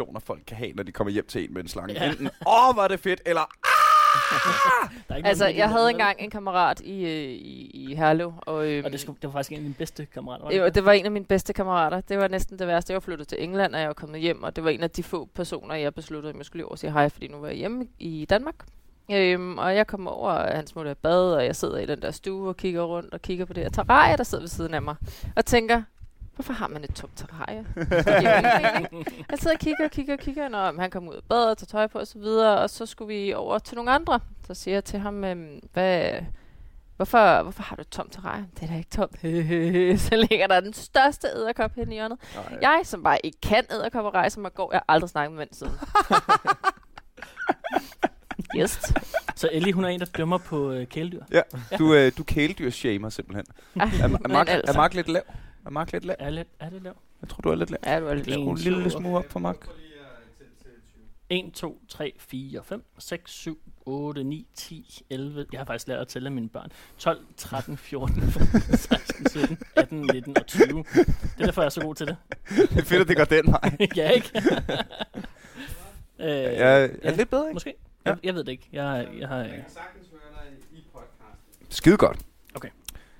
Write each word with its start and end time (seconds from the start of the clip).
reaktioner, 0.00 0.20
folk 0.20 0.42
kan 0.46 0.56
have, 0.56 0.72
når 0.72 0.82
de 0.82 0.92
kommer 0.92 1.12
hjem 1.12 1.26
til 1.26 1.44
en 1.44 1.54
med 1.54 1.62
en 1.62 1.68
slange. 1.68 1.94
Ja. 1.94 2.10
Enten, 2.10 2.26
åh, 2.46 2.68
oh, 2.68 2.76
var 2.76 2.88
det 2.88 3.00
fedt, 3.00 3.20
eller 3.26 3.40
er 5.08 5.16
ikke 5.16 5.28
Altså, 5.28 5.46
jeg 5.46 5.68
havde 5.68 5.90
engang 5.90 6.16
en 6.20 6.30
kammerat 6.30 6.80
i, 6.80 7.04
øh, 7.04 7.30
i, 7.30 7.70
i 7.74 7.94
Herlev, 7.94 8.32
og, 8.40 8.68
øhm, 8.68 8.84
Og 8.84 8.92
det, 8.92 9.00
skulle, 9.00 9.18
det 9.22 9.28
var 9.28 9.32
faktisk 9.32 9.52
en 9.52 9.56
af 9.56 9.62
mine 9.62 9.74
bedste 9.74 10.06
kammerater. 10.06 10.44
var 10.44 10.52
Jo, 10.52 10.64
ikke 10.64 10.74
det 10.74 10.84
var 10.84 10.92
en 10.92 11.04
af 11.04 11.10
mine 11.10 11.24
bedste 11.24 11.52
kammerater. 11.52 12.00
Det 12.00 12.18
var 12.18 12.28
næsten 12.28 12.58
det 12.58 12.66
værste. 12.66 12.90
Jeg 12.90 12.94
var 12.94 13.00
flyttet 13.00 13.28
til 13.28 13.42
England, 13.44 13.74
og 13.74 13.80
jeg 13.80 13.88
var 13.88 13.94
kommet 13.94 14.20
hjem, 14.20 14.42
og 14.42 14.56
det 14.56 14.64
var 14.64 14.70
en 14.70 14.82
af 14.82 14.90
de 14.90 15.02
få 15.02 15.28
personer, 15.34 15.74
jeg 15.74 15.94
besluttede, 15.94 16.32
at 16.32 16.36
jeg 16.36 16.44
skulle 16.44 16.60
lige 16.60 16.66
over 16.66 16.72
og 16.72 16.78
sige 16.78 16.92
hej, 16.92 17.08
fordi 17.08 17.28
nu 17.28 17.38
var 17.38 17.48
jeg 17.48 17.56
hjemme 17.56 17.86
i 17.98 18.26
Danmark. 18.30 18.54
Øhm, 19.12 19.58
og 19.58 19.76
jeg 19.76 19.86
kommer 19.86 20.10
over, 20.10 20.30
og 20.32 20.56
han 20.56 20.66
smutter 20.66 20.92
i 20.92 20.94
bad, 20.94 21.34
og 21.34 21.44
jeg 21.44 21.56
sidder 21.56 21.78
i 21.78 21.86
den 21.86 22.02
der 22.02 22.10
stue 22.10 22.48
og 22.48 22.56
kigger 22.56 22.82
rundt 22.82 23.14
og 23.14 23.22
kigger 23.22 23.44
på 23.44 23.52
det 23.52 23.62
her 23.62 23.70
terrarie, 23.70 24.16
der 24.16 24.24
sidder 24.24 24.42
ved 24.42 24.48
siden 24.48 24.74
af 24.74 24.82
mig. 24.82 24.94
Og 25.36 25.44
tænker, 25.46 25.82
hvorfor 26.40 26.52
har 26.52 26.68
man 26.68 26.84
et 26.84 26.94
tomt 26.94 27.12
terrarie? 27.16 27.66
Jeg 29.30 29.38
sidder 29.38 29.56
og 29.56 29.60
kigger 29.60 29.84
og 29.84 29.90
kigger 29.90 30.12
og 30.14 30.20
kigger, 30.20 30.48
når 30.48 30.80
han 30.80 30.90
kommer 30.90 31.10
ud 31.10 31.16
af 31.16 31.22
badet 31.28 31.50
og 31.50 31.58
tager 31.58 31.66
tøj 31.66 31.86
på 31.86 31.98
og 31.98 32.06
så 32.06 32.18
videre, 32.18 32.58
og 32.58 32.70
så 32.70 32.86
skulle 32.86 33.14
vi 33.14 33.34
over 33.34 33.58
til 33.58 33.76
nogle 33.76 33.90
andre. 33.90 34.20
Så 34.46 34.54
siger 34.54 34.74
jeg 34.74 34.84
til 34.84 34.98
ham, 34.98 35.24
øhm, 35.24 35.60
hvad, 35.72 36.12
Hvorfor, 36.96 37.42
hvorfor 37.42 37.62
har 37.62 37.76
du 37.76 37.82
et 37.82 37.88
tomt 37.88 38.12
terrarie? 38.12 38.46
Det 38.54 38.62
er 38.62 38.66
da 38.66 38.76
ikke 38.76 38.90
tomt. 38.90 39.20
så 40.08 40.26
ligger 40.30 40.46
der 40.46 40.60
den 40.60 40.72
største 40.72 41.28
æderkop 41.36 41.74
hen 41.74 41.92
i 41.92 41.94
hjørnet. 41.94 42.18
Nej. 42.34 42.58
Jeg, 42.60 42.80
som 42.84 43.02
bare 43.02 43.18
ikke 43.26 43.40
kan 43.40 43.64
æderkopper, 43.70 44.14
rejser 44.14 44.40
mig 44.40 44.54
går. 44.54 44.72
Jeg 44.72 44.78
har 44.78 44.94
aldrig 44.94 45.10
snakket 45.10 45.32
med 45.32 45.38
mænd 45.38 45.50
siden. 45.52 45.72
yes. 48.58 48.92
Så 49.36 49.48
Ellie, 49.52 49.72
hun 49.72 49.84
er 49.84 49.88
en, 49.88 50.00
der 50.00 50.06
dømmer 50.06 50.38
på 50.38 50.72
øh, 50.72 50.86
kæledyr. 50.86 51.22
Ja, 51.30 51.40
du, 51.78 51.94
øh, 51.94 52.12
du 52.18 52.24
kæledyr-shamer 52.24 53.08
simpelthen. 53.08 53.46
Ej, 53.76 53.88
Er, 54.00 54.04
er, 54.24 54.28
Mark, 54.28 54.48
altså. 54.48 54.72
er 54.72 54.76
Mark 54.76 54.94
lidt 54.94 55.08
lav? 55.08 55.22
Er 55.66 55.70
Mark 55.70 55.92
lidt 55.92 56.04
lav? 56.04 56.16
Er, 56.18 56.30
lidt, 56.30 56.48
er 56.60 56.70
det 56.70 56.82
lav? 56.82 56.96
Jeg 57.22 57.28
tror, 57.28 57.40
du 57.40 57.48
er 57.48 57.54
lidt 57.54 57.70
lav. 57.70 57.78
Ja, 57.86 58.00
du 58.00 58.06
er 58.06 58.14
lidt 58.14 58.28
En, 58.28 58.32
Skru 58.32 58.50
en 58.50 58.56
lille 58.58 58.90
smule 58.90 59.16
op 59.16 59.24
for 59.30 59.38
Mark. 59.40 59.66
1, 61.32 61.52
2, 61.54 61.80
3, 61.88 62.12
4, 62.18 62.62
5, 62.64 62.84
6, 62.98 63.32
7, 63.32 63.58
8, 63.86 64.24
9, 64.24 64.46
10, 64.54 65.02
11. 65.10 65.46
Jeg 65.52 65.60
har 65.60 65.64
faktisk 65.64 65.88
lært 65.88 65.98
at 65.98 66.08
tælle 66.08 66.26
af 66.26 66.32
mine 66.32 66.48
børn. 66.48 66.72
12, 66.98 67.24
13, 67.36 67.76
14, 67.76 68.22
15, 68.22 68.76
16, 68.76 69.28
17, 69.28 69.58
18, 69.76 70.00
19 70.00 70.36
og 70.38 70.46
20. 70.46 70.64
Det 70.66 71.06
er 71.38 71.44
derfor, 71.44 71.62
jeg 71.62 71.66
er 71.66 71.70
så 71.70 71.80
god 71.80 71.94
til 71.94 72.06
det. 72.06 72.16
Det 72.48 72.78
er 72.78 72.82
fedt, 72.82 73.00
at 73.00 73.08
det 73.08 73.16
går 73.16 73.24
den 73.24 73.46
vej. 73.52 73.76
ja, 73.96 74.10
ikke? 74.10 74.30
øh, 76.18 76.26
Jeg 76.28 76.90
er 77.02 77.16
lidt 77.16 77.30
bedre, 77.30 77.44
ikke? 77.44 77.54
Måske. 77.54 77.74
Ja. 78.06 78.10
Jeg, 78.10 78.18
jeg 78.24 78.34
ved 78.34 78.44
det 78.44 78.52
ikke. 78.52 78.68
Jeg, 78.72 79.08
jeg 79.18 79.28
har... 79.28 79.48
Skide 81.68 81.96
godt. 81.96 82.18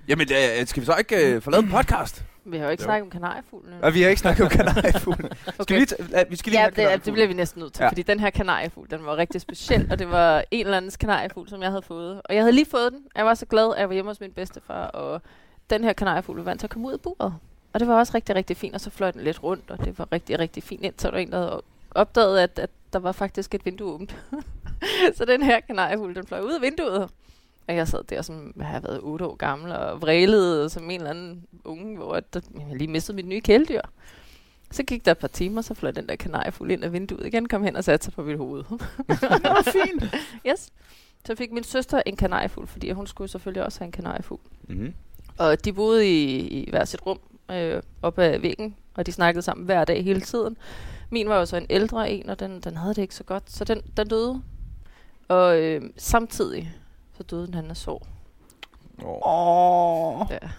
Okay. 0.03 0.09
Jamen, 0.09 0.27
øh, 0.61 0.67
skal 0.67 0.81
vi 0.81 0.85
så 0.85 0.95
ikke 0.99 1.35
øh, 1.35 1.41
få 1.41 1.51
lavet 1.51 1.63
en 1.65 1.71
podcast? 1.71 2.25
Vi 2.45 2.57
har 2.57 2.65
jo 2.65 2.71
ikke 2.71 2.83
Jo. 2.83 2.85
snakket 2.85 3.01
om 3.03 3.09
kanariefuglen. 3.09 3.73
Og 3.83 3.93
vi 3.93 4.01
har 4.01 4.09
ikke 4.09 4.19
snakket 4.21 4.43
om 4.43 4.49
kanariefuglen. 4.49 5.29
Skal 5.61 5.77
vi 5.77 5.83
Okay. 5.83 5.85
lige 6.09 6.25
vi 6.29 6.35
skal 6.35 6.51
lige 6.51 6.61
Ja, 6.61 6.69
det, 6.93 7.05
det 7.05 7.13
bliver 7.13 7.27
vi 7.27 7.33
næsten 7.33 7.59
nødt 7.61 7.73
til, 7.73 7.83
Ja. 7.83 7.89
fordi 7.89 8.01
den 8.01 8.19
her 8.19 8.29
kanariefugl, 8.29 8.89
den 8.91 9.05
var 9.05 9.17
rigtig 9.17 9.41
speciel, 9.41 9.87
og 9.91 9.99
det 9.99 10.09
var 10.11 10.43
en 10.51 10.65
eller 10.65 10.77
andens 10.77 10.97
kanariefugl, 10.97 11.49
som 11.49 11.61
jeg 11.61 11.69
havde 11.69 11.81
fået. 11.81 12.21
Og 12.25 12.35
jeg 12.35 12.43
havde 12.43 12.51
lige 12.55 12.65
fået 12.71 12.91
den. 12.91 12.99
Jeg 13.15 13.25
var 13.25 13.33
så 13.33 13.45
glad, 13.45 13.73
at 13.75 13.79
jeg 13.79 13.89
var 13.89 13.93
hjemme 13.93 14.09
hos 14.11 14.19
min 14.19 14.31
bedstefar, 14.31 14.85
og 14.87 15.21
den 15.69 15.83
her 15.83 15.93
kanariefugl 15.93 16.37
var 16.37 16.43
vant 16.43 16.59
til 16.59 16.67
at 16.67 16.71
komme 16.71 16.87
ud 16.87 16.93
af 16.93 17.01
buret. 17.01 17.33
Og 17.73 17.79
det 17.79 17.87
var 17.87 17.95
også 17.99 18.11
rigtig, 18.15 18.35
rigtig 18.35 18.57
fint, 18.57 18.75
og 18.75 18.81
så 18.81 18.89
fløj 18.89 19.11
den 19.11 19.21
lidt 19.21 19.43
rundt, 19.43 19.71
og 19.71 19.85
det 19.85 19.99
var 19.99 20.07
rigtig, 20.11 20.39
rigtig 20.39 20.63
fint, 20.63 20.83
indtil 20.83 21.05
der 21.07 21.11
var 21.11 21.19
en, 21.19 21.31
der 21.31 21.37
havde 21.37 21.61
opdaget, 21.91 22.39
at, 22.39 22.59
at 22.59 22.69
der 22.93 22.99
var 22.99 23.11
faktisk 23.11 23.55
et 23.55 23.65
vindue 23.65 23.93
åbent. 23.93 24.15
så 25.17 25.25
den 25.25 25.43
her 25.43 25.59
kanariefugl, 25.59 26.15
den 26.15 26.27
fløj 26.27 26.39
ud 26.41 26.53
af 26.53 26.61
vinduet. 26.61 27.09
Og 27.67 27.75
jeg 27.75 27.87
sad 27.87 28.03
der, 28.03 28.21
som 28.21 28.53
jeg 28.57 28.65
har 28.65 28.79
været 28.79 28.99
otte 29.01 29.25
år 29.25 29.35
gammel, 29.35 29.71
og 29.71 30.01
vrælede 30.01 30.69
som 30.69 30.89
en 30.89 30.99
eller 30.99 31.09
anden 31.09 31.45
unge, 31.63 31.97
hvor 31.97 32.13
at, 32.13 32.33
der, 32.33 32.39
jeg 32.69 32.77
lige 32.77 32.87
mistede 32.87 33.15
mit 33.15 33.27
nye 33.27 33.41
kæledyr. 33.41 33.81
Så 34.71 34.83
gik 34.83 35.05
der 35.05 35.11
et 35.11 35.17
par 35.17 35.27
timer, 35.27 35.61
så 35.61 35.73
fløj 35.73 35.91
den 35.91 36.07
der 36.07 36.15
kanariefugl 36.15 36.71
ind 36.71 36.83
af 36.83 36.93
vinduet 36.93 37.25
igen, 37.25 37.47
kom 37.47 37.63
hen 37.63 37.75
og 37.75 37.83
satte 37.83 38.03
sig 38.03 38.13
på 38.13 38.23
mit 38.23 38.37
hoved. 38.37 38.63
det 39.09 39.43
var 39.43 39.71
fint. 39.71 40.15
yes. 40.49 40.69
Så 41.25 41.35
fik 41.35 41.51
min 41.51 41.63
søster 41.63 42.01
en 42.05 42.15
kanariefugl, 42.15 42.67
fordi 42.67 42.91
hun 42.91 43.07
skulle 43.07 43.27
selvfølgelig 43.29 43.65
også 43.65 43.79
have 43.79 43.85
en 43.85 43.91
kanariefugl. 43.91 44.41
Mm-hmm. 44.67 44.93
Og 45.37 45.65
de 45.65 45.73
boede 45.73 46.09
i, 46.09 46.47
i 46.47 46.69
hver 46.69 46.85
sit 46.85 47.05
rum 47.05 47.19
øh, 47.51 47.81
op 48.01 48.19
ad 48.19 48.39
væggen, 48.39 48.75
og 48.93 49.05
de 49.05 49.11
snakkede 49.11 49.41
sammen 49.41 49.65
hver 49.65 49.85
dag 49.85 50.03
hele 50.03 50.21
tiden. 50.21 50.57
Min 51.09 51.29
var 51.29 51.37
jo 51.37 51.45
så 51.45 51.57
en 51.57 51.65
ældre 51.69 52.11
en, 52.11 52.29
og 52.29 52.39
den, 52.39 52.59
den 52.59 52.77
havde 52.77 52.93
det 52.93 53.01
ikke 53.01 53.15
så 53.15 53.23
godt, 53.23 53.51
så 53.51 53.63
den, 53.63 53.81
den 53.97 54.07
døde. 54.07 54.41
Og 55.27 55.61
øh, 55.61 55.81
samtidig 55.97 56.73
så 57.21 57.35
døde 57.35 57.47
den 57.47 57.55
anden 57.55 57.69
af 57.71 57.77
sorg. 57.77 58.07
Åh. 59.03 60.27
Ja. 60.29 60.49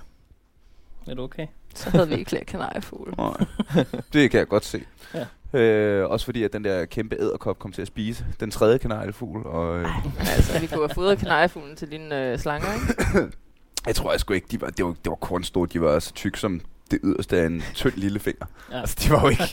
Er 1.11 1.15
du 1.15 1.23
okay? 1.23 1.47
Så 1.75 1.91
havde 1.91 2.09
vi 2.09 2.15
ikke 2.15 2.29
flere 2.29 2.45
kanariefugle. 2.45 3.15
Nej. 3.19 3.37
Det 4.13 4.31
kan 4.31 4.39
jeg 4.39 4.49
godt 4.49 4.65
se. 4.65 4.85
Ja. 5.15 5.59
Øh, 5.59 6.11
også 6.11 6.25
fordi, 6.25 6.43
at 6.43 6.53
den 6.53 6.65
der 6.65 6.85
kæmpe 6.85 7.17
æderkop 7.21 7.59
kom 7.59 7.73
til 7.73 7.83
at 7.83 7.89
spise 7.89 8.27
den 8.41 8.51
tredje 8.51 8.79
kanariefugl. 8.79 9.47
Og, 9.47 9.79
øh, 9.79 10.19
altså, 10.19 10.61
vi 10.61 10.67
kunne 10.67 10.81
have 10.81 10.95
fodret 10.95 11.19
kanariefuglen 11.19 11.77
til 11.77 11.91
dine 11.91 12.33
øh, 12.33 12.39
slanger, 12.39 12.69
ikke? 12.75 13.37
jeg 13.87 13.95
tror 13.95 14.11
jeg 14.11 14.21
sgu 14.21 14.35
ikke, 14.35 14.47
de 14.51 14.61
var, 14.61 14.71
det 14.71 14.85
var, 14.85 14.91
det 15.05 15.11
var 15.11 15.15
kornstore. 15.15 15.69
De 15.73 15.81
var 15.81 15.99
så 15.99 16.13
tykke 16.13 16.41
som 16.41 16.61
det 16.93 17.01
yderste 17.05 17.37
af 17.39 17.47
en 17.47 17.63
tynd 17.75 17.93
lille 17.97 18.19
finger. 18.21 18.47
Ja. 18.73 18.81
Altså, 18.81 18.97
de 19.05 19.11
var 19.11 19.21
jo 19.23 19.29
ikke, 19.29 19.45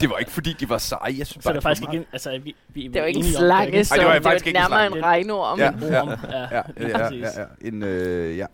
det 0.00 0.10
var 0.10 0.18
ikke 0.18 0.30
fordi, 0.30 0.52
de 0.60 0.68
var 0.68 0.78
seje. 0.78 1.00
Jeg 1.18 1.26
synes 1.26 1.28
Så 1.44 1.48
bare, 1.48 1.52
det 1.54 1.58
er 1.58 1.62
faktisk 1.62 1.82
ikke... 1.82 1.96
en- 1.96 2.04
Altså, 2.12 2.40
vi, 2.44 2.56
vi 2.74 2.88
Det 2.88 3.00
var 3.02 3.06
ikke 3.06 3.18
en 3.18 3.24
det 3.24 3.34
er 3.34 3.38
slange, 3.38 3.66
ikke- 3.66 3.84
så 3.84 3.94
det 3.96 4.04
var 4.06 4.12
det 4.14 4.22
faktisk 4.22 4.44
var 4.44 4.48
ikke 4.48 4.58
en 4.58 4.62
nærmere 4.62 4.88
slange. 4.88 4.98
en 4.98 5.04
regnorm. 5.04 5.58
Ja. 5.58 5.70
en. 5.70 5.82
Ja, 5.82 6.40
Ja, 6.56 6.62
ja, 6.80 7.14
ja, 7.14 7.40
ja. 7.40 7.68
En, 7.68 7.82
øh, 7.82 8.36
ja. 8.38 8.46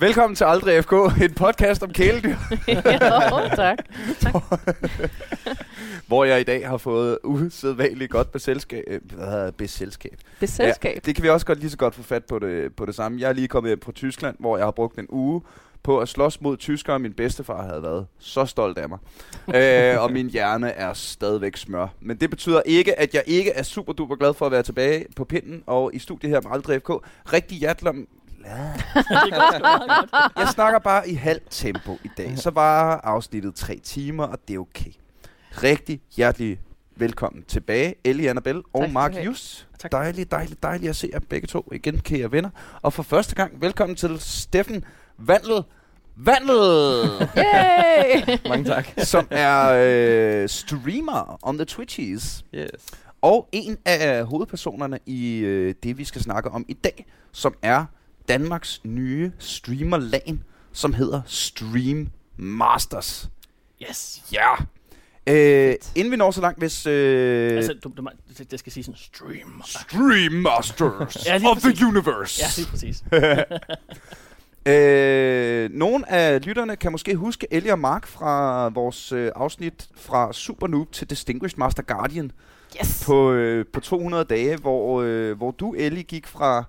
Velkommen 0.00 0.34
til 0.36 0.44
Aldrig 0.44 0.84
FK, 0.84 0.92
en 1.22 1.34
podcast 1.34 1.82
om 1.82 1.92
kæledyr, 1.92 2.28
jo, 2.68 3.48
tak. 3.56 3.78
hvor 6.06 6.24
jeg 6.24 6.40
i 6.40 6.44
dag 6.44 6.68
har 6.68 6.76
fået 6.76 7.18
usædvanligt 7.24 8.10
godt 8.10 8.32
beselskab. 8.32 8.84
Øh, 8.86 9.00
hvad 9.14 9.26
hedder 9.26 9.44
det? 9.44 9.54
beselskab. 9.54 10.18
Beselskab. 10.40 11.00
det 11.06 11.14
kan 11.14 11.24
vi 11.24 11.28
også 11.28 11.46
godt 11.46 11.58
lige 11.60 11.70
så 11.70 11.76
godt 11.76 11.94
få 11.94 12.02
fat 12.02 12.24
på 12.24 12.38
det, 12.38 12.76
på 12.76 12.86
det 12.86 12.94
samme. 12.94 13.20
Jeg 13.20 13.28
er 13.28 13.32
lige 13.32 13.48
kommet 13.48 13.70
hjem 13.70 13.80
fra 13.82 13.92
Tyskland, 13.92 14.36
hvor 14.38 14.56
jeg 14.56 14.66
har 14.66 14.70
brugt 14.70 14.98
en 14.98 15.06
uge 15.08 15.42
på 15.82 15.98
at 15.98 16.08
slås 16.08 16.40
mod 16.40 16.56
tyskere, 16.56 16.96
og 16.96 17.00
min 17.00 17.12
bedstefar 17.12 17.62
havde 17.62 17.82
været 17.82 18.06
så 18.18 18.44
stolt 18.44 18.78
af 18.78 18.88
mig. 18.88 18.98
øh, 19.54 20.02
og 20.02 20.12
min 20.12 20.30
hjerne 20.36 20.70
er 20.70 20.92
stadigvæk 20.92 21.56
smør. 21.56 21.86
Men 22.00 22.16
det 22.16 22.30
betyder 22.30 22.62
ikke, 22.66 22.98
at 22.98 23.14
jeg 23.14 23.22
ikke 23.26 23.50
er 23.50 23.62
super 23.62 23.92
duper 23.92 24.16
glad 24.16 24.34
for 24.34 24.46
at 24.46 24.52
være 24.52 24.62
tilbage 24.62 25.06
på 25.16 25.24
pinden 25.24 25.62
og 25.66 25.90
i 25.94 25.98
studiet 25.98 26.30
her 26.30 26.40
med 26.40 26.50
Aldrig 26.52 26.80
FK. 26.80 26.90
Rigtig 27.32 27.58
hjertelig. 27.58 28.06
Jeg 30.36 30.48
snakker 30.48 30.78
bare 30.78 31.08
i 31.08 31.14
halvt 31.14 31.46
tempo 31.50 31.98
i 32.04 32.10
dag. 32.16 32.38
Så 32.38 32.50
var 32.50 33.00
afsnittet 33.04 33.54
tre 33.54 33.76
timer, 33.84 34.24
og 34.24 34.38
det 34.48 34.54
er 34.54 34.58
okay. 34.58 34.90
Rigtig 35.62 36.00
hjertelig 36.16 36.60
velkommen 36.96 37.44
tilbage, 37.48 37.94
Ellie 38.04 38.30
Annabelle 38.30 38.62
og 38.72 38.82
skal 38.82 38.92
Mark. 38.92 39.12
Tak. 39.78 39.92
Dejligt, 39.92 40.30
dejligt, 40.30 40.62
dejligt 40.62 40.90
at 40.90 40.96
se 40.96 41.10
jer 41.12 41.20
begge 41.28 41.46
to 41.46 41.68
igen, 41.72 41.98
kære 41.98 42.32
venner. 42.32 42.50
Og 42.82 42.92
for 42.92 43.02
første 43.02 43.34
gang, 43.34 43.60
velkommen 43.60 43.96
til 43.96 44.20
Steffen 44.20 44.84
Vandel. 45.18 45.62
Vandel! 46.16 47.28
Yay! 47.36 48.38
Mange 48.48 48.64
tak. 48.64 48.88
som 48.98 49.28
er 49.30 49.68
øh, 50.42 50.48
streamer 50.48 51.38
on 51.42 51.58
the 51.58 51.64
Twitchies. 51.64 52.44
Yes. 52.54 52.68
Og 53.22 53.48
en 53.52 53.76
af 53.84 54.24
hovedpersonerne 54.26 54.98
i 55.06 55.36
øh, 55.36 55.74
det, 55.82 55.98
vi 55.98 56.04
skal 56.04 56.22
snakke 56.22 56.50
om 56.50 56.64
i 56.68 56.72
dag, 56.72 57.06
som 57.32 57.54
er 57.62 57.84
Danmarks 58.28 58.80
nye 58.84 59.32
streamerlan, 59.38 60.42
som 60.72 60.92
hedder 60.94 61.22
Stream 61.26 62.08
Masters. 62.36 63.30
Yes. 63.88 64.22
Ja! 64.32 64.48
Øh, 65.26 65.74
inden 65.94 66.10
vi 66.10 66.16
når 66.16 66.30
så 66.30 66.40
langt, 66.40 66.58
hvis... 66.58 66.86
Øh, 66.86 67.56
Altså, 67.56 67.74
du, 67.84 67.92
du, 67.96 68.08
det, 68.50 68.58
skal 68.58 68.72
sige 68.72 68.84
sådan, 68.84 68.98
stream. 68.98 69.62
Stream 69.66 70.32
Masters 70.32 71.26
Ja, 71.26 71.40
of 71.50 71.56
the. 71.62 71.86
Universe. 71.86 72.40
Ja, 72.42 72.46
lige 72.56 72.70
præcis. 72.70 73.04
Øh, 74.68 75.70
nogle 75.72 76.10
af 76.12 76.46
lytterne 76.46 76.76
kan 76.76 76.92
måske 76.92 77.14
huske 77.16 77.46
og 77.72 77.78
Mark 77.78 78.06
fra 78.06 78.68
vores 78.68 79.12
øh, 79.12 79.30
afsnit 79.36 79.88
fra 79.96 80.32
Super 80.32 80.66
Noob 80.66 80.92
til 80.92 81.10
Distinguished 81.10 81.58
Master 81.58 81.82
Guardian 81.82 82.32
Yes. 82.80 83.04
på, 83.06 83.32
øh, 83.32 83.66
på 83.72 83.80
200 83.80 84.24
dage, 84.24 84.56
hvor, 84.56 85.02
øh, 85.02 85.36
hvor 85.36 85.50
du, 85.50 85.74
Ellie, 85.74 86.02
gik 86.02 86.26
fra, 86.26 86.64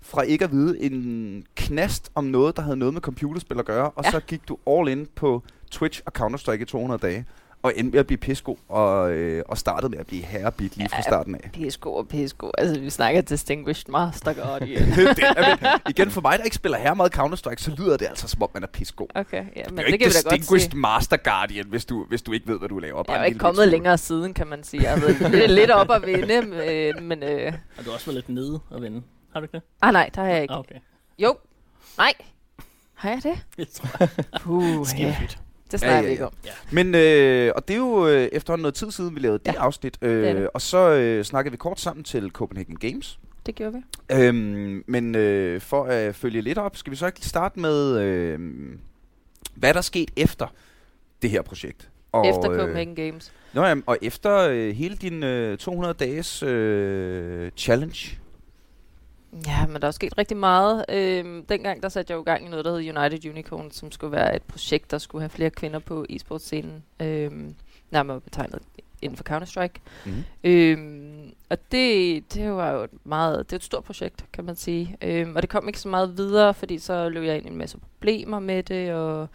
fra 0.00 0.22
ikke 0.22 0.44
at 0.44 0.52
vide 0.52 0.80
en 0.82 1.44
knast 1.56 2.10
om 2.14 2.24
noget, 2.24 2.56
der 2.56 2.62
havde 2.62 2.76
noget 2.76 2.94
med 2.94 3.00
computerspil 3.02 3.58
at 3.58 3.64
gøre, 3.64 3.90
og 3.90 4.04
Ja. 4.04 4.10
så 4.10 4.20
gik 4.20 4.48
du 4.48 4.58
all 4.66 4.88
in 4.88 5.06
på 5.14 5.42
Twitch 5.70 6.00
og 6.06 6.12
Counter-Strike 6.18 6.62
i 6.62 6.64
200 6.64 7.00
dage, 7.00 7.24
og 7.68 7.74
endte 7.76 7.92
med 7.92 8.00
at 8.00 8.06
blive 8.06 8.18
pissegod, 8.18 8.56
og, 8.68 9.12
øh, 9.12 9.42
og 9.48 9.58
startede 9.58 9.90
med 9.90 9.98
at 9.98 10.06
blive 10.06 10.22
herrebit 10.22 10.76
lige 10.76 10.88
fra 10.88 10.96
Ja. 10.96 11.02
starten 11.02 11.34
af. 11.34 11.50
PSGO 11.52 11.94
og 11.94 12.08
PSGO. 12.08 12.50
Altså, 12.58 12.80
vi 12.80 12.90
snakker 12.90 13.20
Distinguished 13.20 13.92
Master 13.92 14.32
Guardian. 14.32 14.82
det, 14.90 15.18
er, 15.36 15.56
men, 15.62 15.80
igen, 15.88 16.10
for 16.10 16.20
mig, 16.20 16.38
der 16.38 16.44
ikke 16.44 16.56
spiller 16.56 16.78
her 16.78 16.94
meget 16.94 17.16
Counter-Strike, 17.18 17.56
så 17.62 17.74
lyder 17.78 17.96
det 17.96 18.06
altså, 18.06 18.28
som 18.28 18.42
om 18.42 18.48
man 18.54 18.62
er 18.62 18.66
pissegod. 18.66 19.06
Okay, 19.14 19.44
ja, 19.56 19.62
Men 19.66 19.74
men 19.74 19.76
det 19.76 19.82
er 19.82 19.86
det, 19.86 19.92
ikke 19.92 20.04
kan 20.04 20.10
vi 20.10 20.14
da 20.14 20.28
godt 20.28 20.38
Distinguished. 20.40 20.72
Master 20.74 21.16
Guardian, 21.16 21.66
hvis 21.66 21.84
du, 21.84 22.04
hvis 22.08 22.22
du 22.22 22.32
ikke 22.32 22.46
ved, 22.48 22.58
hvad 22.58 22.68
du 22.68 22.78
laver. 22.78 22.98
Jeg 22.98 23.04
Bare 23.06 23.16
er 23.16 23.20
en 23.20 23.24
jo 23.24 23.28
ikke 23.28 23.38
kommet 23.38 23.56
smule. 23.56 23.70
længere 23.70 23.98
siden, 23.98 24.34
kan 24.34 24.46
man 24.46 24.64
sige. 24.64 24.82
Jeg 24.82 24.90
har 24.90 25.00
været 25.00 25.30
lidt, 25.32 25.50
lidt 25.50 25.70
op 25.70 25.90
at 25.90 26.06
vinde, 26.06 26.34
øh, 26.70 27.02
men... 27.02 27.22
Øh, 27.22 27.52
Og 27.78 27.84
du 27.84 27.90
har 27.90 27.94
også 27.94 28.06
været 28.06 28.14
lidt 28.14 28.28
nede 28.28 28.60
og 28.70 28.82
vende. 28.82 29.02
Har 29.32 29.40
du 29.40 29.44
ikke 29.44 29.52
det? 29.56 29.62
ah 29.82 29.92
nej, 29.92 30.10
der 30.14 30.20
har 30.22 30.28
jeg 30.28 30.42
ikke. 30.42 30.54
Ah, 30.54 30.60
okay. 30.60 30.74
Jo. 31.18 31.36
Nej. 31.98 32.12
Har 32.94 33.10
jeg 33.10 33.22
det? 33.22 33.38
Jeg 33.58 33.66
tror, 33.74 34.06
Puh, 34.40 34.64
det 34.86 34.98
ja. 34.98 35.16
Det 35.70 35.80
snakker 35.80 35.96
ja, 35.96 35.96
ja, 35.96 36.02
ja. 36.02 36.06
vi 36.06 36.10
ikke 36.12 36.26
om. 36.26 36.32
Men, 36.70 36.94
øh, 36.94 37.52
og 37.56 37.68
det 37.68 37.74
er 37.74 37.78
jo 37.78 38.08
øh, 38.08 38.28
efterhånden 38.32 38.62
noget 38.62 38.74
tid 38.74 38.90
siden, 38.90 39.14
vi 39.14 39.20
lavede 39.20 39.40
ja. 39.46 39.50
det 39.50 39.58
afsnit. 39.58 39.98
Øh, 40.02 40.26
det 40.26 40.36
det. 40.36 40.48
Og 40.54 40.60
så 40.60 40.90
øh, 40.90 41.24
snakkede 41.24 41.50
vi 41.50 41.56
kort 41.56 41.80
sammen 41.80 42.04
til 42.04 42.30
Copenhagen 42.30 42.76
Games. 42.76 43.18
Det 43.46 43.54
gjorde 43.54 43.72
vi. 43.72 43.78
Øhm, 44.12 44.84
men 44.86 45.14
øh, 45.14 45.60
for 45.60 45.84
at 45.84 46.14
følge 46.14 46.40
lidt 46.40 46.58
op, 46.58 46.76
skal 46.76 46.90
vi 46.90 46.96
så 46.96 47.06
ikke 47.06 47.26
starte 47.26 47.60
med, 47.60 48.00
øh, 48.00 48.38
hvad 49.54 49.74
der 49.74 49.78
er 49.78 49.82
sket 49.82 50.10
efter 50.16 50.46
det 51.22 51.30
her 51.30 51.42
projekt? 51.42 51.90
Og, 52.12 52.26
efter 52.26 52.42
Copenhagen 52.42 52.90
øh, 52.90 52.96
Games. 52.96 53.32
Nå, 53.52 53.64
jamen, 53.64 53.84
og 53.86 53.98
efter 54.02 54.38
øh, 54.38 54.74
hele 54.74 54.96
din 54.96 55.22
øh, 55.22 55.58
200 55.58 55.94
dages 55.94 56.42
øh, 56.42 57.50
challenge. 57.56 58.18
Ja, 59.46 59.66
men 59.66 59.82
der 59.82 59.88
er 59.88 59.92
sket 59.92 60.18
rigtig 60.18 60.36
meget. 60.36 60.84
Øhm, 60.88 61.44
dengang 61.44 61.82
der 61.82 61.88
satte 61.88 62.10
jeg 62.12 62.18
jo 62.18 62.22
gang 62.22 62.46
i 62.46 62.48
noget, 62.48 62.64
der 62.64 62.70
hed 62.78 62.96
United 62.96 63.30
Unicorn, 63.30 63.70
som 63.70 63.92
skulle 63.92 64.12
være 64.12 64.36
et 64.36 64.42
projekt, 64.42 64.90
der 64.90 64.98
skulle 64.98 65.22
have 65.22 65.30
flere 65.30 65.50
kvinder 65.50 65.78
på 65.78 66.06
e-sportscenen. 66.10 66.84
Øhm, 67.00 67.54
nærmere 67.90 68.20
betegnet 68.20 68.62
inden 69.02 69.16
for 69.16 69.24
Counter-Strike. 69.24 69.80
Mm-hmm. 70.06 70.24
Øhm, 70.44 71.32
og 71.48 71.58
det, 71.72 72.34
det 72.34 72.52
var 72.52 72.70
jo 72.70 72.82
et 72.82 72.90
meget, 73.04 73.50
det 73.50 73.52
er 73.52 73.58
et 73.58 73.64
stort 73.64 73.84
projekt, 73.84 74.24
kan 74.32 74.44
man 74.44 74.56
sige. 74.56 74.96
Øhm, 75.02 75.36
og 75.36 75.42
det 75.42 75.50
kom 75.50 75.68
ikke 75.68 75.80
så 75.80 75.88
meget 75.88 76.16
videre, 76.16 76.54
fordi 76.54 76.78
så 76.78 77.08
løb 77.08 77.24
jeg 77.24 77.36
ind 77.36 77.46
i 77.46 77.48
en 77.48 77.56
masse 77.56 77.78
problemer 77.78 78.38
med 78.38 78.62
det, 78.62 78.94
og 78.94 79.28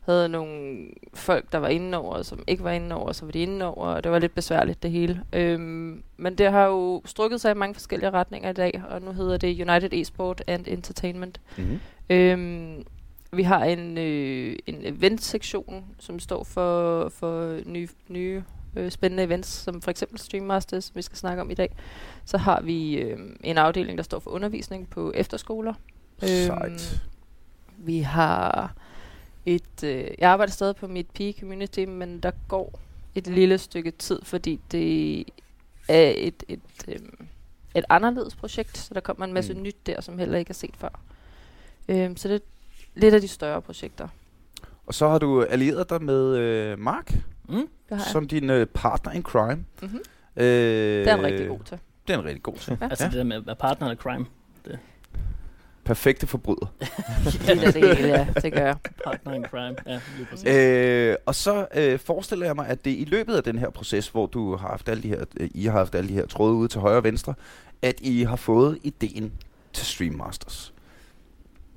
havde 0.00 0.28
nogle 0.28 0.86
folk, 1.14 1.52
der 1.52 1.58
var 1.58 1.68
inde 1.68 1.98
over, 1.98 2.22
som 2.22 2.42
ikke 2.46 2.64
var 2.64 2.70
inde 2.70 2.94
over, 2.96 3.12
så 3.12 3.24
var 3.24 3.32
de 3.32 3.38
inde 3.38 3.66
over, 3.66 3.86
og 3.86 4.04
det 4.04 4.12
var 4.12 4.18
lidt 4.18 4.34
besværligt 4.34 4.82
det 4.82 4.90
hele. 4.90 5.22
Øhm, 5.32 6.02
men 6.16 6.34
det 6.34 6.50
har 6.50 6.64
jo 6.64 7.02
strukket 7.04 7.40
sig 7.40 7.50
i 7.50 7.54
mange 7.54 7.74
forskellige 7.74 8.10
retninger 8.10 8.50
i 8.50 8.52
dag, 8.52 8.82
og 8.90 9.02
nu 9.02 9.12
hedder 9.12 9.36
det 9.36 9.68
United 9.68 9.92
Esport 9.92 10.42
and 10.46 10.68
Entertainment. 10.68 11.40
Mm-hmm. 11.56 11.80
Øhm, 12.10 12.84
vi 13.32 13.42
har 13.42 13.64
en, 13.64 13.98
øh, 13.98 14.56
en 14.66 14.76
event-sektion, 14.82 15.84
som 15.98 16.18
står 16.18 16.44
for, 16.44 17.08
for 17.08 17.58
nye, 17.66 17.88
nye 18.08 18.42
øh, 18.76 18.90
spændende 18.90 19.22
events, 19.22 19.48
som 19.48 19.82
for 19.82 19.90
eksempel 19.90 20.18
Stream 20.18 20.44
Masters, 20.44 20.84
som 20.84 20.96
vi 20.96 21.02
skal 21.02 21.18
snakke 21.18 21.42
om 21.42 21.50
i 21.50 21.54
dag. 21.54 21.76
Så 22.24 22.38
har 22.38 22.60
vi 22.60 22.94
øh, 22.94 23.18
en 23.44 23.58
afdeling, 23.58 23.98
der 23.98 24.04
står 24.04 24.18
for 24.18 24.30
undervisning 24.30 24.90
på 24.90 25.12
efterskoler. 25.14 25.74
Sejt. 26.22 26.70
Øhm, 26.70 26.78
vi 27.78 27.98
har 27.98 28.74
et... 29.46 29.84
Øh, 29.84 30.08
jeg 30.18 30.30
arbejder 30.30 30.52
stadig 30.52 30.76
på 30.76 30.86
mit 30.86 31.06
PE-community, 31.14 31.84
men 31.84 32.20
der 32.20 32.30
går 32.48 32.80
et 33.14 33.26
lille 33.26 33.58
stykke 33.58 33.90
tid, 33.90 34.20
fordi 34.22 34.60
det 34.72 35.24
er 35.88 36.12
et, 36.16 36.42
et, 36.48 36.60
øh, 36.88 36.98
et 37.74 37.84
anderledes 37.88 38.34
projekt, 38.36 38.78
så 38.78 38.94
der 38.94 39.00
kommer 39.00 39.24
en 39.24 39.32
masse 39.32 39.54
mm. 39.54 39.62
nyt 39.62 39.86
der, 39.86 40.00
som 40.00 40.18
heller 40.18 40.38
ikke 40.38 40.50
er 40.50 40.54
set 40.54 40.76
før. 40.76 41.00
Øhm, 41.88 42.16
så 42.16 42.28
det 42.28 42.34
er 42.34 42.40
lidt 42.94 43.14
af 43.14 43.20
de 43.20 43.28
større 43.28 43.62
projekter. 43.62 44.08
Og 44.86 44.94
så 44.94 45.08
har 45.08 45.18
du 45.18 45.42
allieret 45.42 45.90
dig 45.90 46.02
med 46.02 46.36
øh, 46.36 46.78
Mark, 46.78 47.14
mm, 47.48 47.68
som 48.12 48.28
din 48.28 48.50
øh, 48.50 48.66
partner 48.66 49.12
in 49.12 49.22
crime. 49.22 49.64
Mm-hmm. 49.82 50.00
Øh, 50.36 50.44
det 50.44 51.08
er 51.08 51.14
en 51.14 51.22
rigtig 51.22 51.48
god 51.48 51.60
til. 51.64 51.78
Det 52.08 52.14
er 52.14 52.18
en 52.18 52.24
rigtig 52.24 52.42
god 52.42 52.54
til. 52.54 52.78
ja. 52.80 52.88
Altså 52.90 53.04
det 53.04 53.12
der 53.12 53.24
med 53.24 53.36
at 53.36 53.46
være 53.46 53.56
partner 53.56 53.90
in 53.90 53.96
crime. 53.96 54.26
Det 54.64 54.78
perfekte 55.84 56.26
forbryder. 56.26 56.66
ja, 57.48 57.54
det, 57.66 57.74
det 57.74 57.96
hele, 57.96 58.08
ja. 58.08 58.26
Det 58.42 58.52
gør 58.52 58.66
jeg. 58.66 58.76
Partner 59.04 59.32
in 59.32 59.44
crime, 59.44 59.76
ja, 60.46 61.10
øh, 61.10 61.16
Og 61.26 61.34
så 61.34 61.66
øh, 61.74 61.98
forestiller 61.98 62.46
jeg 62.46 62.56
mig, 62.56 62.66
at 62.66 62.84
det 62.84 62.90
i 62.90 63.04
løbet 63.04 63.34
af 63.36 63.42
den 63.42 63.58
her 63.58 63.70
proces, 63.70 64.08
hvor 64.08 64.26
du 64.26 64.56
har 64.56 64.68
haft 64.68 64.88
alle 64.88 65.02
de 65.02 65.08
her, 65.08 65.24
øh, 65.40 65.48
I 65.54 65.64
har 65.64 65.72
haft 65.72 65.94
alle 65.94 66.08
de 66.08 66.14
her 66.14 66.26
tråde 66.26 66.54
ude 66.54 66.68
til 66.68 66.80
højre 66.80 66.96
og 66.96 67.04
venstre, 67.04 67.34
at 67.82 68.00
I 68.00 68.22
har 68.22 68.36
fået 68.36 68.78
ideen 68.82 69.32
til 69.72 69.86
Stream 69.86 70.14
Masters. 70.14 70.74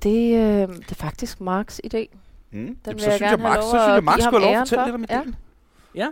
Det, 0.02 0.34
øh, 0.34 0.68
det 0.68 0.90
er 0.90 0.94
faktisk 0.94 1.40
Marks 1.40 1.80
idé. 1.86 1.98
Mm. 2.52 2.58
Den 2.66 2.76
Jamen, 2.86 2.98
så, 2.98 3.04
synes 3.04 3.20
jeg, 3.20 3.38
Mark, 3.38 3.62
så 3.62 3.68
synes 3.68 3.82
jeg, 3.82 4.04
Mark 4.04 4.20
skulle 4.20 4.46
have 4.46 4.54
lov 4.54 4.62
at 4.62 4.68
fortælle 4.68 4.84
lidt 4.84 4.94
om 4.94 5.02
ideen. 5.02 5.28
Ja. 5.28 5.32
Ja. 5.94 6.08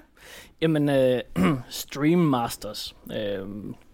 Jamen, 0.61 0.88
øh, 0.88 1.20
Stream 1.69 2.19
Masters. 2.19 2.96
Øh, 3.12 3.46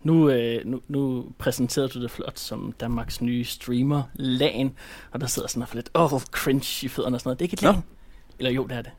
nu, 0.03 0.31
øh, 0.31 0.67
nu, 0.67 0.81
nu 0.89 1.27
præsenterede 1.39 1.89
du 1.89 2.03
det 2.03 2.11
flot 2.11 2.39
som 2.39 2.73
Danmarks 2.81 3.21
nye 3.21 3.45
streamer, 3.45 4.03
LAN, 4.15 4.75
og 5.11 5.21
der 5.21 5.27
sidder 5.27 5.49
sådan 5.49 5.63
og 5.63 5.69
lidt, 5.73 5.91
åh, 5.95 6.13
oh, 6.13 6.21
cringe 6.21 6.87
i 6.87 6.89
fødderne 6.89 7.17
og 7.17 7.21
sådan 7.21 7.29
noget. 7.29 7.39
Det 7.39 7.45
er 7.45 7.47
ikke 7.47 7.55
et 7.55 7.63
LAN. 7.63 7.83
Eller 8.39 8.51
jo, 8.51 8.67
det 8.67 8.77
er 8.77 8.83
det. 8.83 8.93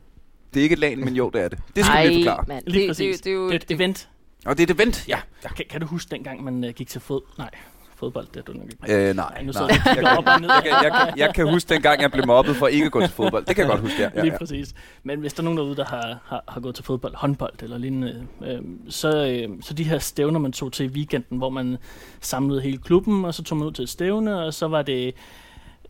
Det 0.54 0.60
er 0.60 0.62
ikke 0.62 0.72
et 0.72 0.78
LAN, 0.78 1.00
men 1.00 1.16
jo, 1.16 1.30
det 1.30 1.42
er 1.42 1.48
det. 1.48 1.58
Det 1.76 1.84
skal 1.84 1.96
Ej, 1.96 2.08
vi 2.08 2.14
forklare. 2.14 2.44
Man, 2.48 2.62
Lige 2.66 2.82
det, 2.82 2.90
præcis. 2.90 3.20
Det, 3.20 3.24
det, 3.24 3.38
det, 3.40 3.48
det 3.50 3.70
er 3.70 3.74
et 3.74 3.80
event. 3.80 4.08
Og 4.46 4.58
det 4.58 4.70
er 4.70 4.74
et 4.74 4.80
event, 4.80 5.08
ja. 5.08 5.20
ja. 5.44 5.48
Kan, 5.48 5.64
kan 5.70 5.80
du 5.80 5.86
huske 5.86 6.10
dengang, 6.10 6.44
man 6.44 6.64
uh, 6.64 6.70
gik 6.70 6.88
til 6.88 7.00
fod? 7.00 7.20
Nej, 7.38 7.50
fodbold, 8.00 8.26
det 8.26 8.36
er 8.36 8.42
du 8.42 8.52
nok 8.52 8.64
ikke. 8.64 9.08
Øh, 9.08 9.16
nej. 9.16 9.42
nu 9.42 9.52
nej. 9.52 9.68
Jeg, 9.68 9.96
jeg, 9.96 10.04
jeg, 10.04 10.64
jeg, 10.64 10.82
jeg, 10.82 11.12
jeg 11.16 11.34
kan 11.34 11.50
huske 11.50 11.74
dengang, 11.74 12.02
jeg 12.02 12.10
blev 12.10 12.26
mobbet 12.26 12.56
for 12.56 12.66
ikke 12.66 12.86
at 12.86 12.92
gå 12.92 13.00
til 13.00 13.10
fodbold. 13.10 13.44
Det 13.44 13.56
kan 13.56 13.62
jeg 13.62 13.70
godt 13.70 13.80
huske, 13.80 14.02
ja. 14.02 14.10
ja 14.14 14.22
Lige 14.22 14.38
præcis. 14.38 14.74
Men 15.02 15.20
hvis 15.20 15.32
der 15.32 15.40
er 15.40 15.44
nogen 15.44 15.58
derude, 15.58 15.76
der 15.76 15.84
har, 15.84 16.18
har, 16.24 16.44
har 16.48 16.60
gået 16.60 16.74
til 16.74 16.84
fodbold, 16.84 17.14
håndbold 17.14 17.62
eller 17.62 17.78
lignende, 17.78 18.26
øh, 18.44 18.58
så, 18.88 19.26
øh, 19.26 19.48
så 19.60 19.74
de 19.74 19.84
her 19.84 19.98
stævner, 19.98 20.38
man 20.38 20.52
tog 20.52 20.72
til 20.72 20.86
i 20.86 20.88
weekenden, 20.88 21.38
hvor 21.38 21.50
man 21.50 21.76
samlede 22.20 22.60
hele 22.60 22.78
klubben, 22.78 23.24
og 23.24 23.34
så 23.34 23.42
tog 23.42 23.58
man 23.58 23.66
ud 23.66 23.72
til 23.72 23.82
et 23.82 23.88
stævne, 23.88 24.42
og 24.42 24.54
så 24.54 24.68
var 24.68 24.82
det 24.82 25.14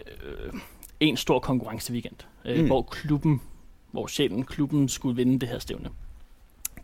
øh, 0.07 0.53
en 1.01 1.17
stor 1.17 1.39
konkurrenceweekend, 1.39 2.17
øh, 2.45 2.61
mm. 2.61 2.67
hvor 2.67 2.83
klubben, 2.83 3.41
hvor 3.91 4.07
sjælen 4.07 4.45
klubben 4.45 4.89
skulle 4.89 5.17
vinde 5.17 5.39
det 5.39 5.49
her 5.49 5.59
stævne. 5.59 5.89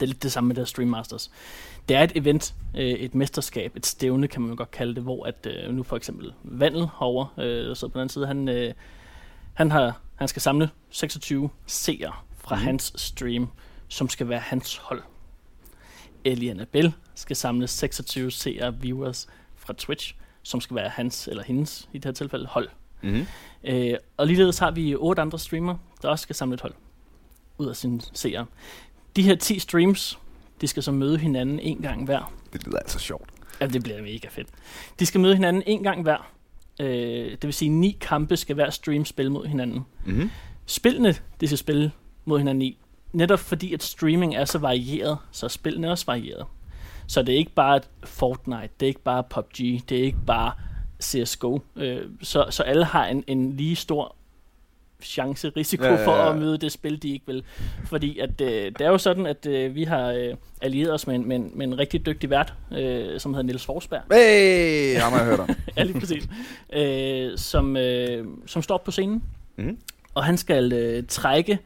Det 0.01 0.03
er 0.03 0.07
lidt 0.07 0.23
det 0.23 0.33
samme 0.33 0.49
med 0.49 0.57
det 0.57 0.69
Stream 0.69 0.89
Masters. 0.89 1.31
Det 1.89 1.97
er 1.97 2.03
et 2.03 2.13
event, 2.15 2.55
øh, 2.75 2.85
et 2.85 3.15
mesterskab, 3.15 3.77
et 3.77 3.87
stævne 3.87 4.29
kan 4.29 4.43
man 4.43 4.51
jo 4.51 4.57
godt 4.57 4.71
kalde 4.71 4.95
det, 4.95 5.03
hvor 5.03 5.25
at 5.25 5.47
øh, 5.47 5.75
nu 5.75 5.83
for 5.83 5.97
eksempel 5.97 6.33
Vandel 6.43 6.81
herovre, 6.81 7.29
øh, 7.45 7.69
der 7.69 7.75
sidder 7.75 7.93
på 7.93 7.99
den 7.99 8.01
anden 8.01 8.13
side, 8.13 8.27
han, 8.27 8.49
øh, 8.49 8.75
han, 9.55 9.71
har, 9.71 10.01
han 10.15 10.29
skal 10.29 10.43
samle 10.43 10.71
26 10.91 11.51
seere 11.67 12.13
fra 12.39 12.57
mm. 12.57 12.63
hans 12.63 12.93
stream, 12.97 13.49
som 13.89 14.09
skal 14.09 14.29
være 14.29 14.41
hans 14.41 14.77
hold. 14.77 15.03
Ellie 16.25 16.51
Annabelle 16.51 16.93
skal 17.15 17.37
samle 17.37 17.69
26 17.69 18.31
seere 18.31 18.81
viewers 18.81 19.27
fra 19.57 19.75
Twitch, 19.79 20.15
som 20.43 20.61
skal 20.61 20.77
være 20.77 20.89
hans 20.89 21.29
eller 21.29 21.43
hendes, 21.43 21.89
i 21.93 21.99
det 21.99 22.05
her 22.05 22.13
tilfælde, 22.13 22.47
hold. 22.47 22.69
Mm. 23.03 23.27
Øh, 23.65 23.95
og 24.17 24.27
ligeledes 24.27 24.59
har 24.59 24.71
vi 24.71 24.95
otte 24.95 25.23
andre 25.23 25.39
streamere, 25.39 25.79
der 26.03 26.09
også 26.09 26.23
skal 26.23 26.37
samle 26.37 26.55
et 26.55 26.61
hold 26.61 26.75
ud 27.59 27.67
af 27.67 27.77
sine 27.77 28.01
seere. 28.13 28.47
De 29.17 29.23
her 29.23 29.35
10 29.35 29.59
streams, 29.59 30.19
de 30.61 30.67
skal 30.67 30.83
så 30.83 30.93
møde 30.93 31.19
hinanden 31.19 31.61
en 31.61 31.79
gang 31.79 32.05
hver. 32.05 32.33
Det 32.53 32.67
lyder 32.67 32.79
altså 32.79 32.99
sjovt. 32.99 33.31
Ja, 33.61 33.67
det 33.67 33.83
bliver 33.83 34.03
mega 34.03 34.29
fedt. 34.31 34.49
De 34.99 35.07
skal 35.07 35.21
møde 35.21 35.35
hinanden 35.35 35.63
en 35.67 35.83
gang 35.83 36.03
hver. 36.03 36.33
Øh, 36.81 37.31
det 37.31 37.43
vil 37.43 37.53
sige, 37.53 37.69
ni 37.69 37.99
kampe 38.01 38.37
skal 38.37 38.55
hver 38.55 38.71
stream 38.71 39.05
spille 39.05 39.33
mod 39.33 39.47
hinanden. 39.47 39.85
Mm-hmm. 40.05 40.31
Spillene, 40.67 41.15
de 41.41 41.47
skal 41.47 41.59
spille 41.59 41.93
mod 42.25 42.39
hinanden 42.39 42.63
i. 42.63 42.79
Netop 43.13 43.39
fordi, 43.39 43.75
at 43.75 43.83
streaming 43.83 44.35
er 44.35 44.45
så 44.45 44.59
varieret, 44.59 45.19
så 45.31 45.47
er 45.47 45.49
spillene 45.49 45.91
også 45.91 46.07
varieret. 46.07 46.47
Så 47.07 47.23
det 47.23 47.35
er 47.35 47.39
ikke 47.39 47.55
bare 47.55 47.81
Fortnite, 48.05 48.69
det 48.81 48.87
er 48.87 48.89
ikke 48.89 49.03
bare 49.03 49.23
PUBG, 49.23 49.59
det 49.89 49.93
er 49.99 50.05
ikke 50.05 50.25
bare 50.27 50.53
CSGO. 51.03 51.59
Øh, 51.77 52.03
så, 52.23 52.47
så 52.51 52.63
alle 52.63 52.85
har 52.85 53.07
en, 53.07 53.25
en 53.27 53.57
lige 53.57 53.77
stor 53.77 54.17
chance, 55.03 55.53
risiko 55.57 55.85
ja, 55.85 55.93
ja, 55.93 56.01
ja. 56.01 56.07
for 56.07 56.13
at 56.13 56.39
møde 56.39 56.59
det 56.59 56.73
spil, 56.73 57.03
de 57.03 57.13
ikke 57.13 57.27
vil. 57.27 57.43
Fordi 57.85 58.19
at, 58.19 58.41
øh, 58.41 58.49
det 58.49 58.81
er 58.81 58.89
jo 58.89 58.99
sådan, 58.99 59.27
at 59.27 59.47
øh, 59.47 59.75
vi 59.75 59.85
har 59.85 60.11
øh, 60.11 60.35
allieret 60.61 60.93
os 60.93 61.07
med 61.07 61.15
en, 61.15 61.29
med, 61.29 61.37
en, 61.37 61.51
med 61.55 61.67
en 61.67 61.79
rigtig 61.79 62.07
dygtig 62.07 62.31
vært, 62.31 62.55
øh, 62.73 63.21
som 63.21 63.35
hedder 63.35 63.47
Niels 63.47 63.65
Forsberg. 63.65 64.03
Hey, 64.13 64.99
har 64.99 65.11
man 65.11 65.25
hørt 65.25 65.41
om. 65.41 65.49
ja, 65.77 65.83
lige 65.83 66.01
præcis. 66.01 66.29
Øh, 66.73 67.39
som, 67.39 67.77
øh, 67.77 68.27
som 68.47 68.63
står 68.63 68.83
på 68.85 68.91
scenen. 68.91 69.23
Mm. 69.57 69.79
Og 70.15 70.25
han 70.25 70.37
skal 70.37 70.73
øh, 70.73 71.05
trække 71.09 71.59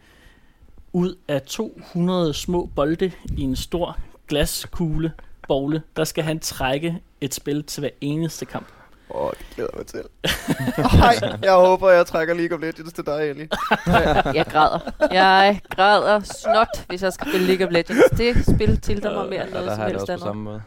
ud 0.92 1.14
af 1.28 1.42
200 1.42 2.34
små 2.34 2.70
bolde 2.76 3.12
i 3.36 3.42
en 3.42 3.56
stor 3.56 3.98
glaskugle, 4.28 5.12
bogle, 5.48 5.82
der 5.96 6.04
skal 6.04 6.24
han 6.24 6.40
trække 6.40 6.98
et 7.20 7.34
spil 7.34 7.64
til 7.64 7.80
hver 7.80 7.90
eneste 8.00 8.44
kamp. 8.46 8.66
Åh, 9.14 9.24
oh, 9.24 9.30
det 9.38 9.46
glæder 9.54 9.70
mig 9.76 9.86
til. 9.86 10.02
Hej, 11.00 11.38
jeg 11.42 11.52
håber, 11.52 11.90
jeg 11.90 12.06
trækker 12.06 12.34
League 12.34 12.56
of 12.56 12.62
Legends 12.62 12.92
til 12.92 13.06
dig, 13.06 13.30
Ellie. 13.30 13.48
jeg 14.38 14.46
græder. 14.46 14.78
Jeg 15.10 15.60
græder 15.70 16.20
snot, 16.20 16.84
hvis 16.88 17.02
jeg 17.02 17.12
skal 17.12 17.28
spille 17.28 17.46
League 17.46 17.66
of 17.66 17.72
Legends. 17.72 18.10
Det 18.10 18.56
spil 18.56 18.80
til 18.80 19.02
mig 19.02 19.28
mere 19.28 19.44
end 19.44 19.52
noget 19.52 19.66
ja, 19.66 19.74
som 19.74 19.84
helst 19.84 20.10
andet. 20.10 20.22
på 20.22 20.26
samme 20.26 20.42
måde. 20.42 20.62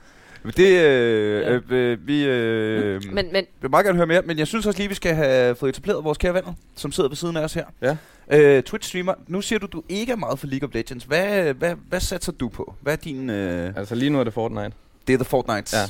Det, 0.57 0.83
øh, 0.83 1.41
ja. 1.41 1.75
øh, 1.75 2.07
vi 2.07 2.25
øh, 2.25 3.01
men, 3.13 3.29
men, 3.31 3.45
vil 3.61 3.69
meget 3.69 3.85
gerne 3.85 3.97
høre 3.97 4.07
mere, 4.07 4.21
men 4.21 4.39
jeg 4.39 4.47
synes 4.47 4.65
også 4.65 4.79
lige, 4.79 4.89
vi 4.89 4.95
skal 4.95 5.15
have 5.15 5.55
fået 5.55 5.69
etableret 5.69 6.03
vores 6.03 6.17
kære 6.17 6.33
venner, 6.33 6.53
som 6.75 6.91
sidder 6.91 7.09
ved 7.09 7.17
siden 7.17 7.37
af 7.37 7.43
os 7.43 7.53
her. 7.53 7.65
Ja. 7.81 7.97
Øh, 8.31 8.63
Twitch-streamer, 8.69 9.13
nu 9.27 9.41
siger 9.41 9.59
du, 9.59 9.65
du 9.65 9.83
ikke 9.89 10.11
er 10.11 10.15
meget 10.15 10.39
for 10.39 10.47
League 10.47 10.67
of 10.67 10.73
Legends. 10.73 11.03
Hvad, 11.03 11.53
hvad, 11.53 11.75
hvad 11.89 11.99
satser 11.99 12.31
du 12.31 12.49
på? 12.49 12.75
Hvad 12.81 12.93
er 12.93 12.97
din... 12.97 13.29
Øh... 13.29 13.73
Altså 13.75 13.95
lige 13.95 14.09
nu 14.09 14.19
er 14.19 14.23
det 14.23 14.33
Fortnite. 14.33 14.71
Det 15.07 15.13
er 15.13 15.17
The 15.17 15.25
Fortnite. 15.25 15.77
Ja. 15.77 15.83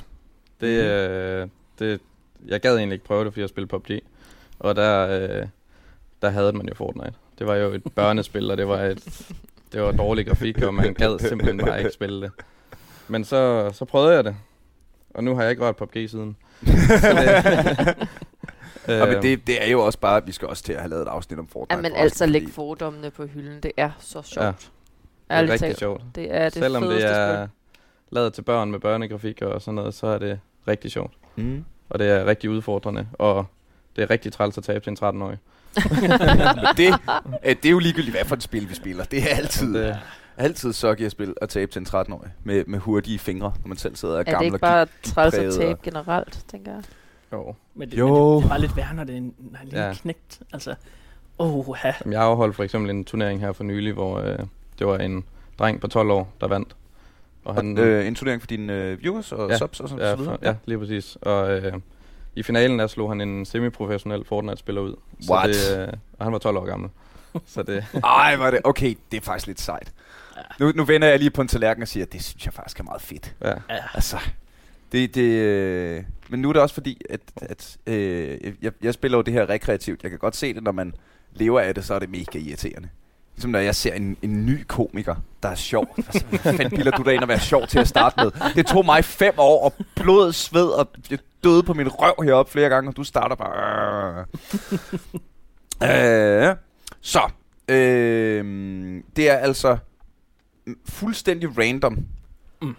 Det, 0.62 0.86
mm-hmm. 0.86 1.14
øh, 1.14 1.48
det, 1.80 2.02
jeg 2.48 2.60
gad 2.62 2.78
egentlig 2.78 2.94
ikke 2.96 3.06
prøve 3.06 3.26
det, 3.26 3.34
fordi 3.34 3.42
jeg 3.42 3.50
spillede 3.50 3.70
PUBG. 3.70 4.00
Og 4.60 4.76
der, 4.76 5.08
øh, 5.08 5.48
der 6.22 6.30
havde 6.30 6.54
man 6.54 6.68
jo 6.68 6.76
Fortnite. 6.76 7.14
Det 7.40 7.48
var 7.48 7.56
jo 7.56 7.72
et 7.74 7.84
børnespil, 7.96 8.52
og 8.52 8.58
det 8.58 8.68
var, 8.68 8.80
et, 8.80 9.28
det 9.74 9.82
var 9.82 9.92
dårlig 9.92 10.28
grafik, 10.28 10.62
og 10.62 10.74
man 10.74 10.94
gad 10.94 11.20
simpelthen 11.20 11.58
bare 11.58 11.78
ikke 11.80 11.92
spille 11.92 12.22
det. 12.22 12.32
Men 13.08 13.24
så, 13.26 13.72
så 13.74 13.86
prøvede 13.86 14.16
jeg 14.16 14.24
det, 14.24 14.36
og 15.14 15.24
nu 15.24 15.36
har 15.36 15.42
jeg 15.42 15.52
ikke 15.52 15.64
rørt 15.64 15.76
PUBG 15.76 16.10
siden. 16.10 16.38
det, 16.62 18.08
Og 19.02 19.08
men 19.08 19.22
det, 19.22 19.48
det 19.48 19.64
er 19.68 19.72
jo 19.72 19.86
også 19.86 20.00
bare, 20.00 20.18
at 20.18 20.28
vi 20.28 20.32
skal 20.32 20.48
også 20.48 20.64
til 20.64 20.74
at 20.74 20.80
have 20.80 20.90
lavet 20.90 21.02
et 21.02 21.08
afsnit 21.08 21.40
om 21.40 21.48
Fortnite. 21.48 21.76
Ja, 21.78 21.82
men 21.82 21.92
altså 21.96 22.26
læg 22.26 22.44
fordommene 22.52 23.12
på 23.12 23.26
hylden. 23.26 23.60
Det 23.64 23.72
er 23.78 23.92
så 24.00 24.22
sjovt. 24.22 24.38
Ja. 24.38 24.46
Ja. 24.46 24.52
det 24.52 24.70
er 25.30 25.36
Ærligt 25.38 25.52
rigtig 25.52 25.68
talt. 25.68 25.80
sjovt. 25.80 26.02
Det 26.16 26.36
er 26.36 26.44
det 26.44 26.54
Selvom 26.54 26.84
det 26.84 27.04
er 27.06 27.46
spil. 27.46 27.50
lavet 28.12 28.34
til 28.34 28.42
børn 28.42 28.72
med 28.72 28.80
børnegrafik 28.80 29.42
og 29.42 29.62
sådan 29.62 29.76
noget, 29.76 29.94
så 29.94 30.08
er 30.08 30.18
det 30.18 30.40
rigtig 30.68 30.92
sjovt. 30.92 31.14
Mm. 31.36 31.66
Og 31.94 32.00
det 32.00 32.10
er 32.10 32.26
rigtig 32.26 32.50
udfordrende, 32.50 33.08
og 33.14 33.46
det 33.96 34.02
er 34.02 34.10
rigtig 34.10 34.34
træls 34.34 34.58
at 34.58 34.64
tabe 34.64 34.80
til 34.86 34.92
en 34.92 34.98
13-årig. 35.02 35.38
men 36.02 36.12
det, 36.78 36.94
øh, 37.46 37.56
det 37.56 37.66
er 37.66 37.70
jo 37.70 37.80
ligegyldigt, 37.80 38.16
hvad 38.16 38.26
for 38.26 38.36
et 38.36 38.44
spil 38.44 38.70
vi 38.70 38.76
spiller. 38.76 39.04
Det 39.04 39.32
er 39.32 39.36
altid, 39.36 39.74
Det, 39.74 40.00
altid 40.38 40.74
sucky 40.74 41.02
at 41.02 41.12
spille 41.12 41.34
at 41.42 41.50
tabe 41.50 41.72
til 41.72 41.80
en 41.80 41.86
13-årig 41.90 42.32
med, 42.44 42.64
med 42.68 42.80
hurtige 42.80 43.20
fingre, 43.20 43.54
når 43.64 43.68
man 43.68 43.78
selv 43.78 43.96
sidder 43.96 44.14
og 44.14 44.20
er 44.20 44.22
Er 44.22 44.24
det 44.24 44.32
gammel 44.34 44.46
ikke 44.46 44.56
og 44.56 44.60
bare 44.60 44.88
træls 45.04 45.36
at 45.36 45.54
tabe 45.54 45.72
og- 45.72 45.82
generelt, 45.82 46.46
tænker 46.48 46.72
jeg? 46.74 46.84
jo. 47.34 47.56
Men 47.76 47.92
det, 47.92 47.98
Jo. 47.98 48.08
Men 48.08 48.18
det, 48.34 48.40
det 48.40 48.46
er 48.46 48.50
bare 48.50 48.62
lidt 48.62 48.76
værre, 48.78 48.94
når 48.96 49.04
det 49.04 49.14
er 49.14 49.18
en, 49.18 49.34
når 49.40 49.60
en 49.64 49.68
lille 49.68 49.86
Ja. 49.86 49.94
knægt. 49.94 50.40
Altså, 50.54 50.76
åh, 51.40 51.76
ha. 51.76 51.92
Jamen, 52.02 52.14
jeg 52.14 52.22
afholdt 52.22 52.56
for 52.56 52.64
eksempel 52.64 52.90
en 52.90 53.06
turnering 53.06 53.40
her 53.40 53.52
for 53.52 53.64
nylig, 53.64 53.94
hvor 53.94 54.20
øh, 54.20 54.40
det 54.80 54.88
var 54.88 54.98
en 54.98 55.24
dreng 55.60 55.82
på 55.82 55.88
12 55.88 56.12
år, 56.12 56.34
der 56.42 56.48
vandt. 56.48 56.76
Og 57.46 57.56
Han, 57.56 57.78
øh, 57.78 58.08
en 58.08 58.16
turnering 58.16 58.42
for 58.42 58.48
dine 58.48 58.74
øh, 58.74 59.02
viewers 59.02 59.32
og 59.32 59.50
Ja. 59.50 59.58
subs 59.58 59.80
og 59.80 59.90
så, 59.90 59.96
ja, 59.98 60.10
så 60.12 60.16
videre? 60.16 60.38
for, 60.42 60.46
ja, 60.48 60.56
lige 60.66 60.78
præcis. 60.80 61.18
Og 61.22 61.52
øh, 61.58 61.74
i 62.36 62.44
finalen 62.44 62.80
der 62.80 62.88
slog 62.88 63.10
han 63.12 63.22
en 63.22 63.46
semiprofessionel 63.46 64.26
Fortnite-spiller 64.26 64.82
ud. 64.82 64.96
What? 65.30 65.56
Så 65.56 65.76
det, 65.76 65.82
øh, 65.88 65.94
og 66.20 66.26
han 66.26 66.34
var 66.34 66.40
12 66.40 66.58
år 66.58 66.66
gammel. 66.66 66.90
Så 67.46 67.64
det, 67.64 67.86
Ej, 68.04 68.36
var 68.36 68.52
det 68.52 68.60
okay. 68.64 68.96
Det 69.12 69.18
er 69.18 69.22
faktisk 69.22 69.48
lidt 69.48 69.62
sejt. 69.62 69.92
Nu, 70.60 70.72
nu 70.76 70.84
vender 70.84 71.08
jeg 71.08 71.20
lige 71.20 71.32
på 71.32 71.42
en 71.42 71.48
tallerken 71.48 71.82
og 71.82 71.88
siger, 71.88 72.06
at 72.06 72.14
det 72.14 72.24
synes 72.24 72.46
jeg 72.46 72.54
faktisk 72.54 72.80
er 72.80 72.84
meget 72.84 73.02
fedt. 73.02 73.36
ja. 73.42 73.50
Ja. 73.50 73.56
Altså, 73.94 74.18
det, 74.92 75.16
det, 75.16 75.22
øh, 75.32 76.04
men 76.30 76.42
nu 76.42 76.50
er 76.50 76.54
det 76.54 76.62
også 76.62 76.74
fordi, 76.76 77.02
at, 77.10 77.20
at 77.36 77.78
øh, 77.88 78.38
jeg, 78.62 78.72
jeg 78.82 78.94
spiller 78.94 79.18
jo 79.18 79.22
det 79.22 79.34
her 79.34 79.50
rekreativt. 79.50 80.04
Jeg 80.04 80.10
kan 80.12 80.20
godt 80.20 80.36
se 80.36 80.54
det, 80.54 80.64
når 80.64 80.72
man 80.72 80.94
lever 81.34 81.60
af 81.60 81.76
det, 81.76 81.86
så 81.86 81.94
er 81.94 82.00
det 82.00 82.10
mega 82.10 82.40
irriterende. 82.40 82.90
Ligesom 83.36 83.52
når 83.52 83.60
jeg 83.60 83.76
ser 83.76 83.94
en, 83.94 84.18
en 84.22 84.46
ny 84.46 84.64
komiker, 84.68 85.16
der 85.44 85.50
er 85.50 85.56
sjov. 85.56 85.88
Altså, 85.98 86.26
hvad 86.30 86.40
fanden 86.40 86.70
bilder 86.78 86.92
du 86.92 87.04
dig 87.04 87.14
ind 87.14 87.24
at 87.24 87.28
være 87.30 87.40
sjov 87.40 87.68
til 87.68 87.80
at 87.80 87.88
starte 87.88 88.16
med? 88.24 88.32
Det 88.56 88.66
tog 88.66 88.86
mig 88.86 89.06
fem 89.06 89.34
år, 89.38 89.66
og 89.66 89.74
blod, 89.96 90.34
sved, 90.34 90.66
og 90.68 90.88
jeg 91.12 91.20
døde 91.44 91.64
på 91.64 91.74
min 91.74 91.88
røv 91.90 92.16
heroppe 92.24 92.52
flere 92.52 92.70
gange, 92.70 92.90
og 92.90 92.98
du 92.98 93.04
starter 93.04 93.36
bare... 93.36 94.26
øh, 96.50 96.56
så, 97.02 97.22
øh, 97.68 98.46
det 99.16 99.30
er 99.30 99.36
altså 99.38 99.78
fuldstændig 100.90 101.58
random. 101.58 101.98
Mm. 102.62 102.76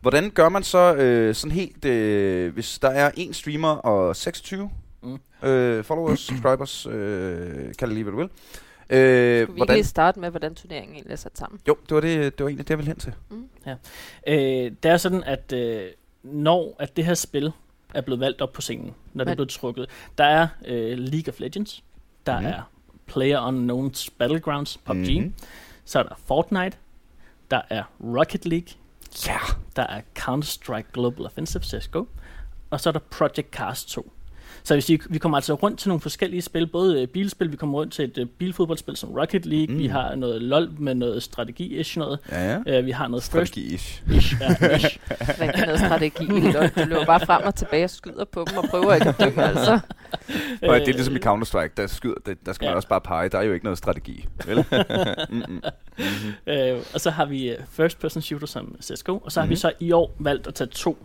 Hvordan 0.00 0.30
gør 0.30 0.48
man 0.48 0.62
så 0.62 0.94
øh, 0.94 1.34
sådan 1.34 1.52
helt, 1.56 1.84
øh, 1.84 2.54
hvis 2.54 2.78
der 2.78 2.88
er 2.88 3.10
en 3.16 3.32
streamer 3.34 3.68
og 3.76 4.16
26 4.16 4.70
Mm. 5.02 5.48
øh, 5.48 5.84
followers, 5.84 6.20
subscribers, 6.20 6.86
øh, 6.86 7.54
kald 7.78 7.90
det 7.90 7.94
lige, 7.94 8.04
hvad 8.04 8.12
du 8.12 8.18
vil. 8.18 8.28
Øh, 8.90 9.42
Skulle 9.46 9.54
vi 9.54 9.60
ikke 9.60 9.72
lige 9.72 9.84
starte 9.84 10.20
med, 10.20 10.30
hvordan 10.30 10.54
turneringen 10.54 10.94
egentlig 10.94 11.12
er 11.12 11.16
sat 11.16 11.38
sammen? 11.38 11.60
Jo, 11.68 11.76
det 11.88 11.94
var, 11.94 12.00
det, 12.00 12.38
det 12.38 12.44
var 12.44 12.48
egentlig 12.48 12.68
det, 12.68 12.70
jeg 12.70 12.78
ville 12.78 12.88
hen 12.88 12.98
til. 12.98 13.12
Øh, 14.26 14.72
det 14.82 14.90
er 14.90 14.96
sådan, 14.96 15.24
at 15.24 15.52
øh, 15.52 15.90
når 16.22 16.76
at 16.78 16.96
det 16.96 17.04
her 17.04 17.14
spil 17.14 17.52
er 17.94 18.00
blevet 18.00 18.20
valgt 18.20 18.40
op 18.40 18.52
på 18.52 18.60
scenen, 18.60 18.94
når 19.12 19.24
det 19.24 19.30
er 19.30 19.34
blevet 19.34 19.50
trukket, 19.50 19.86
der 20.18 20.24
er 20.24 20.48
øh, 20.66 20.98
League 20.98 21.32
of 21.32 21.40
Legends, 21.40 21.84
der 22.26 22.40
mm. 22.40 22.46
er 22.46 22.70
Player 23.06 23.38
Unknown's 23.48 24.08
Battlegrounds, 24.18 24.76
PUBG, 24.76 25.20
mm. 25.22 25.34
så 25.84 25.98
er 25.98 26.02
der 26.02 26.14
Fortnite, 26.26 26.76
der 27.50 27.60
er 27.70 27.82
Rocket 28.00 28.46
League, 28.46 28.68
Ja. 29.26 29.38
der 29.76 29.82
er 29.82 30.00
Counter-Strike 30.18 30.92
Global 30.92 31.26
Offensive, 31.26 31.62
CSGO, 31.62 32.04
og 32.70 32.80
så 32.80 32.90
er 32.90 32.92
der 32.92 33.00
Project 33.10 33.50
Cars 33.52 33.84
2. 33.84 34.12
Så 34.64 34.74
hvis 34.74 34.88
vi, 34.88 35.00
vi 35.10 35.18
kommer 35.18 35.38
altså 35.38 35.54
rundt 35.54 35.78
til 35.78 35.88
nogle 35.88 36.00
forskellige 36.00 36.42
spil, 36.42 36.66
både 36.66 37.02
øh, 37.02 37.08
bilspil, 37.08 37.52
vi 37.52 37.56
kommer 37.56 37.78
rundt 37.78 37.92
til 37.92 38.04
et 38.04 38.18
øh, 38.18 38.26
bilfodboldspil 38.26 38.96
som 38.96 39.10
Rocket 39.10 39.46
League, 39.46 39.74
Mm. 39.74 39.78
vi 39.78 39.86
har 39.86 40.14
noget 40.14 40.42
LoL 40.42 40.70
med 40.78 40.94
noget 40.94 41.22
strategi-ish 41.22 41.98
noget, 41.98 42.18
Ja, 42.32 42.50
ja. 42.66 42.78
øh, 42.78 42.86
vi 42.86 42.90
har 42.90 43.08
noget 43.08 43.22
first 43.24 43.52
Strategi-ish. 43.56 44.02
ish, 44.16 44.34
ja, 44.40 44.76
ish. 44.76 44.98
Noget 45.66 45.78
strategi. 45.80 46.24
i. 46.24 46.28
Du 46.30 46.84
løber 46.88 47.04
bare 47.06 47.20
frem 47.26 47.42
og 47.44 47.54
tilbage 47.54 47.84
og 47.84 47.90
skyder 47.90 48.24
på 48.24 48.44
dem 48.50 48.58
og 48.58 48.64
prøver 48.70 48.94
ikke 48.94 49.08
at 49.08 49.20
dø, 49.20 49.40
altså. 49.42 49.80
Og 50.62 50.74
det 50.80 50.88
er 50.88 50.92
ligesom 50.92 51.16
i 51.16 51.18
Counter-Strike, 51.18 51.72
der, 51.76 51.86
skyder, 51.86 52.14
der, 52.26 52.34
der 52.46 52.52
skal 52.52 52.64
man 52.66 52.70
Ja. 52.72 52.76
også 52.76 52.88
bare 52.88 53.00
pege. 53.00 53.28
Der 53.28 53.38
er 53.38 53.42
jo 53.42 53.52
ikke 53.52 53.64
noget 53.64 53.78
strategi. 53.78 54.28
Vel? 54.46 54.64
Mm-hmm. 55.30 55.60
Øh, 56.46 56.78
og 56.94 57.00
så 57.00 57.10
har 57.10 57.24
vi 57.24 57.50
øh, 57.50 57.58
first 57.70 58.00
person 58.00 58.22
shooter 58.22 58.46
som 58.46 58.76
CSGO, 58.82 59.18
og 59.18 59.32
så 59.32 59.40
har 59.40 59.44
Mhm. 59.44 59.50
vi 59.50 59.56
så 59.56 59.72
i 59.80 59.92
år 59.92 60.16
valgt 60.18 60.46
at 60.46 60.54
tage 60.54 60.68
to, 60.68 60.98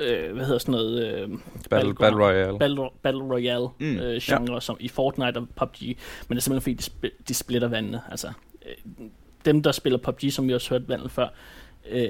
øh, 0.00 0.32
hvad 0.34 0.44
hedder 0.44 0.58
sådan 0.58 0.72
noget, 0.72 1.14
øh, 1.14 1.28
Battle, 1.70 1.94
Battle 1.94 2.24
Royale. 2.24 2.58
Battle, 2.58 2.88
Battle 3.02 3.22
Royale 3.22 3.68
Mm, 3.78 3.96
øh, 3.96 4.20
genre, 4.22 4.60
som 4.60 4.76
i 4.80 4.88
Fortnite 4.88 5.36
og 5.38 5.48
PUBG, 5.56 5.82
men 5.82 5.96
det 6.28 6.36
er 6.36 6.40
simpelthen 6.40 6.60
fordi, 6.60 6.74
de, 6.74 7.08
sp- 7.08 7.22
de 7.28 7.34
splitter 7.34 7.68
vandene. 7.68 8.00
Altså, 8.10 8.32
øh, 8.66 9.06
dem, 9.44 9.62
der 9.62 9.72
spiller 9.72 9.98
PUBG, 9.98 10.32
som 10.32 10.48
vi 10.48 10.54
også 10.54 10.70
hørte 10.70 10.88
vandet 10.88 11.10
før, 11.10 11.28
øh, 11.90 12.08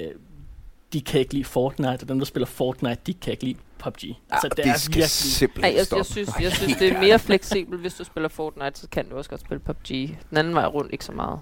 de 0.93 1.01
kan 1.01 1.19
ikke 1.19 1.33
lide 1.33 1.43
Fortnite, 1.43 1.89
og 2.03 2.07
dem, 2.09 2.17
der 2.19 2.25
spiller 2.25 2.47
Fortnite, 2.47 3.01
de 3.07 3.13
kan 3.13 3.31
ikke 3.31 3.43
lide 3.43 3.57
PUBG. 3.79 4.03
Altså, 4.03 4.15
Ah, 4.31 4.41
det, 4.49 4.57
det 4.57 4.65
er 4.65 4.77
skal 4.77 4.89
virkelig... 4.93 5.09
simpelthen 5.09 5.73
Ej, 5.73 5.77
jeg, 5.79 5.97
jeg, 5.97 6.05
synes, 6.05 6.29
jeg 6.41 6.51
synes, 6.51 6.75
det 6.77 6.87
er 6.93 6.99
mere 6.99 7.19
fleksibelt. 7.19 7.81
Hvis 7.81 7.93
du 7.93 8.03
spiller 8.03 8.29
Fortnite, 8.29 8.79
så 8.79 8.87
kan 8.91 9.09
du 9.09 9.17
også 9.17 9.29
godt 9.29 9.41
spille 9.41 9.59
PUBG. 9.59 9.87
Den 10.29 10.37
anden 10.37 10.53
vej 10.55 10.65
rundt 10.65 10.91
ikke 10.93 11.05
så 11.05 11.11
meget. 11.11 11.39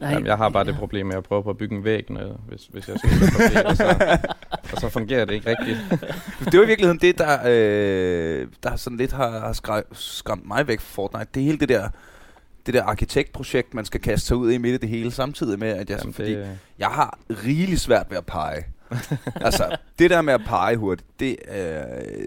Nej, 0.00 0.10
Jamen, 0.10 0.26
jeg 0.26 0.36
har 0.36 0.48
bare 0.48 0.64
det 0.64 0.74
problem 0.74 1.06
med 1.06 1.16
at 1.16 1.24
prøve 1.24 1.42
på 1.42 1.50
at 1.50 1.58
bygge 1.58 1.76
en 1.76 1.84
væg, 1.84 2.10
når, 2.10 2.40
hvis, 2.48 2.66
hvis 2.66 2.88
jeg 2.88 2.98
skal 2.98 3.10
PUBG, 3.10 3.66
og 3.66 3.76
så, 3.76 4.18
og 4.72 4.80
så 4.80 4.88
fungerer 4.88 5.24
det 5.24 5.34
ikke 5.34 5.50
rigtigt. 5.50 5.78
Det 6.52 6.58
var 6.58 6.64
i 6.64 6.66
virkeligheden 6.66 7.00
det, 7.00 7.18
der, 7.18 7.38
øh, 7.46 8.46
der 8.62 8.76
sådan 8.76 8.96
lidt 8.96 9.12
har, 9.12 9.30
har 9.30 9.52
skræ- 9.52 9.88
skræmt 9.92 10.48
mig 10.48 10.68
væk 10.68 10.80
fra 10.80 11.02
Fortnite. 11.02 11.26
Det 11.34 11.40
er 11.40 11.44
hele 11.44 11.58
det 11.58 11.68
der, 11.68 11.88
det 12.66 12.74
der 12.74 12.84
arkitektprojekt, 12.84 13.74
man 13.74 13.84
skal 13.84 14.00
kaste 14.00 14.26
sig 14.26 14.36
ud 14.36 14.52
i 14.52 14.58
midt 14.58 14.74
i 14.74 14.78
det 14.78 14.88
hele, 14.88 15.10
samtidig 15.10 15.58
med, 15.58 15.68
at 15.68 15.90
jeg, 15.90 15.98
sådan, 15.98 16.00
Jamen, 16.00 16.14
fordi 16.14 16.34
det, 16.34 16.58
jeg 16.78 16.88
har 16.88 17.18
rigeligt 17.44 17.80
svært 17.80 18.06
ved 18.10 18.16
at 18.18 18.26
pege. 18.26 18.64
altså, 19.46 19.76
det 19.98 20.10
der 20.10 20.22
med 20.22 20.34
at 20.34 20.40
pege 20.46 20.76
hurtigt, 20.76 21.08
det 21.20 21.36
er 21.48 21.84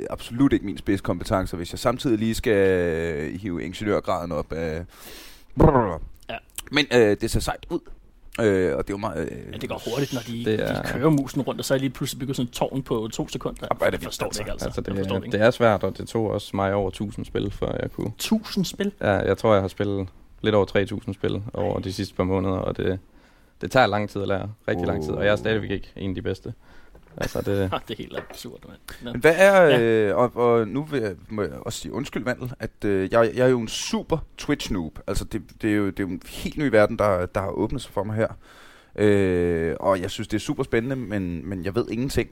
absolut 0.10 0.54
ikke 0.54 0.66
min 0.66 0.78
spidskompetence, 0.78 1.58
hvis 1.58 1.74
jeg 1.74 1.80
samtidig 1.80 2.20
lige 2.20 2.36
skal 2.36 3.38
hive 3.38 3.64
ingeniørgraden 3.64 4.32
op 4.32 4.52
af... 4.54 4.86
Ja. 5.60 5.98
Men 6.72 6.86
øh, 6.94 7.18
det 7.22 7.32
ser 7.32 7.40
sejt 7.40 7.66
ud. 7.70 7.80
Øh, 8.42 8.76
og 8.76 8.88
det 8.88 8.90
er 8.90 8.94
jo 8.94 8.98
meget... 8.98 9.30
Øh, 9.32 9.38
Ja, 9.54 9.58
det 9.58 9.70
går 9.70 9.82
hurtigt, 9.90 10.14
når 10.14 10.22
de, 10.28 10.38
Det 10.38 10.46
det 10.46 10.70
er- 10.70 10.82
de 10.82 10.88
kører 10.88 11.10
musen 11.10 11.42
rundt, 11.42 11.60
og 11.62 11.66
så 11.66 11.74
er 11.74 11.78
lige 11.78 11.90
pludselig 11.90 12.20
bygget 12.20 12.36
sådan 12.36 12.48
en 12.48 12.52
tårn 12.54 12.84
på 12.84 13.10
to 13.14 13.28
sekunder. 13.28 13.68
Er 13.82 13.86
det 13.86 13.92
jeg 13.92 14.02
forstår 14.02 14.30
det 14.30 14.40
ikke, 14.40 14.52
altså. 14.52 14.66
altså, 14.68 14.84
jeg 14.88 14.96
forstår 14.98 15.14
det 15.16 15.22
det, 15.22 15.28
ikke. 15.28 15.38
det 15.38 15.46
er 15.46 15.52
svært, 15.52 15.84
og 15.84 15.98
det 15.98 16.08
tog 16.08 16.30
også 16.32 16.56
mig 16.56 16.74
over 16.74 16.88
1000 16.90 17.26
spil, 17.26 17.52
før 17.52 17.78
jeg 17.82 17.92
kunne. 17.92 18.08
1000 18.08 18.66
spil? 18.66 18.92
Ja, 19.02 19.12
jeg 19.12 19.38
tror, 19.38 19.54
jeg 19.54 19.62
har 19.62 19.68
spillet 19.68 20.08
lidt 20.42 20.56
over 20.56 20.66
3000 20.66 21.16
spil 21.16 21.42
over 21.54 21.80
de 21.80 21.94
sidste 21.94 22.16
par 22.16 22.24
måneder, 22.24 22.54
og 22.56 22.78
det, 22.78 23.00
det 23.62 23.72
tager 23.72 23.88
lang 23.88 24.10
tid 24.10 24.22
at 24.22 24.28
lære. 24.28 24.50
Rigtig 24.68 24.88
lang 24.88 25.04
tid, 25.04 25.12
og 25.12 25.26
jeg 25.26 25.32
er 25.32 25.36
stadigvæk 25.36 25.72
ikke 25.72 25.92
en 25.96 26.10
af 26.10 26.16
de 26.16 26.22
bedste. 26.22 26.54
Altså, 27.18 27.42
det, 27.42 27.48
det 27.88 27.94
er 27.94 27.98
helt 27.98 28.18
absurd, 28.18 28.60
mand. 28.68 29.14
Men 29.14 29.22
hvad 29.22 29.34
er, 29.38 29.64
Ja. 29.64 29.82
øh, 29.82 30.18
og, 30.18 30.36
og 30.36 30.68
nu 30.68 30.84
vil 30.84 31.02
jeg, 31.02 31.16
må 31.30 31.42
jeg 31.42 31.52
også 31.52 31.80
sige 31.80 31.94
undskyld, 31.94 32.24
Vandel, 32.24 32.54
at 32.60 32.86
øh, 32.86 33.14
jeg, 33.14 33.32
jeg 33.36 33.46
er 33.46 33.50
jo 33.50 33.60
en 33.60 33.68
super 33.68 34.18
Twitch-noob. 34.38 35.00
Altså, 35.08 35.26
det, 35.26 35.42
det, 35.62 35.72
er 35.72 35.76
jo, 35.76 35.86
det 35.86 36.00
er 36.00 36.04
jo 36.04 36.10
en 36.10 36.22
helt 36.30 36.58
ny 36.58 36.64
verden, 36.64 36.98
der, 37.00 37.26
der 37.26 37.42
har 37.42 37.50
åbnet 37.50 37.82
sig 37.82 37.92
for 37.92 38.04
mig 38.04 38.16
her. 38.16 38.28
Øh, 38.96 39.76
og 39.80 40.02
jeg 40.02 40.12
synes, 40.12 40.28
det 40.28 40.38
er 40.38 40.42
super 40.42 40.64
spændende, 40.64 40.96
men, 40.96 41.50
men 41.50 41.66
jeg 41.66 41.76
ved 41.76 41.86
ingenting. 41.92 42.30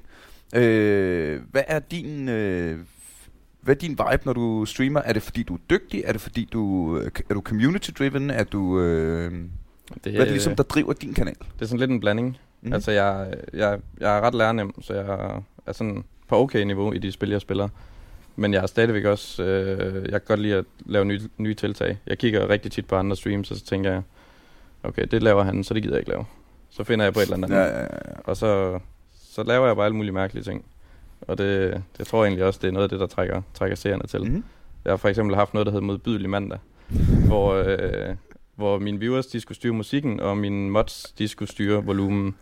Øh, 0.56 1.42
hvad 1.52 1.64
er 1.68 1.80
din... 1.80 2.30
Øh, 2.30 2.80
hvad 3.62 3.76
er 3.76 3.80
din 3.80 3.92
vibe, 3.92 4.26
når 4.26 4.34
du 4.34 4.66
streamer? 4.66 5.00
Er 5.02 5.14
det 5.14 5.22
fordi, 5.22 5.44
du 5.44 5.54
er 5.54 5.60
dygtig? 5.70 6.04
Er 6.06 6.12
det 6.12 6.22
fordi, 6.22 6.50
du 6.54 6.98
øh, 6.98 7.12
er 7.30 7.34
du 7.34 7.42
community-driven? 7.42 8.30
Er 8.30 8.44
du... 8.44 8.80
Øh, 8.80 9.32
det, 9.32 9.42
hvad 10.04 10.14
er 10.14 10.20
det 10.20 10.32
ligesom, 10.32 10.56
der 10.56 10.64
driver 10.64 10.94
din 10.94 11.14
kanal? 11.14 11.36
det 11.36 11.62
er 11.62 11.66
sådan 11.66 11.80
lidt 11.80 11.92
en 11.92 12.00
blanding. 12.00 12.38
Mm. 12.62 12.74
Altså, 12.74 12.92
jeg, 12.92 13.34
jeg, 13.54 13.80
jeg 14.00 14.18
er 14.18 14.22
ret 14.22 14.36
lærnem, 14.36 14.82
så 14.82 14.94
jeg 14.94 15.42
er 15.66 15.72
sådan 15.72 16.04
på 16.28 16.38
okay 16.38 16.64
niveau 16.64 16.92
i 16.92 16.98
de 16.98 17.12
spil, 17.12 17.30
jeg 17.30 17.42
spiller. 17.42 17.68
Men 18.36 18.54
jeg 18.54 18.64
er 18.64 18.68
stadigvæk 18.68 19.06
også... 19.06 19.44
Øh, 19.44 20.04
jeg 20.04 20.12
kan 20.12 20.22
godt 20.26 20.40
lide 20.40 20.56
at 20.56 20.66
lave 20.86 21.06
nye, 21.06 21.22
nye 21.38 21.54
tiltag. 21.54 21.98
Jeg 22.08 22.18
kigger 22.18 22.50
rigtig 22.50 22.72
tit 22.72 22.86
på 22.86 22.96
andre 22.96 23.16
streams, 23.16 23.52
og 23.52 23.58
så 23.58 23.66
tænker 23.66 23.92
jeg, 23.92 24.02
okay, 24.84 25.06
det 25.12 25.24
laver 25.24 25.44
han, 25.44 25.64
så 25.64 25.74
det 25.74 25.84
gider 25.84 25.96
jeg 25.96 26.00
ikke 26.00 26.12
lave. 26.12 26.26
Så 26.70 26.84
finder 26.84 27.06
jeg 27.06 27.14
på 27.14 27.20
et 27.20 27.24
eller 27.24 27.38
andet. 27.38 27.50
Ja, 27.50 27.64
ja, 27.64 27.82
ja. 27.82 27.88
Og 28.24 28.38
så, 28.38 28.80
så 29.14 29.44
laver 29.44 29.68
jeg 29.68 29.76
bare 29.76 29.86
alle 29.86 29.96
mulige 29.96 30.12
mærkelige 30.12 30.44
ting. 30.44 30.66
Og 31.22 31.38
det, 31.38 31.84
det 31.98 32.08
tror 32.08 32.24
jeg 32.24 32.30
egentlig 32.30 32.46
også, 32.46 32.60
det 32.62 32.68
er 32.68 32.72
noget 32.72 32.84
af 32.84 32.90
det, 32.90 33.00
der 33.00 33.08
trækker, 33.08 33.42
trækker 33.54 33.76
seerne 33.76 34.08
til. 34.08 34.32
Mm. 34.32 34.44
Jeg 34.86 34.92
har 34.92 34.98
for 34.98 35.10
eksempel 35.10 35.36
haft 35.36 35.54
noget, 35.54 35.66
der 35.66 35.72
hedder 35.72 35.86
Modbydelig 35.86 36.30
Mandag, 36.30 36.60
hvor, 37.28 37.54
øh, 37.54 38.16
hvor 38.56 38.80
mine 38.80 39.00
viewers, 39.00 39.28
de 39.28 39.40
skulle 39.40 39.56
styre 39.56 39.74
musikken, 39.74 40.20
og 40.20 40.38
mine 40.38 40.70
mods, 40.70 41.14
de 41.18 41.28
skulle 41.28 41.52
styre 41.52 41.86
volumen. 41.86 42.36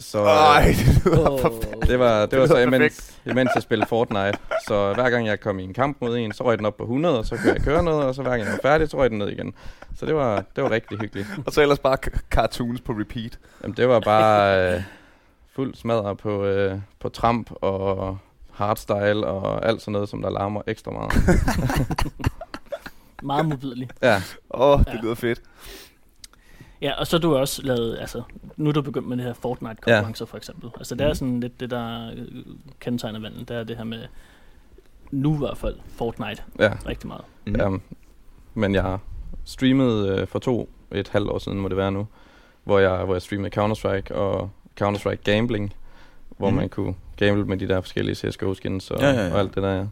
Så 0.00 0.18
øh, 0.20 0.26
Ej, 0.26 0.74
det 0.78 1.02
lyder 1.04 1.30
Åh. 1.30 1.40
forfærdeligt. 1.40 1.88
det 1.90 1.98
var, 1.98 2.26
det 2.26 2.38
var 2.38 2.44
lyder 2.46 2.56
så 2.56 2.58
imens, 2.58 3.18
imens 3.26 3.50
jeg 3.54 3.62
spillede 3.62 3.88
Fortnite. 3.88 4.38
Så 4.68 4.92
hver 4.94 5.10
gang 5.10 5.26
jeg 5.26 5.40
kom 5.40 5.58
i 5.58 5.64
en 5.64 5.74
kamp 5.74 5.96
mod 6.00 6.16
en, 6.16 6.32
så 6.32 6.44
røg 6.44 6.58
den 6.58 6.66
op 6.66 6.76
på 6.76 6.82
100, 6.82 7.18
og 7.18 7.26
så 7.26 7.36
kunne 7.36 7.52
jeg 7.52 7.62
køre 7.62 7.82
noget, 7.82 8.04
og 8.04 8.14
så 8.14 8.22
hver 8.22 8.30
gang 8.30 8.42
jeg 8.44 8.52
var 8.52 8.58
færdig, 8.62 8.88
så 8.90 8.96
røg 8.96 9.10
den 9.10 9.18
ned 9.18 9.28
igen. 9.28 9.54
Så 9.96 10.06
det 10.06 10.14
var, 10.14 10.44
det 10.56 10.64
var 10.64 10.70
rigtig 10.70 10.98
hyggeligt. 10.98 11.28
Og 11.46 11.52
så 11.52 11.62
ellers 11.62 11.78
bare 11.78 11.96
cartoons 12.30 12.80
på 12.80 12.92
repeat. 12.92 13.38
Jamen, 13.62 13.76
det 13.76 13.88
var 13.88 14.00
bare 14.00 14.74
øh, 14.74 14.82
fuld 15.54 15.74
smadret 15.74 16.18
på, 16.18 16.44
øh, 16.44 16.78
på 17.00 17.08
tramp 17.08 17.50
og 17.60 18.18
hardstyle 18.52 19.26
og 19.26 19.66
alt 19.68 19.80
sådan 19.80 19.92
noget, 19.92 20.08
som 20.08 20.22
der 20.22 20.30
larmer 20.30 20.62
ekstra 20.66 20.90
meget. 20.90 21.12
Meget 23.22 23.46
modbydelig. 23.48 23.88
ja, 24.02 24.22
Åh, 24.54 24.70
oh, 24.70 24.78
det 24.78 24.86
Ja. 24.94 25.00
lyder 25.02 25.14
fedt. 25.14 25.40
Ja, 26.82 26.92
og 26.92 27.06
så 27.06 27.16
har 27.16 27.20
du 27.20 27.36
også 27.36 27.62
lavet, 27.62 27.98
altså, 28.00 28.22
nu 28.56 28.68
er 28.68 28.72
du 28.72 28.82
begyndt 28.82 29.08
med 29.08 29.16
det 29.16 29.24
her 29.24 29.32
Fortnite-konkurrencer 29.32 30.24
for 30.26 30.36
eksempel. 30.36 30.70
Altså, 30.76 30.94
det 30.94 31.00
er 31.04 31.08
Mhm. 31.08 31.14
sådan 31.14 31.40
lidt 31.40 31.60
det, 31.60 31.70
der 31.70 32.10
øh, 32.16 32.26
kendetegner 32.80 33.20
vandet. 33.20 33.48
Det 33.48 33.56
er 33.56 33.64
det 33.64 33.76
her 33.76 33.84
med, 33.84 34.02
nu 35.10 35.34
i 35.34 35.38
hvert 35.38 35.58
fald, 35.58 35.76
Fortnite 35.88 36.42
ja. 36.58 36.72
rigtig 36.86 37.08
meget. 37.08 37.24
Mm. 37.46 37.52
Mm. 37.52 37.60
Um, 37.66 37.82
men 38.54 38.74
jeg 38.74 38.82
har 38.82 39.00
streamet 39.44 40.08
øh, 40.08 40.26
for 40.26 40.38
to, 40.38 40.68
et 40.92 41.08
halvt 41.08 41.30
år 41.30 41.38
siden 41.38 41.60
må 41.60 41.68
det 41.68 41.76
være 41.76 41.92
nu, 41.92 42.06
hvor 42.64 42.78
jeg, 42.78 43.04
hvor 43.04 43.14
jeg 43.14 43.22
streamede 43.22 43.60
Counter-Strike 43.60 44.14
og 44.14 44.50
Counter-Strike 44.82 45.22
Gambling, 45.24 45.74
hvor 46.38 46.50
mm. 46.50 46.56
man 46.56 46.68
kunne 46.68 46.94
gamble 47.16 47.44
med 47.44 47.56
de 47.56 47.68
der 47.68 47.80
forskellige 47.80 48.14
CSGO-skins 48.14 48.90
og, 48.90 49.00
Ja, 49.00 49.10
ja, 49.10 49.26
ja. 49.26 49.32
og 49.32 49.38
alt 49.40 49.54
det 49.54 49.62
der. 49.62 49.72
Ja. 49.74 49.84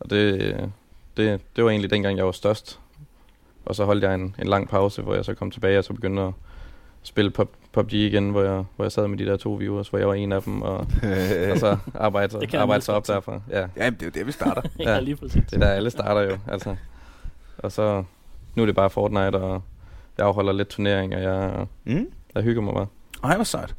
Og 0.00 0.10
det, 0.10 0.54
det, 1.16 1.40
det 1.56 1.64
var 1.64 1.70
egentlig 1.70 1.90
dengang, 1.90 2.16
jeg 2.16 2.26
var 2.26 2.32
størst. 2.32 2.80
Og 3.68 3.74
så 3.74 3.84
holdt 3.84 4.04
jeg 4.04 4.14
en, 4.14 4.34
en 4.38 4.46
lang 4.46 4.68
pause, 4.68 5.02
hvor 5.02 5.14
jeg 5.14 5.24
så 5.24 5.34
kom 5.34 5.50
tilbage 5.50 5.78
og 5.78 5.84
så 5.84 5.92
begyndte 5.92 6.22
at 6.22 6.32
spille 7.02 7.30
pub, 7.30 7.50
PUBG 7.72 7.92
igen, 7.92 8.30
hvor 8.30 8.42
jeg, 8.42 8.64
hvor 8.76 8.84
jeg 8.84 8.92
sad 8.92 9.08
med 9.08 9.18
de 9.18 9.26
der 9.26 9.36
to 9.36 9.52
viewers, 9.52 9.88
hvor 9.88 9.98
jeg 9.98 10.08
var 10.08 10.14
en 10.14 10.32
af 10.32 10.42
dem, 10.42 10.62
og, 10.62 10.76
og 11.52 11.58
så 11.58 11.76
arbejde, 11.94 12.40
Det 12.40 12.48
kan 12.48 12.52
jeg 12.56 12.62
arbejde 12.62 12.84
sig 12.84 12.94
op 12.94 13.06
derfra. 13.06 13.40
Ja. 13.50 13.66
Ja, 13.76 13.90
det 13.90 14.02
er 14.02 14.06
jo 14.06 14.10
der, 14.14 14.24
vi 14.24 14.32
starter. 14.32 14.62
Ja, 14.78 14.90
Ja. 14.94 15.00
lige 15.00 15.16
præcis. 15.16 15.42
Det 15.44 15.52
er 15.54 15.58
der 15.58 15.66
alle 15.66 15.90
starter 15.90 16.20
jo, 16.20 16.38
altså. 16.48 16.76
Og 17.58 17.72
så, 17.72 18.04
nu 18.54 18.62
er 18.62 18.66
det 18.66 18.74
bare 18.74 18.90
Fortnite, 18.90 19.36
og 19.36 19.62
jeg 20.18 20.26
afholder 20.26 20.52
lidt 20.52 20.68
turneringer, 20.68 21.18
jeg, 21.18 21.66
Mm. 21.84 22.06
jeg 22.34 22.42
hygger 22.42 22.62
mig 22.62 22.74
bare. 22.74 22.86
Ej, 23.24 23.34
hvor 23.34 23.44
sejt. 23.44 23.74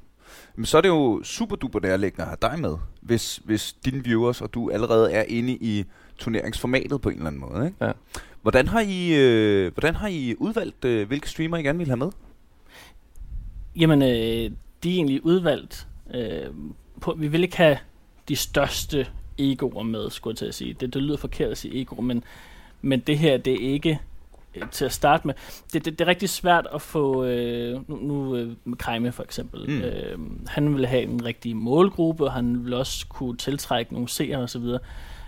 Men 0.55 0.65
så 0.65 0.77
er 0.77 0.81
det 0.81 0.89
jo 0.89 1.21
super 1.23 1.55
duper 1.55 1.79
nærliggende 1.79 2.21
at 2.23 2.27
have 2.41 2.51
dig 2.53 2.61
med, 2.61 2.75
hvis, 3.01 3.41
hvis 3.45 3.73
dine 3.85 4.03
viewers 4.03 4.41
og 4.41 4.53
du 4.53 4.69
allerede 4.71 5.11
er 5.11 5.23
inde 5.27 5.53
i 5.53 5.85
turneringsformatet 6.19 7.01
på 7.01 7.09
en 7.09 7.15
eller 7.15 7.27
anden 7.27 7.41
måde. 7.41 7.65
Ikke? 7.65 7.85
Ja. 7.85 7.91
Hvordan, 8.41 8.67
har 8.67 8.79
I, 8.87 9.13
øh, 9.15 9.73
hvordan 9.73 9.95
har 9.95 10.07
I 10.07 10.35
udvalgt, 10.37 10.85
øh, 10.85 11.07
hvilke 11.07 11.29
streamer 11.29 11.57
I 11.57 11.63
gerne 11.63 11.77
vil 11.77 11.87
have 11.87 11.97
med? 11.97 12.11
Jamen, 13.75 14.01
øh, 14.01 14.51
de 14.83 14.91
er 14.91 14.95
egentlig 14.95 15.25
udvalgt. 15.25 15.87
Øh, 16.13 16.45
på, 17.01 17.15
vi 17.17 17.27
vil 17.27 17.43
ikke 17.43 17.57
have 17.57 17.77
de 18.29 18.35
største 18.35 19.07
egoer 19.37 19.83
med, 19.83 20.09
skulle 20.09 20.31
jeg 20.31 20.37
til 20.37 20.45
at 20.45 20.55
sige. 20.55 20.73
Det, 20.73 20.93
det 20.93 21.01
lyder 21.01 21.17
forkert 21.17 21.51
at 21.51 21.57
sige 21.57 21.81
ego, 21.81 22.01
men, 22.01 22.23
men 22.81 22.99
det 22.99 23.17
her, 23.17 23.37
det 23.37 23.53
er 23.53 23.73
ikke 23.73 23.99
øh, 24.55 24.69
til 24.71 24.85
at 24.85 24.93
starte 24.93 25.27
med. 25.27 25.33
Det, 25.73 25.85
det, 25.85 25.99
det 25.99 26.05
er 26.05 26.09
rigtig 26.09 26.29
svært 26.29 26.67
at 26.73 26.81
få, 26.81 27.25
øh, 27.25 27.89
nu, 27.89 27.95
nu 27.95 28.35
øh, 28.35 28.51
med 28.65 28.77
Krejme 28.77 29.11
for 29.11 29.23
eksempel, 29.23 29.69
Mm. 29.69 29.75
mm. 29.75 29.81
øh, 29.81 30.19
han 30.47 30.75
vil 30.75 30.85
have 30.85 31.03
en 31.03 31.25
rigtig 31.25 31.55
målgruppe, 31.55 32.25
og 32.25 32.33
han 32.33 32.65
vil 32.65 32.73
også 32.73 33.07
kunne 33.07 33.37
tiltrække 33.37 33.93
nogle 33.93 34.09
seere 34.09 34.37
osv. 34.37 34.63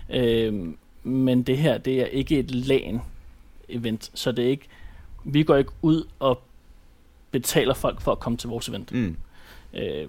Øh, 0.09 0.73
men 1.03 1.43
det 1.43 1.57
her, 1.57 1.77
det 1.77 2.01
er 2.01 2.05
ikke 2.05 2.39
et 2.39 2.51
LAN-event, 2.51 4.11
så 4.13 4.31
det 4.31 4.45
er 4.45 4.49
ikke, 4.49 4.67
vi 5.23 5.43
går 5.43 5.55
ikke 5.55 5.71
ud 5.81 6.03
og 6.19 6.41
betaler 7.31 7.73
folk 7.73 8.01
for 8.01 8.11
at 8.11 8.19
komme 8.19 8.37
til 8.37 8.49
vores 8.49 8.69
event. 8.69 8.91
Mm. 8.91 9.15
Øh, 9.73 10.07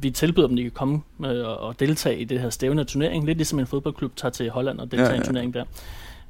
vi 0.00 0.10
tilbyder 0.10 0.46
dem, 0.46 0.54
at 0.54 0.58
de 0.58 0.62
kan 0.62 0.70
komme 0.70 1.02
øh, 1.24 1.46
og, 1.48 1.58
og 1.58 1.80
deltage 1.80 2.18
i 2.20 2.24
det 2.24 2.40
her 2.40 2.50
stævne 2.50 2.84
turnering, 2.84 3.24
lidt 3.26 3.38
ligesom 3.38 3.58
en 3.58 3.66
fodboldklub 3.66 4.16
tager 4.16 4.32
til 4.32 4.50
Holland 4.50 4.80
og 4.80 4.90
deltager 4.90 5.08
Ja, 5.10 5.14
ja, 5.14 5.16
i 5.16 5.20
en 5.20 5.26
turnering 5.26 5.54
der. 5.54 5.64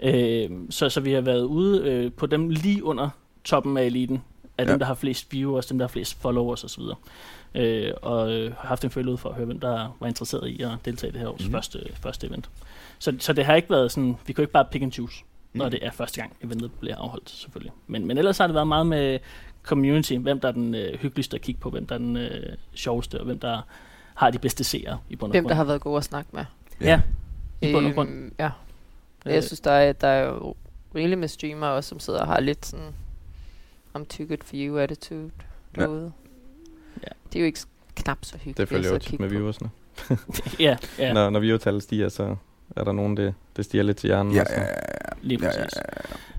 Øh, 0.02 0.50
så, 0.70 0.88
så 0.88 1.00
vi 1.00 1.12
har 1.12 1.20
været 1.20 1.42
ude 1.44 1.82
øh, 1.84 2.12
på 2.12 2.26
dem 2.26 2.48
lige 2.48 2.84
under 2.84 3.08
toppen 3.44 3.76
af 3.76 3.84
eliten, 3.84 4.22
af 4.58 4.64
Ja. 4.66 4.70
dem, 4.70 4.78
der 4.78 4.86
har 4.86 4.94
flest 4.94 5.32
viewers, 5.32 5.66
dem, 5.66 5.78
der 5.78 5.86
har 5.86 5.88
flest 5.88 6.20
followers 6.22 6.64
osv. 6.64 6.82
Øh, 7.54 7.90
og 8.02 8.32
øh, 8.32 8.52
har 8.58 8.68
haft 8.68 8.84
en 8.84 8.90
følge 8.90 9.12
ud 9.12 9.16
for 9.16 9.28
at 9.28 9.34
høre, 9.34 9.46
hvem 9.46 9.60
der 9.60 9.96
var 10.00 10.06
interesseret 10.06 10.48
i 10.48 10.62
at 10.62 10.70
deltage 10.84 11.08
i 11.10 11.12
det 11.12 11.20
her 11.20 11.28
års 11.28 11.46
mm. 11.46 11.52
første, 11.52 11.78
første 12.02 12.26
event. 12.26 12.50
Så, 13.02 13.16
så 13.18 13.32
det 13.32 13.44
har 13.44 13.54
ikke 13.54 13.70
været 13.70 13.92
sådan, 13.92 14.16
vi 14.26 14.32
kan 14.32 14.42
jo 14.42 14.42
ikke 14.42 14.52
bare 14.52 14.64
pick 14.72 14.82
and 14.82 14.92
choose, 14.92 15.24
når 15.52 15.64
Mm. 15.64 15.70
det 15.70 15.86
er 15.86 15.90
første 15.90 16.20
gang, 16.20 16.36
eventet 16.42 16.72
bliver 16.80 16.96
afholdt 16.96 17.30
selvfølgelig. 17.30 17.72
Men, 17.86 18.06
men 18.06 18.18
ellers 18.18 18.38
har 18.38 18.46
det 18.46 18.54
været 18.54 18.66
meget 18.66 18.86
med 18.86 19.18
community, 19.62 20.12
hvem 20.14 20.40
der 20.40 20.48
er 20.48 20.52
den 20.52 20.74
øh, 20.74 20.98
hyggeligste 20.98 21.34
at 21.34 21.40
kigge 21.40 21.60
på, 21.60 21.70
hvem 21.70 21.86
der 21.86 21.94
er 21.94 21.98
den 21.98 22.16
øh, 22.16 22.56
sjoveste, 22.74 23.18
og 23.18 23.24
hvem 23.24 23.38
der 23.38 23.60
har 24.14 24.30
de 24.30 24.38
bedste 24.38 24.64
seere 24.64 24.98
i 25.08 25.16
bund 25.16 25.30
og 25.30 25.32
Hvem 25.32 25.44
grund. 25.44 25.48
der 25.48 25.54
har 25.54 25.64
været 25.64 25.80
gode 25.80 25.96
at 25.96 26.04
snakke 26.04 26.30
med. 26.32 26.44
Ja, 26.80 27.00
i 27.62 27.72
bund 27.72 27.86
og 27.86 27.92
grund. 27.94 28.08
Øhm, 28.10 28.34
ja. 28.38 28.50
Øh. 29.26 29.32
Jeg 29.34 29.44
synes, 29.44 29.60
der 29.60 29.70
er, 29.70 29.92
der 29.92 30.08
er 30.08 30.24
jo 30.28 30.54
rigeligt 30.94 31.20
med 31.20 31.28
streamere 31.28 31.70
også, 31.70 31.88
som 31.88 32.00
sidder 32.00 32.20
og 32.20 32.26
har 32.26 32.40
lidt 32.40 32.66
sådan 32.66 32.86
I'm 33.98 34.04
too 34.04 34.26
good 34.26 34.38
for 34.44 34.54
you 34.56 34.78
attitude 34.78 35.30
Ja. 35.76 35.82
derude. 35.82 36.12
Ja. 37.02 37.08
Det 37.32 37.36
er 37.36 37.40
jo 37.40 37.46
ikke 37.46 37.60
knap 37.96 38.18
så 38.24 38.34
hyggeligt 38.36 38.58
Det 38.58 38.68
følger 38.68 38.92
jo 38.92 38.98
tit 38.98 39.20
med 39.20 39.28
på. 39.28 39.34
viewersne. 39.34 39.70
ja, 40.10 40.14
ja, 40.60 40.76
Ja. 40.98 41.12
Når, 41.12 41.30
når 41.30 41.40
viewertallet 41.40 41.82
stiger, 41.82 42.08
så 42.08 42.36
er 42.76 42.84
der 42.84 42.92
nogen, 42.92 43.16
det, 43.16 43.34
det 43.56 43.64
stiger 43.64 43.84
lidt 43.84 43.96
til 43.96 44.06
hjernen. 44.08 44.32
Ja, 44.32 44.40
og 44.40 44.46
så. 44.46 44.54
ja, 44.54 44.60
ja, 44.60 44.66
lige 45.22 45.38
ja, 45.42 45.46
præcis. 45.48 45.78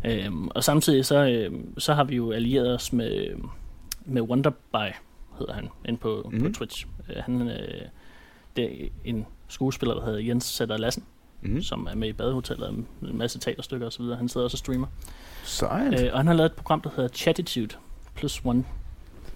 ja, 0.03 0.09
ja. 0.09 0.25
Øhm, 0.25 0.47
og 0.47 0.63
samtidig 0.63 1.05
så, 1.05 1.25
øhm, 1.27 1.79
så 1.79 1.93
har 1.93 2.03
vi 2.03 2.15
jo 2.15 2.31
allieret 2.31 2.75
os 2.75 2.93
med, 2.93 3.27
med 4.05 4.21
Wonderby, 4.21 4.93
hedder 5.39 5.53
han, 5.53 5.69
inde 5.85 5.99
på, 5.99 6.21
mm-hmm. 6.25 6.41
Mhm. 6.43 6.51
på 6.53 6.57
Twitch. 6.57 6.85
Øh, 7.09 7.23
han 7.23 7.41
øh, 7.49 7.81
det 8.55 8.83
er 8.85 8.87
en 9.05 9.25
skuespiller, 9.47 9.95
der 9.95 10.05
hedder 10.05 10.19
Jens 10.19 10.43
Sætter 10.45 10.77
Lassen, 10.77 11.03
Mm. 11.41 11.49
mm. 11.53 11.61
som 11.61 11.87
er 11.91 11.95
med 11.95 12.07
i 12.09 12.13
Badehotellet, 12.13 12.67
og 12.67 12.73
en 12.73 12.87
masse 13.17 13.39
teaterstykker 13.39 13.87
osv. 13.87 14.03
Han 14.05 14.29
sidder 14.29 14.43
også 14.43 14.55
og 14.55 14.59
streamer. 14.59 14.87
Sejt. 15.43 16.01
Øh, 16.01 16.09
og 16.13 16.19
han 16.19 16.27
har 16.27 16.33
lavet 16.33 16.49
et 16.51 16.55
program, 16.55 16.81
der 16.81 16.89
hedder 16.95 17.09
Chatitude 17.09 17.75
plus 18.15 18.41
one. 18.45 18.63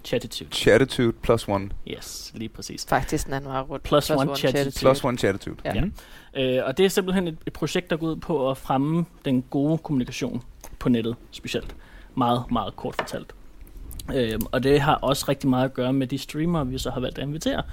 Chatitude. 0.08 0.50
Chatitude 0.52 1.12
plus 1.24 1.48
one. 1.48 1.70
Yes, 1.88 2.32
lige 2.36 2.50
præcis. 2.50 2.86
Faktisk 2.90 3.26
den 3.26 3.34
anden 3.34 3.50
vej 3.52 3.62
rundt. 3.62 3.84
Plus 3.84 4.10
one 4.10 4.32
chat- 4.32 4.80
Plus 4.80 5.04
one 5.04 5.18
chatitude. 5.18 5.56
Ja. 5.66 5.74
Mhm. 5.82 5.94
Øh, 6.38 6.60
og 6.66 6.78
det 6.78 6.86
er 6.86 6.90
simpelthen 6.90 7.28
et, 7.28 7.38
et 7.48 7.54
projekt, 7.54 7.90
der 7.90 7.98
går 7.98 8.08
ud 8.08 8.16
på 8.16 8.50
at 8.52 8.58
fremme 8.58 9.06
den 9.26 9.42
gode 9.42 9.78
kommunikation 9.78 10.44
på 10.80 10.90
nettet, 10.90 11.16
specielt. 11.32 11.76
Meget, 12.16 12.44
meget 12.52 12.76
kort 12.76 12.96
fortalt. 13.00 13.34
Øh, 14.16 14.40
og 14.52 14.64
det 14.64 14.82
har 14.82 14.96
også 14.96 15.26
rigtig 15.30 15.50
meget 15.50 15.66
at 15.66 15.74
gøre 15.74 15.94
med 15.94 16.08
de 16.08 16.18
streamere, 16.18 16.68
vi 16.68 16.78
så 16.78 16.90
har 16.90 17.00
valgt 17.00 17.18
at 17.18 17.24
invitere. 17.24 17.64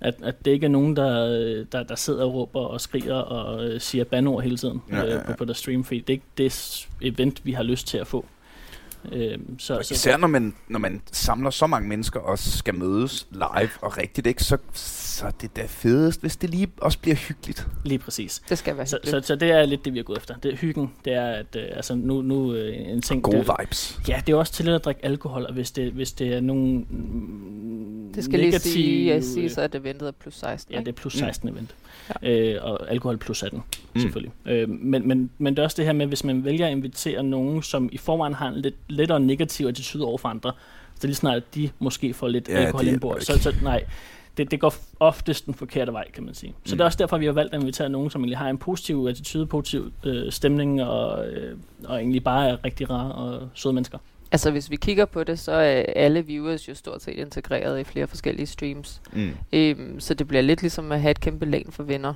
At, 0.00 0.14
at 0.22 0.44
det 0.44 0.50
ikke 0.50 0.66
er 0.66 0.70
nogen, 0.70 0.96
der, 0.96 1.64
der, 1.72 1.82
der 1.82 1.94
sidder 1.94 2.24
og 2.24 2.34
råber 2.34 2.60
og 2.60 2.80
skriger 2.80 3.14
og 3.14 3.64
øh, 3.64 3.80
siger 3.80 4.04
bandord 4.04 4.42
hele 4.42 4.56
tiden 4.56 4.82
Ja, 4.90 4.96
ja, 4.96 5.04
ja. 5.04 5.16
øh, 5.16 5.24
på, 5.24 5.32
på 5.38 5.44
deres 5.44 5.58
streamfeed. 5.58 6.00
Det 6.00 6.10
er 6.10 6.12
ikke 6.12 6.24
det 6.38 6.88
event, 7.02 7.44
vi 7.46 7.52
har 7.52 7.62
lyst 7.62 7.86
til 7.86 7.98
at 7.98 8.06
få. 8.06 8.26
Øh, 9.12 9.38
så, 9.58 9.78
så, 9.82 9.94
Især 9.94 10.16
når 10.16 10.28
man, 10.28 10.54
når 10.68 10.78
man 10.78 11.02
samler 11.12 11.50
så 11.50 11.66
mange 11.66 11.88
mennesker 11.88 12.20
og 12.20 12.38
skal 12.38 12.74
mødes 12.74 13.26
live 13.32 13.70
og 13.82 13.98
rigtigt, 13.98 14.26
ikke, 14.26 14.44
så, 14.44 14.58
så 14.72 15.26
er 15.26 15.30
det 15.30 15.56
da 15.56 15.62
fedest, 15.66 16.20
hvis 16.20 16.36
det 16.36 16.50
lige 16.50 16.68
også 16.80 16.98
bliver 16.98 17.14
hyggeligt. 17.16 17.66
lige 17.84 17.98
præcis. 17.98 18.42
Det 18.48 18.58
skal 18.58 18.76
være 18.76 18.86
Så, 18.86 18.96
hyggeligt. 19.04 19.24
så, 19.24 19.28
så 19.28 19.36
det 19.36 19.50
er 19.50 19.66
lidt 19.66 19.84
det, 19.84 19.94
vi 19.94 19.98
er 19.98 20.02
gået 20.02 20.18
efter. 20.18 20.34
Det 20.36 20.52
er 20.52 20.56
hyggen. 20.56 20.92
Det 21.04 21.12
er, 21.12 21.26
at 21.26 21.56
øh, 21.56 21.62
altså 21.76 21.94
nu, 21.94 22.22
nu 22.22 22.54
øh, 22.54 22.76
en 22.92 23.02
ting... 23.02 23.22
Gode 23.22 23.36
det, 23.38 23.50
vibes. 23.60 24.00
Ja, 24.08 24.22
det 24.26 24.32
er 24.32 24.36
også 24.36 24.52
til 24.52 24.68
at 24.68 24.84
drikke 24.84 25.04
alkohol, 25.04 25.46
og 25.46 25.52
hvis 25.54 25.70
det, 25.70 25.92
hvis 25.92 26.12
det 26.12 26.34
er 26.34 26.40
nogle 26.40 26.84
mm, 26.90 28.12
det 28.14 28.24
skal 28.24 28.38
lige 28.38 28.50
negative, 28.50 28.72
sige, 28.72 29.06
jeg 29.14 29.24
siger 29.24 29.48
så, 29.48 29.60
at 29.60 29.72
det 29.72 29.84
ventede 29.84 30.12
plus 30.12 30.34
16. 30.34 30.72
Ja, 30.74 30.76
det 30.80 30.80
ikke? 30.88 30.90
er 30.98 31.00
plus 31.00 31.14
Mm. 31.14 31.18
16 31.18 31.48
event. 31.48 31.74
Øh, 32.22 32.56
og 32.62 32.90
alkohol 32.90 33.16
plus 33.18 33.42
18, 33.42 33.58
Mm. 33.58 33.64
mm. 33.94 34.00
selvfølgelig. 34.00 34.32
Øh, 34.46 34.68
men, 34.68 35.08
men, 35.08 35.30
men 35.38 35.54
det 35.56 35.58
er 35.58 35.64
også 35.64 35.74
det 35.76 35.84
her 35.84 35.92
med, 35.92 36.06
hvis 36.06 36.24
man 36.24 36.44
vælger 36.44 36.66
at 36.66 36.72
invitere 36.72 37.22
nogen, 37.22 37.62
som 37.62 37.88
i 37.92 37.98
forvejen 37.98 38.34
har 38.34 38.48
en 38.48 38.54
lidt 38.54 38.74
lettere 38.96 39.20
negativ 39.20 39.66
attitude 39.66 40.04
over 40.04 40.18
for 40.18 40.28
andre, 40.28 40.52
så 41.00 41.06
lige 41.06 41.14
snart 41.16 41.54
de 41.54 41.70
måske 41.78 42.14
får 42.14 42.28
lidt 42.28 42.48
Ja, 42.48 42.54
alkohol 42.54 42.86
indbord, 42.86 43.20
så, 43.20 43.38
så 43.42 43.54
nej, 43.62 43.84
det, 44.36 44.50
det 44.50 44.60
går 44.60 44.74
oftest 45.00 45.46
den 45.46 45.54
forkerte 45.54 45.92
vej, 45.92 46.10
kan 46.10 46.24
man 46.24 46.34
sige. 46.34 46.54
Så 46.64 46.74
Mm. 46.74 46.78
det 46.78 46.80
er 46.80 46.84
også 46.84 46.98
derfor, 46.98 47.18
vi 47.18 47.26
har 47.26 47.32
valgt 47.32 47.54
at 47.54 47.60
invitere 47.60 47.88
nogen, 47.88 48.10
som 48.10 48.20
egentlig 48.22 48.38
har 48.38 48.48
en 48.48 48.58
positiv 48.58 49.06
attitude, 49.10 49.46
positiv 49.46 49.92
øh, 50.04 50.32
stemning, 50.32 50.82
og, 50.82 51.26
øh, 51.28 51.58
og 51.84 51.98
egentlig 51.98 52.24
bare 52.24 52.48
er 52.48 52.64
rigtig 52.64 52.90
rare 52.90 53.12
og 53.12 53.48
søde 53.54 53.74
mennesker. 53.74 53.98
Altså, 54.32 54.50
hvis 54.50 54.70
vi 54.70 54.76
kigger 54.76 55.04
på 55.04 55.24
det, 55.24 55.38
så 55.38 55.52
er 55.52 55.84
alle 55.96 56.22
viewers 56.26 56.68
jo 56.68 56.74
stort 56.74 57.02
set 57.02 57.14
integreret 57.18 57.80
i 57.80 57.84
flere 57.84 58.06
forskellige 58.06 58.46
streams. 58.46 59.00
Mm. 59.12 59.30
Øhm, 59.52 60.00
så 60.00 60.14
det 60.14 60.28
bliver 60.28 60.42
lidt 60.42 60.60
ligesom 60.62 60.92
at 60.92 61.00
have 61.00 61.10
et 61.10 61.20
kæmpe 61.20 61.46
lag 61.46 61.66
for 61.70 61.82
venner. 61.82 62.14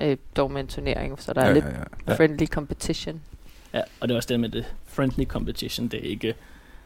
Øh, 0.00 0.16
dog 0.36 0.50
med 0.50 0.60
en 0.60 0.66
turnering, 0.66 1.22
så 1.22 1.32
der 1.32 1.40
er 1.40 1.46
ja, 1.46 1.52
lidt 1.52 1.64
ja, 1.64 1.70
ja. 1.70 1.76
Ja. 2.08 2.14
friendly 2.16 2.46
competition. 2.46 3.20
Ja, 3.74 3.80
og 4.00 4.08
det 4.08 4.14
er 4.14 4.16
også 4.16 4.26
det 4.28 4.40
med 4.40 4.48
det 4.48 4.64
friendly 4.86 5.24
competition, 5.24 5.88
det 5.88 6.06
er 6.06 6.10
ikke 6.10 6.34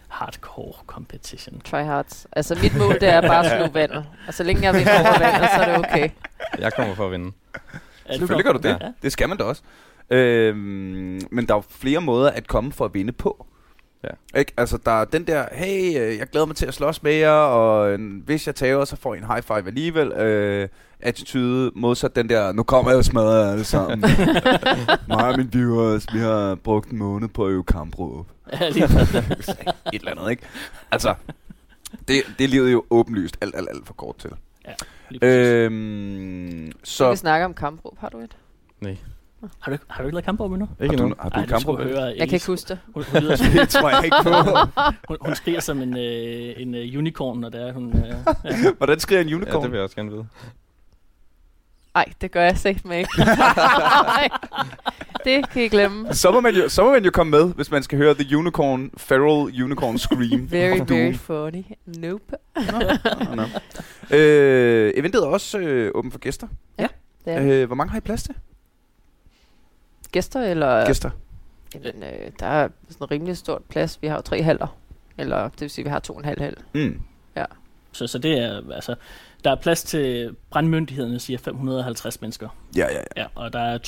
hardcore 0.08 0.72
competition. 0.86 1.60
Tryhards. 1.60 2.26
Altså, 2.32 2.58
mit 2.62 2.76
mål, 2.78 2.94
det 2.94 3.08
er 3.08 3.20
bare 3.20 3.46
at 3.46 3.60
slå 3.60 3.72
vandet. 3.80 4.06
Og 4.26 4.34
så 4.34 4.42
længe 4.44 4.62
jeg 4.62 4.74
vinder 4.74 5.00
over 5.00 5.18
vandet, 5.18 5.50
så 5.54 5.60
er 5.62 5.68
det 5.68 5.78
okay. 5.78 6.08
Jeg 6.58 6.72
kommer 6.72 6.94
for 6.94 7.06
at 7.06 7.12
vinde. 7.12 7.32
Er 8.04 8.16
Selvfølgelig 8.16 8.44
gør 8.44 8.52
du 8.52 8.58
det. 8.58 8.78
Ja. 8.80 8.92
Det 9.02 9.12
skal 9.12 9.28
man 9.28 9.38
da 9.38 9.44
også. 9.44 9.62
Øhm, 10.10 11.20
men 11.30 11.46
der 11.48 11.54
er 11.54 11.58
jo 11.58 11.62
flere 11.70 12.00
måder 12.00 12.30
at 12.30 12.46
komme 12.48 12.72
for 12.72 12.84
at 12.84 12.94
vinde 12.94 13.12
på. 13.12 13.46
Ja. 14.04 14.38
Ikke? 14.40 14.52
Altså, 14.56 14.78
der 14.84 14.90
er 15.00 15.04
den 15.04 15.26
der, 15.26 15.46
hey, 15.52 16.00
øh, 16.00 16.18
jeg 16.18 16.26
glæder 16.26 16.46
mig 16.46 16.56
til 16.56 16.66
at 16.66 16.74
slås 16.74 17.02
med 17.02 17.12
jer, 17.12 17.30
og 17.30 17.90
øh, 17.90 18.24
hvis 18.24 18.46
jeg 18.46 18.54
tager, 18.54 18.84
så 18.84 18.96
får 18.96 19.14
I 19.14 19.18
en 19.18 19.24
high 19.24 19.42
five 19.42 19.66
alligevel. 19.66 20.12
Øh, 20.12 20.68
attitude 21.02 21.70
modsat 21.74 22.16
den 22.16 22.28
der, 22.28 22.52
nu 22.52 22.62
kommer 22.62 22.90
jeg 22.90 22.98
og 22.98 23.04
smadrer 23.04 23.44
jer 23.44 23.52
alle 23.52 23.64
sammen. 23.64 24.00
Mig 25.08 25.28
og 25.28 25.34
mine 25.36 25.52
viewers, 25.52 26.06
vi 26.14 26.18
har 26.18 26.54
brugt 26.54 26.90
en 26.90 26.98
måned 26.98 27.28
på 27.28 27.46
at 27.46 27.50
øve 27.50 27.64
kampråb. 27.64 28.26
Ja, 28.60 28.68
lige 28.68 28.86
præcis. 28.88 29.48
Et 29.92 29.98
eller 30.00 30.10
andet, 30.10 30.30
ikke? 30.30 30.42
Altså, 30.90 31.14
det, 32.08 32.22
det 32.38 32.50
livet 32.50 32.72
jo 32.72 32.84
åbenlyst 32.90 33.36
alt, 33.40 33.56
alt, 33.56 33.68
alt 33.70 33.86
for 33.86 33.94
kort 33.94 34.16
til. 34.16 34.30
Ja. 35.22 35.26
Øhm, 35.28 36.72
Så 36.84 37.10
vi 37.10 37.16
snakker 37.16 37.44
om 37.44 37.54
kampråb. 37.54 37.98
Har 37.98 38.08
du 38.08 38.18
et? 38.18 38.36
Har 39.60 39.70
du, 39.70 39.72
ikke- 39.72 39.84
har 39.88 40.02
du 40.02 40.06
ikke 40.08 40.14
lavet 40.14 40.24
kamp 40.24 40.40
endnu? 40.40 40.68
har 40.78 40.84
Ikke 40.84 40.96
du, 40.96 41.08
nu. 41.08 41.14
har 41.20 41.28
du 41.28 41.40
et 41.40 41.44
du 41.46 41.50
kamp 41.50 41.60
skulle 41.60 41.84
høre 41.84 42.02
Jeg 42.02 42.28
kan 42.28 42.36
ikke 42.36 42.46
huske 42.46 42.68
det. 42.68 42.78
Hun, 42.94 43.04
hun, 43.12 43.22
lyder, 43.22 43.36
som- 43.36 43.46
Det 43.60 43.68
tror 43.68 43.90
jeg 43.90 44.04
ikke 44.04 44.16
på. 44.22 44.30
hun, 45.08 45.16
hun 45.20 45.34
skriger 45.34 45.60
som 45.60 45.82
en, 45.82 45.96
øh, 45.96 46.54
en 46.56 46.74
øh, 46.74 46.98
unicorn, 46.98 47.38
når 47.40 47.48
det 47.48 47.68
er, 47.68 47.72
hun... 47.72 47.96
Øh, 47.96 48.14
ja. 48.44 48.70
Hvordan 48.78 49.00
skriver 49.00 49.20
en 49.20 49.28
Ja, 49.28 49.34
unicorn? 49.36 49.62
det 49.62 49.70
vil 49.70 49.76
jeg 49.76 49.84
også 49.84 49.96
gerne 49.96 50.10
vide. 50.10 50.26
Nej, 51.94 52.04
det 52.20 52.30
gør 52.30 52.42
jeg 52.42 52.58
sagt 52.58 52.84
mig 52.84 52.98
ikke. 52.98 53.10
Det 55.24 55.50
kan 55.50 55.62
I 55.62 55.68
glemme. 55.68 56.14
så, 56.14 56.30
må 56.30 56.40
man 56.40 56.54
jo, 56.54 56.68
så 56.68 56.84
må 56.84 56.90
man 56.90 57.04
jo 57.04 57.10
komme 57.10 57.30
med, 57.30 57.54
hvis 57.54 57.70
man 57.70 57.82
skal 57.82 57.98
høre 57.98 58.14
The 58.14 58.36
Unicorn, 58.36 58.90
Feral 58.96 59.62
Unicorn 59.64 59.98
Scream. 59.98 60.50
Very, 60.52 60.78
very 60.88 61.14
funny. 61.14 61.62
Nope. 61.86 62.24
Nå, 62.56 63.34
nå. 63.34 63.42
Øh, 64.16 64.92
eventet 64.96 65.22
er 65.22 65.26
også 65.26 65.58
øh, 65.58 65.92
åben 65.94 66.10
for 66.12 66.18
gæster. 66.18 66.46
Det 66.78 66.88
er. 67.26 67.62
Øh, 67.62 67.66
hvor 67.66 67.74
mange 67.76 67.90
har 67.90 67.98
I 67.98 68.00
plads 68.00 68.22
til? 68.22 68.34
Gæster 70.12 70.40
eller... 70.40 70.86
Gæster. 70.86 71.10
Jamen, 71.74 72.02
øh, 72.02 72.30
der 72.40 72.46
er 72.46 72.68
sådan 72.90 73.04
en 73.04 73.10
rimelig 73.10 73.36
stort 73.36 73.62
plads. 73.64 73.98
Vi 74.02 74.06
har 74.06 74.16
jo 74.16 74.22
tre 74.22 74.42
halder. 74.42 74.76
Eller 75.18 75.48
det 75.48 75.60
vil 75.60 75.70
sige, 75.70 75.84
vi 75.84 75.90
har 75.90 75.98
to 75.98 76.12
og 76.12 76.18
en 76.18 76.24
halv 76.24 76.40
hal. 76.40 76.56
Mm. 76.74 77.02
Så, 77.92 78.06
så 78.06 78.18
det 78.18 78.38
er, 78.38 78.72
altså, 78.74 78.94
der 79.44 79.50
er 79.50 79.54
plads 79.54 79.82
til 79.82 80.36
brandmyndighederne, 80.50 81.20
siger 81.20 81.38
550 81.38 82.20
mennesker. 82.20 82.48
Ja, 82.76 82.86
ja, 82.92 82.98
ja. 83.16 83.22
Ja, 83.22 83.26
og 83.34 83.52
der 83.52 83.60
er 83.60 83.78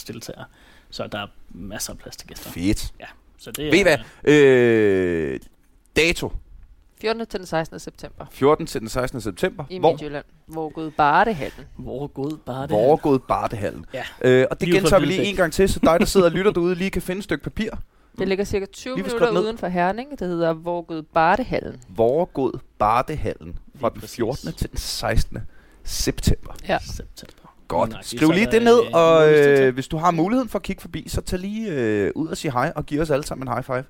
260-270 0.00 0.12
deltagere. 0.12 0.44
Så 0.90 1.06
der 1.06 1.18
er 1.18 1.26
masser 1.50 1.92
af 1.92 1.98
plads 1.98 2.16
til 2.16 2.28
gæster. 2.28 2.50
Fedt. 2.50 2.92
Så 3.38 3.50
det 3.50 3.66
er, 3.66 3.70
Ved 3.70 3.78
I 3.78 3.82
hvad? 3.82 3.98
Øh, 4.24 5.40
dato. 5.96 6.32
14. 7.00 7.26
til 7.26 7.38
den 7.38 7.46
16. 7.46 7.78
september 7.78 8.26
14 8.30 8.66
til 8.66 8.80
den 8.80 8.88
16. 8.88 9.20
september. 9.20 9.64
i 9.70 9.78
hvor 9.78 9.90
Midtjylland. 9.90 10.24
Hvor 10.46 10.68
Gud 10.68 10.90
Bartehallen. 10.90 11.64
Hvor 11.76 12.06
god 12.06 12.38
bare 12.46 12.62
det 12.62 12.70
hvor 12.70 12.96
gået 12.96 13.22
Bartehallen. 13.22 13.86
Ja. 13.94 14.02
Øh, 14.22 14.46
og 14.50 14.60
det 14.60 14.68
Lige 14.68 14.80
gentager 14.80 15.00
vi 15.00 15.06
lige 15.06 15.24
en 15.24 15.36
gang 15.36 15.52
til, 15.52 15.68
så 15.68 15.80
dig, 15.82 16.00
der 16.00 16.06
sidder 16.06 16.26
og 16.26 16.32
lytter 16.36 16.52
derude, 16.52 16.74
lige 16.74 16.90
kan 16.90 17.02
finde 17.02 17.18
et 17.18 17.24
stykke 17.24 17.44
papir. 17.44 17.70
Det 18.18 18.28
ligger 18.28 18.44
cirka 18.44 18.66
20 18.66 18.94
Lige 18.96 19.02
minutter 19.04 19.32
ned. 19.32 19.40
uden 19.42 19.58
for 19.58 19.66
Herning. 19.66 20.18
Det 20.18 20.28
hedder 20.28 21.02
Bartehallen. 21.14 21.80
Hvor 21.88 22.24
gået 22.24 22.60
Bartehallen 22.78 23.58
fra 23.80 23.88
den 23.88 24.00
præcis. 24.00 24.16
14. 24.16 24.52
til 24.52 24.70
den 24.70 24.78
16. 24.78 25.38
september. 25.84 26.52
Ja. 26.68 26.78
september. 26.78 27.54
Godt. 27.68 27.90
Nøjagtigt. 27.90 28.20
Skriv 28.20 28.30
lige 28.30 28.50
det 28.50 28.62
ned, 28.62 28.94
og 28.94 29.32
øh, 29.34 29.74
hvis 29.74 29.88
du 29.88 29.96
har 29.96 30.10
muligheden 30.10 30.48
for 30.48 30.58
at 30.58 30.62
kigge 30.62 30.82
forbi, 30.82 31.08
så 31.08 31.20
tag 31.20 31.38
lige 31.38 31.70
øh, 31.72 32.12
ud 32.14 32.28
og 32.28 32.36
sige 32.36 32.52
hej, 32.52 32.72
og 32.76 32.86
giv 32.86 33.00
os 33.00 33.10
alle 33.10 33.24
sammen 33.24 33.48
en 33.48 33.52
high 33.54 33.64
five. 33.64 33.84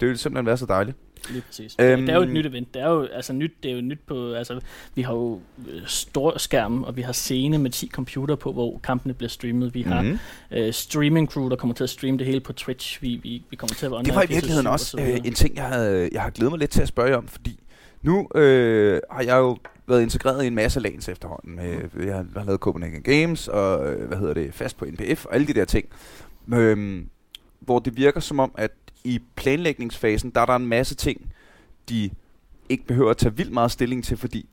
Det 0.00 0.08
vil 0.08 0.18
simpelthen 0.18 0.46
være 0.46 0.56
så 0.56 0.66
dejligt. 0.66 0.96
Lige 1.30 1.42
præcis. 1.46 1.76
Øhm, 1.80 2.00
det 2.00 2.08
er 2.10 2.14
jo 2.16 2.22
et 2.22 2.28
nyt 2.28 2.46
event. 2.46 2.74
Det 2.74 2.82
er 2.82 2.88
jo 2.90 3.02
altså 3.04 3.32
nyt, 3.32 3.52
det 3.62 3.70
er 3.70 3.74
jo 3.74 3.80
nyt 3.80 3.98
på, 4.06 4.32
altså 4.32 4.60
vi 4.94 5.02
har 5.02 5.14
jo 5.14 5.40
øh, 5.68 5.80
stor 5.86 6.38
skærm, 6.38 6.82
og 6.82 6.96
vi 6.96 7.02
har 7.02 7.12
scene 7.12 7.58
med 7.58 7.70
10 7.70 7.88
computer 7.88 8.34
på, 8.36 8.52
hvor 8.52 8.78
kampene 8.84 9.14
bliver 9.14 9.28
streamet. 9.28 9.74
Vi 9.74 9.82
har 9.82 10.02
Mhm. 10.02 10.18
øh, 10.50 10.72
streaming 10.72 11.28
crew, 11.30 11.48
der 11.48 11.56
kommer 11.56 11.74
til 11.74 11.84
at 11.84 11.90
streame 11.90 12.18
det 12.18 12.26
hele 12.26 12.40
på 12.40 12.52
Twitch. 12.52 13.02
Vi, 13.02 13.20
vi, 13.22 13.42
vi 13.50 13.56
kommer 13.56 13.74
til 13.74 13.86
at 13.86 13.92
være 13.92 14.02
Det 14.02 14.14
var 14.14 14.22
i 14.22 14.26
virkeligheden 14.28 14.66
24/7 14.66 14.70
også 14.70 14.98
øh, 15.00 15.16
en 15.24 15.34
ting, 15.34 15.56
jeg, 15.56 15.64
havde, 15.64 16.08
jeg 16.12 16.22
har 16.22 16.30
glædet 16.30 16.52
mig 16.52 16.58
lidt 16.58 16.70
til 16.70 16.82
at 16.82 16.88
spørge 16.88 17.16
om, 17.16 17.28
fordi 17.28 17.60
nu 18.02 18.28
øh, 18.34 19.00
har 19.10 19.22
jeg 19.22 19.36
jo 19.36 19.56
været 19.86 20.02
integreret 20.02 20.44
i 20.44 20.46
en 20.46 20.54
masse 20.54 20.80
lanes 20.80 21.08
efterhånden. 21.08 21.56
Med, 21.56 22.04
jeg 22.06 22.14
har 22.14 22.44
lavet 22.44 22.60
Copenhagen 22.60 23.02
Games, 23.02 23.48
og 23.48 23.92
øh, 23.92 24.08
hvad 24.08 24.18
hedder 24.18 24.34
det, 24.34 24.54
fast 24.54 24.76
på 24.76 24.84
NPF, 24.84 25.24
og 25.26 25.34
alle 25.34 25.46
de 25.46 25.52
der 25.54 25.64
ting. 25.64 25.86
Øhm, 26.54 27.08
hvor 27.60 27.78
det 27.78 27.96
virker 27.96 28.20
som 28.20 28.40
om, 28.40 28.52
at 28.58 28.70
i 29.08 29.20
planlægningsfasen, 29.36 30.30
der 30.30 30.40
er 30.40 30.46
der 30.46 30.56
en 30.56 30.66
masse 30.66 30.94
ting, 30.94 31.32
de 31.88 32.10
ikke 32.68 32.86
behøver 32.86 33.10
at 33.10 33.16
tage 33.16 33.36
vildt 33.36 33.52
meget 33.52 33.70
stilling 33.70 34.04
til, 34.04 34.16
fordi 34.16 34.48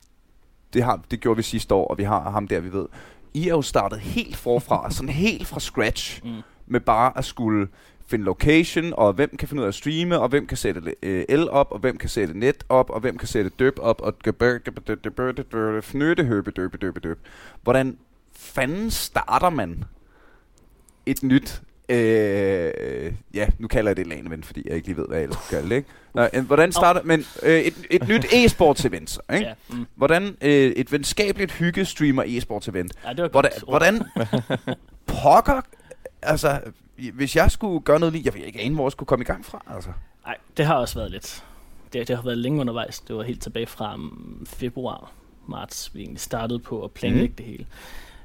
det, 0.72 0.82
har, 0.82 1.00
det 1.10 1.20
gjorde 1.20 1.36
vi 1.36 1.42
sidste 1.42 1.74
år, 1.74 1.88
og 1.88 1.98
vi 1.98 2.02
har 2.02 2.30
ham 2.30 2.48
der, 2.48 2.60
vi 2.60 2.72
ved. 2.72 2.86
I 3.34 3.48
er 3.48 3.50
jo 3.50 3.62
startet 3.62 4.00
helt 4.00 4.36
forfra, 4.36 4.90
sådan 4.90 5.08
helt 5.08 5.46
fra 5.46 5.60
scratch 5.60 6.20
Mm. 6.24 6.42
med 6.66 6.80
bare 6.80 7.18
at 7.18 7.24
skulle 7.24 7.68
finde 8.06 8.24
location, 8.24 8.92
og 8.92 9.12
hvem 9.12 9.36
kan 9.36 9.48
finde 9.48 9.60
ud 9.60 9.64
af 9.64 9.68
at 9.68 9.74
streame, 9.74 10.18
og 10.18 10.28
hvem 10.28 10.46
kan 10.46 10.56
sætte 10.56 10.94
øh, 11.02 11.24
el 11.28 11.50
op, 11.50 11.72
og 11.72 11.78
hvem 11.78 11.96
kan 11.96 12.08
sætte 12.08 12.38
net 12.38 12.64
op, 12.68 12.90
og 12.90 13.00
hvem 13.00 13.18
kan 13.18 13.28
sætte 13.28 13.50
døb 13.50 13.78
op, 13.82 14.00
og 14.00 14.14
fnødehøbe, 15.84 16.50
døbe, 16.50 16.78
døbe, 16.78 17.00
døbe. 17.00 17.20
Hvordan 17.62 17.98
fanden 18.32 18.90
starter 18.90 19.50
man 19.50 19.84
et 21.06 21.22
nyt, 21.22 21.62
øh, 21.88 23.12
ja, 23.34 23.46
nu 23.58 23.68
kalder 23.68 23.90
jeg 23.90 23.96
det 23.96 24.06
et 24.06 24.08
LAN-event, 24.08 24.42
fordi 24.46 24.62
jeg 24.66 24.76
ikke 24.76 24.88
lige 24.88 24.96
ved, 24.96 25.06
hvad 25.08 25.16
jeg 25.16 25.24
ellers 25.24 25.48
kalde 25.50 25.68
det, 25.68 25.76
ikke? 25.76 25.88
Nå, 26.14 26.28
øh, 26.32 26.46
hvordan 26.46 26.72
starter 26.72 27.00
man 27.04 27.24
øh, 27.42 27.60
et, 27.60 27.74
et 27.90 28.08
nyt 28.08 28.24
e-sports 28.38 28.86
event, 28.86 29.10
så, 29.10 29.20
ikke? 29.32 29.46
Ja, 29.46 29.54
mm. 29.68 29.86
Hvordan 29.94 30.36
øh, 30.40 30.50
et 30.50 30.92
venskabeligt 30.92 31.52
hygge-streamer 31.52 32.22
e-sports 32.22 32.68
event, 32.68 32.92
ja, 33.04 33.12
det 33.12 33.22
var 33.22 33.28
hvordan, 33.28 33.50
godt. 33.50 33.64
hvordan 33.68 34.02
pokker, 35.22 35.60
altså, 36.22 36.60
hvis 37.14 37.36
jeg 37.36 37.50
skulle 37.50 37.80
gøre 37.80 38.00
noget 38.00 38.12
lige, 38.12 38.22
jeg 38.24 38.34
vil 38.34 38.46
ikke 38.46 38.60
ane, 38.60 38.74
hvor 38.74 38.84
jeg 38.84 38.92
skulle 38.92 39.06
komme 39.06 39.22
i 39.22 39.26
gang 39.26 39.44
fra, 39.44 39.62
altså. 39.74 39.90
Nej, 40.26 40.36
det 40.56 40.66
har 40.66 40.74
også 40.74 40.98
været 40.98 41.10
lidt. 41.10 41.44
Det, 41.92 42.08
det 42.08 42.16
har 42.16 42.22
været 42.22 42.38
længe 42.38 42.60
undervejs. 42.60 43.00
Det 43.00 43.16
var 43.16 43.22
helt 43.22 43.42
tilbage 43.42 43.66
fra 43.66 43.94
um, 43.94 44.46
februar, 44.46 45.12
marts, 45.48 45.94
vi 45.94 46.00
egentlig 46.00 46.20
startede 46.20 46.58
på 46.58 46.84
at 46.84 46.90
planlægge 46.90 47.28
mm. 47.28 47.36
det 47.36 47.46
hele. 47.46 47.66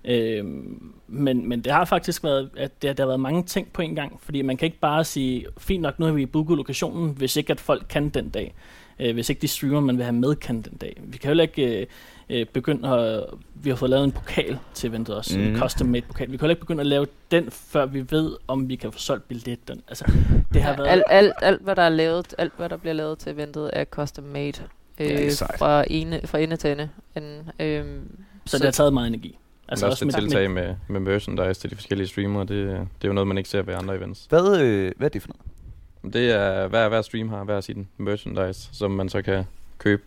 Øhm, 0.05 0.93
men, 1.07 1.49
men 1.49 1.61
det 1.61 1.71
har 1.73 1.85
faktisk 1.85 2.23
været, 2.23 2.49
at 2.57 2.81
det, 2.81 2.97
der 2.97 3.03
har 3.03 3.07
været 3.07 3.19
mange 3.19 3.43
ting 3.43 3.67
på 3.73 3.81
en 3.81 3.95
gang, 3.95 4.19
fordi 4.23 4.41
man 4.41 4.57
kan 4.57 4.65
ikke 4.65 4.79
bare 4.79 5.03
sige, 5.03 5.45
fint 5.57 5.81
nok, 5.81 5.99
nu 5.99 6.05
har 6.05 6.13
vi 6.13 6.25
booket 6.25 6.57
lokationen, 6.57 7.09
hvis 7.17 7.35
ikke 7.35 7.51
at 7.53 7.59
folk 7.59 7.85
kan 7.89 8.09
den 8.09 8.29
dag. 8.29 8.53
Øh, 8.99 9.13
hvis 9.13 9.29
ikke 9.29 9.41
de 9.41 9.47
streamer, 9.47 9.79
man 9.79 9.97
vil 9.97 10.03
have 10.05 10.13
med, 10.15 10.35
kan 10.35 10.61
den 10.61 10.77
dag. 10.77 11.01
Vi 11.03 11.17
kan 11.17 11.27
heller 11.27 11.41
ikke 11.41 11.79
øh, 11.81 11.87
øh, 12.29 12.45
begynde 12.45 12.89
at... 12.89 13.23
Vi 13.55 13.69
har 13.69 13.75
fået 13.77 13.89
lavet 13.89 14.03
en 14.03 14.11
pokal 14.11 14.57
til 14.73 14.89
eventet 14.89 15.15
også, 15.15 15.37
mm. 15.39 15.43
Mhm. 15.45 15.53
en 15.55 15.59
custom 15.61 15.87
made 15.87 16.01
pokal. 16.07 16.31
Vi 16.31 16.37
kan 16.37 16.39
heller 16.41 16.51
ikke 16.51 16.59
begynde 16.59 16.81
at 16.81 16.87
lave 16.87 17.05
den, 17.31 17.51
før 17.51 17.85
vi 17.85 18.05
ved, 18.11 18.35
om 18.47 18.69
vi 18.69 18.75
kan 18.75 18.91
få 18.91 18.99
solgt 18.99 19.27
billetten. 19.27 19.81
Altså, 19.87 20.11
det 20.53 20.61
har 20.61 20.71
Ja, 20.71 20.77
været... 20.77 20.87
alt, 20.89 21.03
alt, 21.09 21.33
alt, 21.41 21.61
hvad 21.61 21.75
der 21.75 21.81
er 21.81 21.89
lavet, 21.89 22.35
alt, 22.37 22.53
hvad 22.57 22.69
der 22.69 22.77
bliver 22.77 22.93
lavet 22.93 23.17
til 23.19 23.31
eventet, 23.31 23.69
er 23.73 23.85
custom 23.85 24.23
made. 24.23 24.53
Ja, 24.99 25.03
det 25.03 25.19
er 25.19 25.25
Øh, 25.25 25.31
sejt. 25.31 25.59
fra, 25.59 25.83
ene, 25.89 26.21
fra 26.25 26.39
ende 26.39 26.55
til 26.55 26.71
ende. 26.71 26.89
En, 27.17 27.49
øhm, 27.59 28.01
Så 28.45 28.57
det 28.57 28.65
har 28.65 28.71
taget 28.71 28.93
meget 28.93 29.07
energi. 29.07 29.37
Altså 29.71 29.85
også 29.87 30.05
det 30.05 30.13
med- 30.13 30.21
tiltag 30.21 30.51
med, 30.51 30.75
med 30.87 30.99
merchandise 30.99 31.61
til 31.61 31.69
de 31.69 31.75
forskellige 31.75 32.07
streamere, 32.07 32.41
det, 32.41 32.49
det 32.67 33.03
er 33.03 33.07
jo 33.07 33.13
noget, 33.13 33.27
man 33.27 33.37
ikke 33.37 33.49
ser 33.49 33.61
ved 33.61 33.73
andre 33.73 33.95
events. 33.97 34.25
Hvad, 34.29 34.59
øh, 34.61 34.91
hvad 34.97 35.07
er 35.07 35.09
det 35.09 35.21
for 35.21 35.29
noget? 35.29 36.13
Det 36.13 36.31
er, 36.31 36.67
hver, 36.67 36.89
hver 36.89 37.01
stream 37.01 37.29
har 37.29 37.43
hver 37.43 37.61
sin 37.61 37.87
merchandise, 37.97 38.69
som 38.73 38.91
man 38.91 39.09
så 39.09 39.21
kan 39.21 39.43
købe 39.77 40.03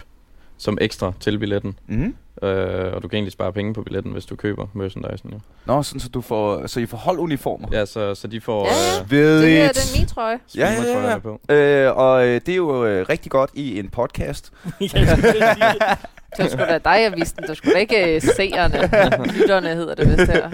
som 0.59 0.79
ekstra 0.81 1.13
til 1.21 1.39
billetten. 1.39 1.79
Mm-hmm. 1.87 2.15
Øh, 2.49 2.93
og 2.95 3.03
du 3.03 3.09
kan 3.09 3.17
egentlig 3.17 3.33
spare 3.33 3.53
penge 3.53 3.75
på 3.75 3.83
billetten, 3.83 4.13
hvis 4.13 4.27
du 4.27 4.37
køber 4.37 4.67
merchandisen. 4.73 5.31
Jo. 5.31 5.41
Nå, 5.67 5.83
sådan 5.83 6.01
så 6.01 6.09
du 6.09 6.21
får, 6.21 6.67
så 6.67 6.81
I 6.81 6.87
får 6.87 6.97
holduniformer. 6.97 7.69
Ja, 7.73 7.85
så, 7.87 8.15
så 8.15 8.27
de 8.29 8.41
får 8.41 8.67
Ja, 8.67 8.73
ja. 8.99 9.03
øh, 9.03 9.11
Ved 9.11 9.43
det 9.43 9.63
er 9.95 9.99
min 9.99 10.07
trøje. 10.07 10.39
Ja, 10.57 10.73
ja, 10.73 10.83
ja, 11.01 11.11
ja. 11.11 11.19
på. 11.19 11.41
Øh, 11.49 11.97
og 11.97 12.27
øh, 12.27 12.41
det 12.47 12.49
er 12.49 12.57
jo 12.57 12.87
øh, 12.87 13.07
rigtig 13.09 13.31
godt 13.33 13.51
i 13.55 13.79
en 13.79 13.89
podcast. 13.89 14.53
ja, 14.81 15.17
skulle 16.35 16.51
det. 16.51 16.59
Var 16.59 16.65
sgu 16.67 16.73
da 16.73 16.79
dig, 16.97 17.03
jeg 17.03 17.13
viste 17.17 17.37
den. 17.37 17.43
Det 17.43 17.49
var 17.49 17.55
sgu 17.55 17.71
da 17.71 17.79
ikke 17.79 18.15
øh, 18.15 18.21
seerne. 18.21 18.77
Lytterne 19.39 19.69
hedder 19.75 19.95
det 19.95 20.09
vist 20.19 20.31
her. 20.33 20.47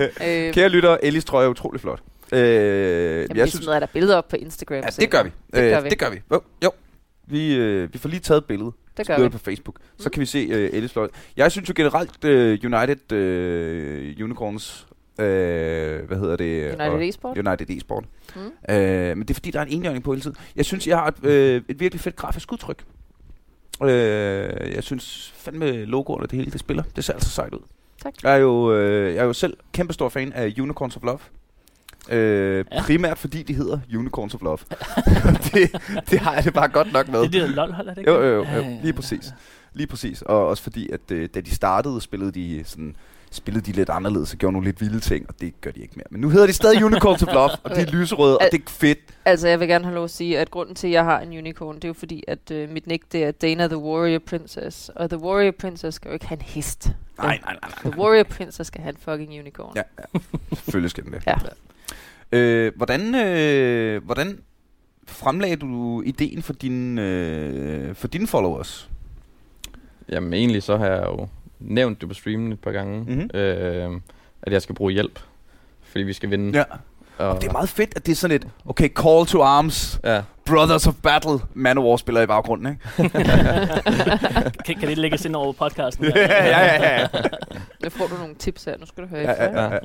Øh, 0.48 0.52
Kære 0.54 0.68
lytter, 0.68 0.96
Ellis 1.02 1.24
trøje 1.24 1.46
er 1.46 1.50
utrolig 1.50 1.80
flot. 1.80 2.00
Øh, 2.32 2.38
jamen, 2.40 3.36
jeg 3.36 3.44
vi 3.44 3.50
synes, 3.50 3.64
smider 3.64 3.78
der 3.80 3.86
billeder 3.86 4.16
op 4.16 4.28
på 4.28 4.36
Instagram. 4.36 4.76
ja, 4.76 4.88
det 5.00 5.10
gør 5.10 5.22
vi. 5.22 5.30
Det 5.54 5.70
gør 5.70 5.78
øh, 5.78 5.84
vi. 5.84 5.88
Det 5.90 5.98
gør 5.98 6.10
vi. 6.10 6.20
Jo, 6.32 6.40
jo. 6.64 6.70
Vi, 7.26 7.56
øh, 7.56 7.92
vi 7.92 7.98
får 7.98 8.08
lige 8.08 8.20
taget 8.20 8.38
et 8.38 8.44
billede. 8.44 8.72
Det 8.96 9.06
gør 9.06 9.18
vi. 9.18 9.28
på 9.28 9.38
Facebook. 9.38 9.76
Så 9.98 10.08
Mm. 10.08 10.10
kan 10.10 10.20
vi 10.20 10.26
se 10.26 10.38
øh, 10.50 10.70
Ellis 10.72 10.92
flot. 10.92 11.10
Jeg 11.36 11.52
synes 11.52 11.68
jo 11.68 11.74
generelt, 11.76 12.24
øh, 12.24 12.58
United 12.64 13.12
øh, 13.12 14.16
Unicorns, 14.24 14.86
øh, 15.18 15.26
hvad 16.06 16.18
hedder 16.18 16.36
det? 16.36 16.64
United 16.80 17.08
Esport. 17.08 17.38
United 17.38 17.66
e-sport. 17.70 18.04
Mm. 18.36 18.74
Øh, 18.74 19.16
men 19.16 19.20
det 19.22 19.30
er 19.30 19.34
fordi, 19.34 19.50
der 19.50 19.60
er 19.60 19.64
en 19.64 19.72
enhjørning 19.72 20.04
på 20.04 20.12
hele 20.12 20.22
tiden. 20.22 20.36
Jeg 20.56 20.64
synes, 20.64 20.86
jeg 20.86 20.96
har 20.98 21.06
et, 21.06 21.24
øh, 21.24 21.62
et 21.68 21.80
virkelig 21.80 22.00
fedt 22.00 22.16
grafisk 22.16 22.52
udtryk. 22.52 22.84
Øh, 23.82 24.74
jeg 24.74 24.82
synes 24.84 25.32
fandme 25.36 25.84
logoerne 25.84 26.24
og 26.24 26.30
det 26.30 26.38
hele, 26.38 26.50
det 26.50 26.60
spiller. 26.60 26.82
Det 26.96 27.04
ser 27.04 27.12
altså 27.12 27.30
sejt 27.30 27.54
ud. 27.54 27.60
Tak. 28.02 28.14
Jeg 28.22 28.32
er 28.32 28.36
jo, 28.36 28.72
øh, 28.74 29.14
jeg 29.14 29.20
er 29.20 29.24
jo 29.24 29.32
selv 29.32 29.56
kæmpe 29.72 29.92
stor 29.92 30.08
fan 30.08 30.32
af 30.32 30.54
Unicorns 30.60 30.96
of 30.96 31.02
Love. 31.02 31.18
Øh, 32.10 32.64
Ja. 32.72 32.82
Primært 32.82 33.18
fordi 33.18 33.42
de 33.42 33.54
hedder 33.54 33.78
Unicorns 33.94 34.34
of 34.34 34.42
Love. 34.42 34.58
det, 35.54 35.82
det 36.10 36.18
har 36.18 36.34
jeg 36.34 36.44
det 36.44 36.54
bare 36.54 36.68
godt 36.68 36.92
nok 36.92 37.08
med. 37.08 37.18
Det 37.20 37.26
er 37.26 37.30
det 37.30 37.40
der 37.40 37.54
lol-hold, 37.54 37.88
er 37.88 37.94
det 37.94 38.00
ikke? 38.00 38.10
Jo, 38.10 38.22
jo, 38.22 38.34
jo, 38.34 38.44
jo, 38.56 38.64
lige 38.82 38.92
præcis. 38.92 39.32
Lige 39.72 39.86
præcis. 39.86 40.22
Og 40.22 40.46
også 40.46 40.62
fordi, 40.62 40.90
at 40.90 41.00
øh, 41.12 41.28
da 41.34 41.40
de 41.40 41.54
startede, 41.54 42.00
spillede 42.00 42.32
de 42.32 42.62
sådan 42.66 42.96
spillede 43.30 43.66
de 43.66 43.72
lidt 43.72 43.90
anderledes 43.90 44.32
og 44.32 44.38
gjorde 44.38 44.52
nogle 44.52 44.68
lidt 44.68 44.80
vilde 44.80 45.00
ting, 45.00 45.26
og 45.28 45.34
det 45.40 45.60
gør 45.60 45.70
de 45.70 45.80
ikke 45.80 45.92
mere. 45.96 46.06
Men 46.10 46.20
nu 46.20 46.28
hedder 46.28 46.46
de 46.46 46.52
stadig 46.52 46.84
Unicorns 46.84 47.22
of 47.22 47.34
Love, 47.34 47.50
og 47.62 47.70
de 47.76 47.80
er 47.80 47.86
lyserøde, 47.86 48.38
og 48.38 48.44
Al- 48.44 48.50
det 48.50 48.60
er 48.66 48.70
fedt. 48.70 48.98
Altså, 49.24 49.48
jeg 49.48 49.60
vil 49.60 49.68
gerne 49.68 49.84
have 49.84 49.94
lov 49.94 50.04
at 50.04 50.10
sige, 50.10 50.38
at 50.38 50.50
grunden 50.50 50.74
til, 50.74 50.86
at 50.86 50.92
jeg 50.92 51.04
har 51.04 51.20
en 51.20 51.28
unicorn, 51.38 51.74
det 51.74 51.84
er 51.84 51.88
jo 51.88 51.92
fordi, 51.92 52.24
at 52.28 52.50
øh, 52.50 52.70
mit 52.70 52.86
nick, 52.86 53.04
det 53.12 53.24
er 53.24 53.30
Dana 53.30 53.66
the 53.66 53.78
Warrior 53.78 54.18
Princess. 54.18 54.88
Og 54.88 55.10
The 55.10 55.18
Warrior 55.18 55.52
Princess 55.60 55.94
skal 55.94 56.08
jo 56.08 56.12
ikke 56.12 56.26
have 56.26 56.38
en 56.38 56.44
hest. 56.44 56.90
Nej, 57.18 57.26
nej, 57.44 57.56
nej, 57.62 57.70
nej. 57.84 57.92
The 57.92 58.00
Warrior 58.00 58.24
Princess 58.24 58.68
skal 58.68 58.80
have 58.82 58.90
en 58.90 58.98
fucking 58.98 59.40
unicorn. 59.40 59.72
Ja, 59.76 59.82
ja. 59.98 60.20
Selvfølgelig 60.52 60.90
skal 60.90 61.04
den 61.04 61.12
det. 61.12 61.22
Ja. 61.26 61.34
Øh, 62.32 62.72
hvordan, 62.76 63.14
øh, 63.14 64.04
hvordan 64.04 64.38
fremlagde 65.06 65.56
du 65.56 66.02
ideen 66.02 66.42
for 66.42 66.52
dine, 66.52 67.02
øh, 67.02 67.94
for 67.94 68.08
dine 68.08 68.26
followers? 68.26 68.90
Jamen 70.08 70.32
egentlig 70.32 70.62
så 70.62 70.76
har 70.76 70.86
jeg 70.86 71.02
jo 71.06 71.28
nævnt 71.60 72.00
det 72.00 72.08
på 72.08 72.14
streamen 72.14 72.52
et 72.52 72.60
par 72.60 72.70
gange, 72.72 73.00
Mhm. 73.00 73.10
mm-hmm. 73.12 73.38
øh, 73.38 74.00
at 74.42 74.52
jeg 74.52 74.62
skal 74.62 74.74
bruge 74.74 74.92
hjælp, 74.92 75.20
fordi 75.82 76.04
vi 76.04 76.12
skal 76.12 76.30
vinde. 76.30 76.58
Ja. 76.58 76.64
Og, 77.26 77.40
Det 77.40 77.48
er 77.48 77.52
meget 77.52 77.68
fedt, 77.68 77.92
at 77.96 78.06
det 78.06 78.12
er 78.12 78.16
sådan 78.16 78.36
et, 78.36 78.48
okay, 78.66 78.88
call 78.88 79.26
to 79.26 79.42
arms, 79.42 80.00
Ja, 80.04 80.22
brothers 80.46 80.86
of 80.86 80.94
battle, 81.02 81.38
Manowar 81.54 81.96
spiller 81.96 82.20
i 82.22 82.26
baggrunden, 82.26 82.66
ikke? 82.72 83.10
kan, 84.66 84.76
kan 84.76 84.88
det 84.88 84.98
lægges 84.98 85.24
ind 85.24 85.36
over 85.36 85.52
podcasten? 85.52 86.04
ja, 86.14 86.46
ja, 86.46 86.74
ja, 86.74 87.00
ja. 87.00 87.06
Nu 87.84 87.90
får 87.90 88.06
du 88.06 88.14
nogle 88.18 88.34
tips 88.34 88.64
her. 88.64 88.78
Nu 88.78 88.86
skal 88.86 89.02
du 89.04 89.08
høre 89.08 89.20
ja, 89.20 89.30
efter. 89.30 89.44
ja, 89.62 89.64
ja, 89.74 89.78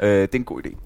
ja. 0.00 0.06
Øh, 0.06 0.22
det 0.22 0.34
er 0.34 0.38
en 0.38 0.44
god 0.44 0.60
idé. 0.66 0.76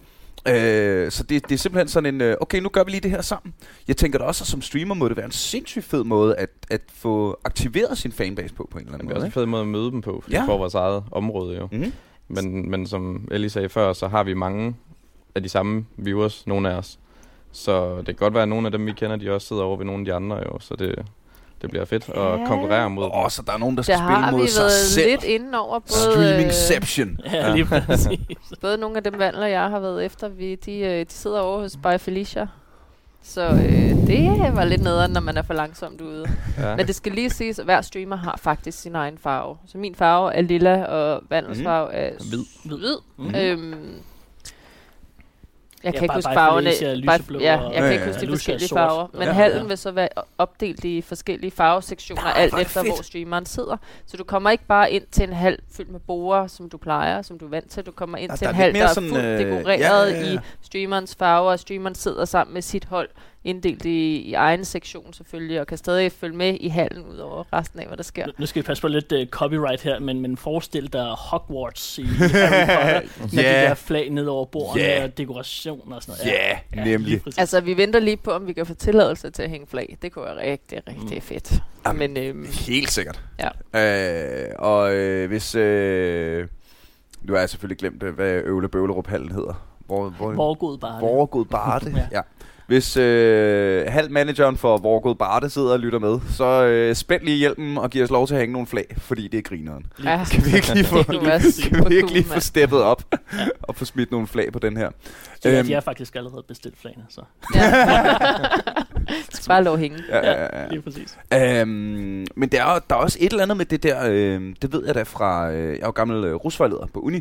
Øh, 0.49 1.11
så 1.11 1.23
det, 1.23 1.49
det 1.49 1.55
er 1.55 1.59
simpelthen 1.59 1.89
sådan 1.89 2.15
en, 2.15 2.21
øh, 2.21 2.37
okay, 2.41 2.59
nu 2.61 2.69
gør 2.69 2.85
vi 2.85 2.91
lige 2.91 3.01
det 3.01 3.11
her 3.11 3.23
sammen. 3.23 3.55
Jeg 3.89 3.97
tænker 3.97 4.19
da 4.19 4.25
også, 4.25 4.43
at 4.43 4.49
som 4.49 4.63
streamer 4.63 4.95
må 4.95 5.09
det 5.09 5.17
være 5.17 5.27
en 5.27 5.33
sindssygt 5.33 5.85
fed 5.85 6.05
måde 6.05 6.37
at, 6.37 6.51
at 6.71 6.81
få 6.95 7.41
aktiveret 7.45 7.99
sin 7.99 8.13
fanbase 8.13 8.55
på, 8.55 8.69
på 8.71 8.79
en 8.79 8.85
eller 8.85 8.93
det 8.93 8.95
anden 9.01 9.09
er 9.11 9.15
måde. 9.15 9.17
også 9.19 9.27
en 9.27 9.33
fed 9.33 9.47
måde 9.47 9.63
at 9.63 9.69
møde 9.69 9.91
dem 9.91 10.01
på, 10.01 10.21
fordi 10.23 10.37
Ja. 10.37 10.45
får 10.47 10.59
vores 10.59 10.75
eget 10.75 11.05
område 11.13 11.57
jo. 11.57 11.69
Mm-hmm. 11.73 11.93
Men, 12.29 12.71
men 12.71 12.87
som 12.87 13.29
Ellie 13.31 13.51
sagde 13.51 13.69
før, 13.69 13.93
så 13.93 14.09
har 14.09 14.23
vi 14.25 14.35
mange 14.35 14.75
af 15.35 15.43
de 15.43 15.49
samme 15.49 15.87
viewers, 15.97 16.47
nogle 16.47 16.71
af 16.71 16.75
os. 16.77 16.99
Så 17.53 17.97
det 17.97 18.07
kan 18.07 18.15
godt 18.15 18.35
være, 18.35 18.43
at 18.43 18.49
nogle 18.49 18.67
af 18.67 18.73
dem, 18.73 18.87
vi 18.87 18.93
kender, 18.93 19.17
de 19.17 19.31
også 19.35 19.47
sidder 19.49 19.63
over 19.63 19.77
ved 19.77 19.85
nogle 19.87 20.01
af 20.01 20.05
de 20.05 20.15
andre 20.15 20.37
jo. 20.37 20.59
Så 20.61 20.77
det, 20.77 21.05
det 21.62 21.71
bliver 21.71 21.85
fedt 21.85 22.09
at 22.09 22.40
Ja. 22.40 22.47
konkurrere 22.47 22.90
mod 22.90 23.05
Åh, 23.05 23.23
dem. 23.23 23.31
så 23.31 23.42
der 23.47 23.53
er 23.53 23.59
nogen, 23.59 23.77
der 23.77 23.83
skal 23.83 23.92
Der 23.99 23.99
spille 24.07 24.16
har 24.25 24.31
vi 24.31 24.37
mod 24.37 24.49
sig 24.49 24.61
været 24.62 24.73
selv. 24.73 25.11
lidt 25.11 25.25
inde 25.25 25.59
over 25.61 25.79
både, 25.79 25.92
Streamingception. 26.12 27.19
Ja, 27.33 27.53
lige 27.55 27.64
præcis. 27.64 28.07
øh, 28.07 28.19
både 28.62 28.79
nogle 28.79 28.97
af 28.97 29.03
dem 29.03 29.19
vandler, 29.19 29.47
jeg 29.47 29.71
har 29.71 29.81
været 29.81 30.05
efter. 30.05 30.29
Vi, 30.29 30.55
de, 30.55 30.79
øh, 30.79 31.01
de 31.01 31.12
sidder 31.12 31.40
over 31.40 31.59
hos 31.61 31.77
By 31.77 31.99
Felicia. 31.99 32.47
Så 33.23 33.42
øh, 33.49 34.07
det 34.07 34.53
var 34.57 34.64
lidt 34.64 34.83
nederen, 34.83 35.11
når 35.11 35.21
man 35.21 35.37
er 35.37 35.42
for 35.42 35.55
langsomt 35.55 36.01
ude. 36.01 36.27
Ja. 36.59 36.77
Men 36.77 36.87
det 36.87 36.95
skal 36.95 37.12
lige 37.12 37.31
siges, 37.31 37.59
at 37.59 37.64
hver 37.64 37.81
streamer 37.81 38.16
har 38.16 38.37
faktisk 38.42 38.81
sin 38.81 38.95
egen 38.95 39.19
farve. 39.19 39.57
Så 39.66 39.79
min 39.79 39.95
farve 39.95 40.35
er 40.35 40.40
lilla, 40.42 40.85
og 40.85 41.23
Vandels 41.31 41.59
Mhm. 41.59 41.64
farve 41.64 41.92
er 41.92 42.11
Hvid. 42.31 42.45
hvid. 42.64 42.79
hvid. 42.79 42.97
Mhm. 43.16 43.35
Øhm, 43.35 43.95
jeg 45.85 45.95
Ja, 45.95 45.99
kan 45.99 46.05
ikke 46.05 46.07
bare- 46.07 46.17
huske 46.17 46.27
bare 46.27 46.35
farverne. 46.35 46.71
Er 46.71 47.07
Bare- 47.07 47.41
ja, 47.43 47.61
jeg 47.61 47.73
kan 47.75 47.85
Ja, 47.85 47.91
ikke 47.91 48.05
ja, 48.05 48.11
huske 48.11 48.21
de 48.27 48.29
forskellige 48.33 48.69
sort. 48.69 48.77
farver. 48.79 49.07
Men 49.12 49.23
Ja. 49.23 49.33
hallen 49.33 49.62
Ja. 49.62 49.67
vil 49.69 49.79
så 49.79 49.91
være 49.91 50.09
opdelt 50.39 50.85
i 50.85 51.03
forskellige 51.03 51.51
farvesektioner, 51.51 52.23
Nej, 52.23 52.33
alt 52.37 52.55
er 52.55 52.59
efter 52.59 52.83
fedt. 52.83 52.95
hvor 52.95 53.03
streameren 53.03 53.47
sidder. 53.47 53.77
Så 54.07 54.17
du 54.17 54.25
kommer 54.25 54.51
ikke 54.51 54.65
bare 54.65 54.91
ind 54.93 55.05
til 55.11 55.25
en 55.25 55.33
hal 55.33 55.59
fyldt 55.77 55.91
med 55.91 56.01
borer, 56.01 56.47
som 56.47 56.69
du 56.71 56.77
plejer, 56.79 57.23
som 57.23 57.39
du 57.39 57.45
er 57.45 57.51
vant 57.51 57.71
til. 57.71 57.87
Du 57.87 57.91
kommer 57.93 58.19
ind 58.19 58.31
Ja, 58.31 58.37
til 58.37 58.47
en 58.49 58.55
hal, 58.55 58.75
der 58.75 58.83
er 58.89 58.95
fuldt 58.95 59.17
øh, 59.17 59.39
dekoreret 59.39 59.79
ja, 59.81 60.21
ja, 60.21 60.27
ja. 60.27 60.33
i 60.35 60.39
streamerens 60.62 61.15
farver, 61.19 61.51
og 61.53 61.59
streameren 61.59 61.95
sidder 61.95 62.25
sammen 62.25 62.55
med 62.55 62.62
sit 62.62 62.85
hold, 62.85 63.09
inddelt 63.44 63.85
i, 63.85 64.16
i 64.18 64.35
egen 64.35 64.64
sektion 64.64 65.12
selvfølgelig, 65.12 65.61
og 65.61 65.66
kan 65.66 65.79
stadig 65.79 66.12
følge 66.12 66.37
med 66.37 66.57
i 66.61 66.68
hallen, 66.68 67.05
ud 67.07 67.16
over 67.16 67.44
resten 67.53 67.81
af, 67.81 67.87
hvad 67.87 67.96
der 67.96 68.03
sker. 68.03 68.27
Nu- 68.27 68.33
Nu 68.38 68.46
skal 68.46 68.62
vi 68.62 68.66
passe 68.66 68.81
på 68.81 68.88
lidt 68.88 69.12
uh, 69.12 69.27
copyright 69.27 69.83
her, 69.83 69.99
men, 69.99 70.20
men 70.20 70.37
forestil 70.37 70.92
dig 70.92 71.05
Hogwarts 71.18 71.99
i 71.99 72.03
Harry 72.07 73.03
Potter, 73.07 73.27
med 73.37 73.42
Ja. 73.42 73.61
de 73.62 73.66
der 73.68 73.75
flag 73.75 74.11
ned 74.11 74.27
over 74.27 74.44
bordene 74.46 74.85
Ja. 74.85 75.05
og 75.05 75.18
dekoration 75.18 75.92
og 75.92 76.03
sådan 76.03 76.20
Ja, 76.27 76.59
noget. 76.75 76.87
nemlig. 76.88 77.09
lige 77.11 77.20
præcis. 77.20 77.38
Altså, 77.38 77.61
vi 77.61 77.77
venter 77.77 78.01
lige 78.01 78.16
på, 78.16 78.31
om 78.31 78.46
vi 78.46 78.53
kan 78.53 78.66
få 78.66 78.75
tilladelse 78.75 79.31
til 79.31 79.42
at 79.42 79.51
hænge 79.51 79.66
flag. 79.66 79.96
Det 80.03 80.12
kunne 80.12 80.25
være 80.25 80.51
rigtig, 80.51 80.79
rigtig 80.88 81.16
Mm. 81.16 81.20
fedt. 81.22 81.55
Jamen, 81.87 82.12
Men 82.14 82.25
øhm, 82.25 82.46
Helt 82.66 82.90
sikkert. 82.90 83.22
Ja. 83.75 84.46
Øh, 84.49 84.53
og 84.59 84.94
øh, 84.94 85.29
hvis... 85.29 85.55
Øh, 85.55 86.46
nu 87.22 87.33
har 87.33 87.40
jeg 87.40 87.51
selvfølgelig 87.51 87.79
glemt, 87.79 88.03
øh, 88.03 88.14
hvad 88.14 88.33
Øvle 88.33 88.68
Bøvlerup 88.68 89.07
hallen 89.07 89.33
hedder. 89.33 89.66
Hvor, 89.87 90.09
hvor, 90.09 90.33
Vorgod 90.33 90.79
bare. 90.79 91.01
Vorgod 91.01 91.44
Barde. 91.44 91.90
ja. 91.96 92.07
Ja. 92.12 92.20
Ja. 92.68 92.74
Hvis 92.74 92.96
øh, 92.96 93.85
halvmanageren 93.88 94.57
for 94.57 94.79
Vorgod 94.79 95.14
Barde 95.14 95.50
sidder 95.50 95.72
og 95.72 95.79
lytter 95.81 95.98
med, 95.98 96.18
så 96.31 96.64
øh, 96.66 96.94
spænd 96.94 97.22
lige 97.22 97.37
hjælpen 97.37 97.79
og 97.79 97.90
giv 97.90 98.02
os 98.05 98.11
lov 98.11 98.26
til 98.26 98.35
at 98.35 98.40
hænge 98.40 98.52
nogle 98.52 98.66
flag, 98.66 98.85
fordi 98.98 99.29
det 99.29 99.38
er 99.38 99.42
grineren. 99.42 99.87
Ja. 100.05 100.24
Kan 100.31 100.44
vi 100.44 100.57
ikke 100.57 100.74
lige 100.74 100.85
få, 100.94 101.02
kan 101.02 101.88
vi 101.88 101.96
ikke 101.96 102.12
lige 102.12 102.24
få 102.24 102.40
steppet 102.40 102.83
op 102.83 103.02
Ja. 103.33 103.46
og 103.62 103.76
få 103.76 103.85
smidt 103.85 104.11
nogle 104.11 104.26
flag 104.26 104.52
på 104.52 104.59
den 104.59 104.76
her? 104.76 104.90
Så 105.40 105.48
ja, 105.48 105.59
Øhm. 105.59 105.66
de 105.66 105.72
har 105.72 105.81
faktisk 105.81 106.16
allerede 106.16 106.44
bestilt 106.48 106.79
flagene, 106.81 107.05
så 107.09 107.20
skal 109.33 109.48
bare 109.48 109.64
lov 109.64 109.76
hænge. 109.79 109.98
Ja, 110.09 110.16
ja, 110.31 110.42
ja, 110.42 110.62
ja. 110.62 110.68
lige 110.68 110.83
præcis. 110.83 111.18
Øhm, 111.35 112.26
men 112.37 112.48
der 112.52 112.64
er, 112.64 112.79
der 112.90 112.96
er 112.96 113.00
også 113.00 113.18
et 113.20 113.31
eller 113.31 113.42
andet 113.42 113.57
med 113.57 113.66
det 113.66 113.83
der, 113.83 113.98
øh, 114.11 114.55
det 114.62 114.72
ved 114.72 114.87
jeg 114.87 114.94
da 114.94 115.02
fra, 115.02 115.50
øh, 115.50 115.68
jeg 115.72 115.81
er 115.83 115.87
jo 115.87 115.90
gammel 115.90 116.24
øh, 116.24 116.35
rusvejleder 116.35 116.87
på 116.94 117.00
uni, 117.00 117.20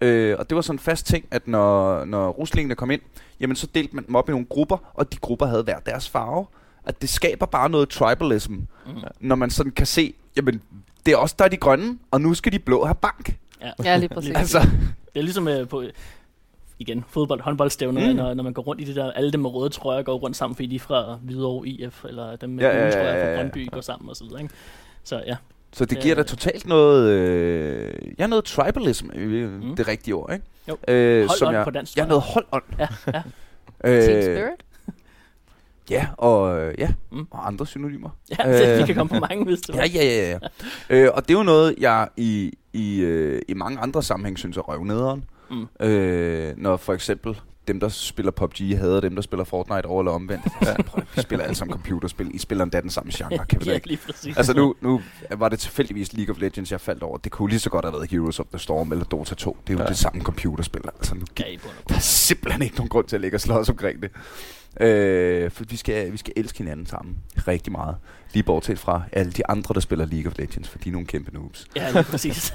øh, 0.00 0.36
og 0.38 0.50
det 0.50 0.56
var 0.56 0.62
sådan 0.62 0.74
en 0.74 0.78
fast 0.78 1.06
ting, 1.06 1.24
at 1.30 1.48
når, 1.48 2.04
når 2.04 2.28
ruslingene 2.30 2.74
kom 2.74 2.90
ind, 2.90 3.00
jamen 3.40 3.56
så 3.56 3.66
delte 3.66 3.96
man 3.96 4.06
dem 4.06 4.14
op 4.14 4.28
i 4.28 4.32
nogle 4.32 4.46
grupper, 4.46 4.76
og 4.94 5.12
de 5.12 5.16
grupper 5.16 5.46
havde 5.46 5.62
hver 5.62 5.78
deres 5.78 6.08
farve. 6.08 6.46
At 6.84 7.02
det 7.02 7.08
skaber 7.08 7.46
bare 7.46 7.70
noget 7.70 7.88
tribalism, 7.88 8.52
Mm. 8.52 8.92
når 9.20 9.36
man 9.36 9.50
sådan 9.50 9.72
kan 9.72 9.86
se, 9.86 10.14
jamen 10.36 10.62
det 11.06 11.12
er 11.12 11.16
også 11.16 11.34
der 11.38 11.44
er 11.44 11.48
de 11.48 11.56
grønne, 11.56 11.98
og 12.10 12.20
nu 12.20 12.34
skal 12.34 12.52
de 12.52 12.58
blå 12.58 12.84
have 12.84 12.94
bank. 12.94 13.36
Ja. 13.62 13.70
Ja, 13.84 13.96
lige 13.96 14.08
præcis. 14.08 14.30
Altså, 14.36 14.58
Det 15.14 15.20
er 15.20 15.22
ligesom 15.22 15.48
øh, 15.48 15.68
på, 15.68 15.82
igen, 16.78 17.04
fodbold, 17.08 17.40
håndboldstævner, 17.40 18.10
Mm. 18.10 18.16
når, 18.16 18.34
når 18.34 18.44
man 18.44 18.52
går 18.52 18.62
rundt 18.62 18.80
i 18.82 18.84
det 18.84 18.96
der, 18.96 19.12
alle 19.12 19.32
dem 19.32 19.40
med 19.40 19.50
røde 19.50 19.70
trøjer 19.70 20.02
går 20.02 20.18
rundt 20.18 20.36
sammen, 20.36 20.54
fordi 20.54 20.66
de 20.66 20.74
er 20.76 20.80
fra 20.80 21.18
Hvidovre 21.22 21.68
IF, 21.68 22.04
eller 22.04 22.36
dem 22.36 22.50
med 22.50 22.64
Ja, 22.64 22.68
ja, 22.70 22.76
ja, 22.76 22.80
ja, 22.80 22.86
ja, 22.86 22.92
trøjer 22.92 23.16
ja, 23.16 23.24
fra 23.24 23.30
ja. 23.30 23.36
Brøndby 23.36 23.68
går 23.72 23.80
sammen 23.80 24.08
og 24.10 24.16
så 24.16 24.24
videre, 24.24 24.42
ikke? 24.42 24.54
Så 25.04 25.22
ja, 25.26 25.36
så 25.72 25.84
det 25.84 25.98
giver 26.00 26.14
da 26.14 26.20
er- 26.20 26.24
totalt 26.24 26.66
noget, 26.66 27.10
øh, 27.12 27.92
ja 28.18 28.26
noget 28.26 28.44
tribalism, 28.44 29.06
øh, 29.14 29.62
Mm. 29.62 29.76
det 29.76 29.88
rigtige 29.88 30.14
ord, 30.14 30.32
ikke? 30.32 30.44
Jo. 30.68 30.76
Øh, 30.88 31.26
hold 31.26 31.38
som 31.38 31.48
on 31.48 31.54
jeg, 31.54 31.64
på 31.64 31.70
dansk. 31.70 31.96
Ja, 31.96 32.02
tror 32.02 32.08
noget 32.08 32.22
holdånd. 32.22 32.62
jeg. 32.78 32.88
Ja, 33.06 33.12
ja. 33.14 33.22
Team 34.06 34.16
Øh, 34.16 34.22
Spirit. 34.22 34.64
Ja, 35.90 36.06
og, 36.18 36.60
øh, 36.60 36.74
ja, 36.78 36.88
Mm. 37.12 37.26
og 37.30 37.46
andre 37.46 37.66
synonymer. 37.66 38.10
ja 38.38 38.52
det, 38.58 38.72
Øh. 38.72 38.78
vi 38.78 38.82
kan 38.86 38.94
komme 38.94 39.08
på 39.20 39.26
mange, 39.28 39.44
hvis 39.44 39.58
var. 39.74 39.80
Ja, 39.80 39.86
ja, 39.94 40.04
ja. 40.04 40.30
ja. 40.90 40.96
øh, 40.96 41.10
og 41.14 41.28
det 41.28 41.34
er 41.34 41.38
jo 41.38 41.44
noget, 41.44 41.74
jeg 41.80 42.08
i, 42.16 42.52
i, 42.72 43.00
øh, 43.00 43.42
i 43.48 43.54
mange 43.54 43.78
andre 43.78 44.02
sammenhæng 44.02 44.38
synes 44.38 44.56
er 44.56 44.60
røvnederen. 44.60 45.24
Mm. 45.50 45.86
Øh, 45.86 46.54
når 46.56 46.76
for 46.76 46.92
eksempel 46.94 47.40
dem, 47.68 47.80
der 47.80 47.88
spiller 47.88 48.32
PUBG, 48.32 48.78
hader 48.78 49.00
dem, 49.00 49.14
der 49.14 49.22
spiller 49.22 49.44
Fortnite 49.44 49.86
over 49.86 50.00
eller 50.02 50.12
omvendt. 50.12 50.44
Ja. 50.62 50.82
Prøv, 50.82 51.02
vi 51.16 51.22
spiller 51.22 51.44
alle 51.44 51.54
sammen 51.54 51.72
computerspil. 51.72 52.34
I 52.34 52.38
spiller 52.38 52.64
endda 52.64 52.80
den 52.80 52.90
samme 52.90 53.12
genre, 53.14 53.46
kan 53.46 53.60
vi 53.60 53.66
ja, 53.70 53.74
ikke? 53.74 53.98
Altså 54.36 54.54
nu, 54.54 54.74
nu 54.80 55.00
var 55.30 55.48
det 55.48 55.58
tilfældigvis 55.58 56.12
League 56.12 56.34
of 56.34 56.40
Legends, 56.40 56.72
jeg 56.72 56.80
faldt 56.80 57.02
over. 57.02 57.18
Det 57.18 57.32
kunne 57.32 57.48
lige 57.48 57.60
så 57.60 57.70
godt 57.70 57.84
have 57.84 57.92
været 57.92 58.10
Heroes 58.10 58.40
of 58.40 58.46
the 58.46 58.58
Storm 58.58 58.92
eller 58.92 59.04
Dota 59.04 59.34
2. 59.34 59.56
Det 59.66 59.72
er 59.72 59.78
jo 59.78 59.82
ja. 59.82 59.88
Det 59.88 59.98
samme 59.98 60.22
computerspil. 60.22 60.82
Altså 60.98 61.14
nu 61.14 61.24
Ja, 61.38 61.44
der 61.88 61.94
er 61.94 61.98
simpelthen 62.00 62.62
ikke 62.62 62.76
nogen 62.76 62.88
grund 62.88 63.06
til 63.06 63.16
at 63.16 63.20
ligge 63.20 63.36
og 63.36 63.40
slås 63.40 63.68
omkring 63.68 64.02
det. 64.02 64.10
Øh, 64.80 65.50
for 65.50 65.64
vi 65.64 65.76
skal, 65.76 66.12
vi 66.12 66.16
skal 66.16 66.32
elske 66.36 66.58
hinanden 66.58 66.86
sammen 66.86 67.16
rigtig 67.48 67.72
meget. 67.72 67.96
Lige 68.32 68.42
bortset 68.42 68.78
fra 68.78 69.02
alle 69.12 69.32
de 69.32 69.46
andre, 69.46 69.74
der 69.74 69.80
spiller 69.80 70.06
League 70.06 70.32
of 70.32 70.38
Legends, 70.38 70.68
for 70.68 70.78
de 70.78 70.88
er 70.88 70.92
nogle 70.92 71.06
kæmpe 71.06 71.34
noobs. 71.34 71.66
Ja, 71.76 71.90
lige 71.90 72.04
præcis. 72.04 72.54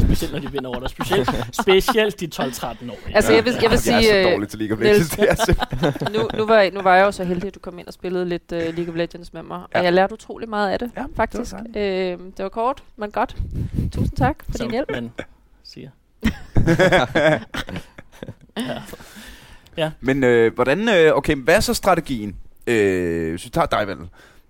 specielt 0.00 0.32
når 0.32 0.40
de 0.40 0.52
vinder 0.52 0.68
over 0.70 0.80
dig. 0.80 0.90
Specielt, 0.90 1.30
specielt 1.52 2.20
de 2.20 2.28
12-13 2.34 2.90
år. 2.90 2.98
Altså, 3.14 3.32
jeg 3.32 3.44
vil, 3.44 3.52
jeg 3.52 3.62
vil 3.62 3.70
jeg 3.70 3.78
sige, 3.78 3.96
er 3.96 4.02
så 4.02 4.28
øh, 4.28 4.32
dårlig 4.32 4.48
til 4.48 4.58
League 4.58 4.76
of 4.76 4.82
Niels. 4.82 5.18
Legends. 5.18 5.40
Det 5.40 5.58
er 6.02 6.10
nu, 6.10 6.28
nu, 6.38 6.46
var, 6.46 6.70
nu 6.72 6.82
var 6.82 6.96
jeg 6.96 7.04
jo 7.04 7.12
så 7.12 7.24
heldig, 7.24 7.46
at 7.48 7.54
du 7.54 7.60
kom 7.60 7.78
ind 7.78 7.86
og 7.86 7.92
spillede 7.92 8.24
lidt 8.28 8.52
uh, 8.52 8.58
League 8.58 8.88
of 8.88 8.94
Legends 8.96 9.32
med 9.32 9.42
mig. 9.42 9.62
Ja. 9.74 9.78
Og 9.78 9.84
jeg 9.84 9.92
lærte 9.92 10.12
utrolig 10.12 10.48
meget 10.48 10.70
af 10.70 10.78
det, 10.78 10.90
Ja, 10.96 11.00
det 11.02 11.08
var 11.08 11.16
faktisk. 11.16 11.54
øh, 11.76 11.82
det 12.36 12.38
var 12.38 12.48
kort, 12.48 12.82
men 12.96 13.10
godt. 13.10 13.36
Tusind 13.92 14.16
tak 14.16 14.36
for 14.50 14.58
din 14.58 14.70
hjælp. 14.70 14.90
Men, 14.90 15.12
siger. 15.64 15.90
Men 20.00 20.24
øh, 20.24 20.54
hvordan, 20.54 20.88
øh, 20.88 21.16
okay, 21.16 21.36
hvad 21.36 21.56
er 21.56 21.60
så 21.60 21.74
strategien? 21.74 22.36
Øh, 22.66 23.30
hvis 23.30 23.44
vi 23.44 23.50
tager 23.50 23.66
dig, 23.66 23.86
Vandel. 23.86 24.08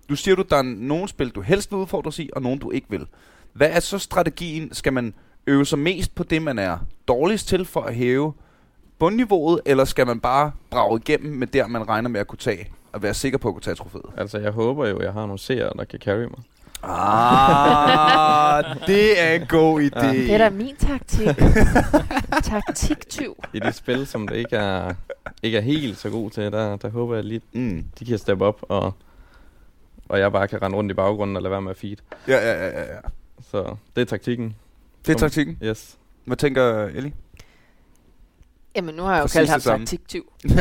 Du 0.09 0.15
siger, 0.15 0.35
du, 0.35 0.43
der 0.49 0.57
er 0.57 0.61
nogle 0.61 1.07
spil, 1.07 1.29
du 1.29 1.41
helst 1.41 1.71
vil 1.71 1.77
udfordres 1.77 2.19
i, 2.19 2.29
og 2.33 2.41
nogle, 2.41 2.59
du 2.59 2.71
ikke 2.71 2.87
vil. 2.89 3.07
Hvad 3.53 3.69
er 3.71 3.79
så 3.79 3.99
strategien? 3.99 4.73
Skal 4.73 4.93
man 4.93 5.13
øve 5.47 5.65
sig 5.65 5.79
mest 5.79 6.15
på 6.15 6.23
det, 6.23 6.41
man 6.41 6.59
er 6.59 6.77
dårligst 7.07 7.47
til 7.47 7.65
for 7.65 7.81
at 7.81 7.95
hæve 7.95 8.33
bundniveauet, 8.99 9.61
eller 9.65 9.85
skal 9.85 10.07
man 10.07 10.19
bare 10.19 10.51
brage 10.69 11.01
igennem 11.05 11.33
med 11.33 11.47
der, 11.47 11.67
man 11.67 11.89
regner 11.89 12.09
med 12.09 12.19
at 12.19 12.27
kunne 12.27 12.37
tage, 12.37 12.71
og 12.91 13.03
være 13.03 13.13
sikker 13.13 13.37
på 13.37 13.47
at 13.47 13.53
kunne 13.53 13.61
tage 13.61 13.75
trofæet? 13.75 14.05
Altså, 14.17 14.37
jeg 14.39 14.51
håber 14.51 14.87
jo, 14.87 14.97
at 14.97 15.05
jeg 15.05 15.13
har 15.13 15.21
nogle 15.21 15.39
seere, 15.39 15.71
der 15.77 15.83
kan 15.83 15.99
carry 15.99 16.23
mig. 16.23 16.39
Ah, 16.83 18.75
det 18.87 19.21
er 19.21 19.33
en 19.33 19.45
god 19.47 19.81
idé. 19.81 20.07
Det 20.07 20.33
er 20.33 20.37
da 20.37 20.49
min 20.49 20.75
taktik. 20.75 21.27
Taktiktyv. 22.43 23.35
I 23.53 23.59
de 23.59 23.71
spil, 23.71 24.07
som 24.07 24.27
det 24.27 24.35
ikke 24.35 24.55
er, 24.55 24.93
ikke 25.43 25.57
er 25.57 25.61
helt 25.61 25.97
så 25.97 26.09
god 26.09 26.31
til, 26.31 26.51
der, 26.51 26.75
der 26.75 26.89
håber 26.89 27.15
jeg 27.15 27.23
lige, 27.23 27.41
Mm. 27.53 27.83
de 27.99 28.05
kan 28.05 28.17
steppe 28.17 28.45
op, 28.45 28.59
og, 28.69 28.93
og 30.09 30.19
jeg 30.19 30.31
bare 30.31 30.47
kan 30.47 30.61
rende 30.61 30.77
rundt 30.77 30.91
i 30.91 30.93
baggrunden 30.93 31.35
og 31.35 31.41
lade 31.41 31.51
være 31.51 31.61
med 31.61 31.71
at 31.71 31.77
feed. 31.77 31.97
Ja, 32.27 32.37
ja, 32.37 32.65
ja, 32.65 32.69
ja, 32.79 32.93
ja. 32.93 32.99
Så 33.51 33.75
det 33.95 34.01
er 34.01 34.05
taktikken. 34.05 34.55
Det 35.05 35.15
er 35.15 35.19
taktikken. 35.19 35.57
Yes. 35.63 35.97
Hvad 36.25 36.37
tænker 36.37 36.83
Ellie? 36.85 37.13
Jamen, 38.75 38.95
nu 38.95 39.03
har 39.03 39.13
jeg 39.15 39.23
jo 39.23 39.27
kaldt 39.27 39.49
ham 39.49 39.61
taktiktyv. 39.79 40.31
Øhm, 40.45 40.59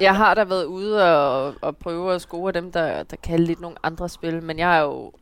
jeg 0.00 0.16
har 0.16 0.34
da 0.34 0.44
været 0.44 0.64
ude 0.64 1.16
og, 1.16 1.54
og 1.60 1.76
prøve 1.76 2.14
at 2.14 2.20
score 2.22 2.52
dem, 2.52 2.72
der, 2.72 3.02
der 3.02 3.16
kan 3.22 3.40
lidt 3.40 3.60
nogle 3.60 3.76
andre 3.82 4.08
spil, 4.08 4.42
men 4.42 4.58
jeg 4.58 4.76
er 4.78 4.82
jo... 4.82 5.12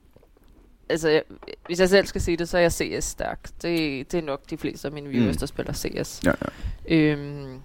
Altså, 0.88 1.08
jeg, 1.08 1.22
hvis 1.66 1.80
jeg 1.80 1.88
selv 1.88 2.06
skal 2.06 2.20
sige 2.20 2.36
det, 2.36 2.48
så 2.48 2.58
er 2.58 2.62
jeg 2.62 2.72
CS 2.72 3.04
stærk. 3.04 3.38
Det, 3.62 4.12
det 4.12 4.18
er 4.18 4.22
nok 4.22 4.40
de 4.50 4.56
fleste 4.58 4.88
af 4.88 4.92
mine 4.92 5.08
viewers, 5.08 5.34
Mm. 5.34 5.38
der 5.38 5.46
spiller 5.46 5.72
CS. 5.72 6.20
Ja, 6.24 6.32
ja. 6.88 6.94
Øhm, 6.96 7.60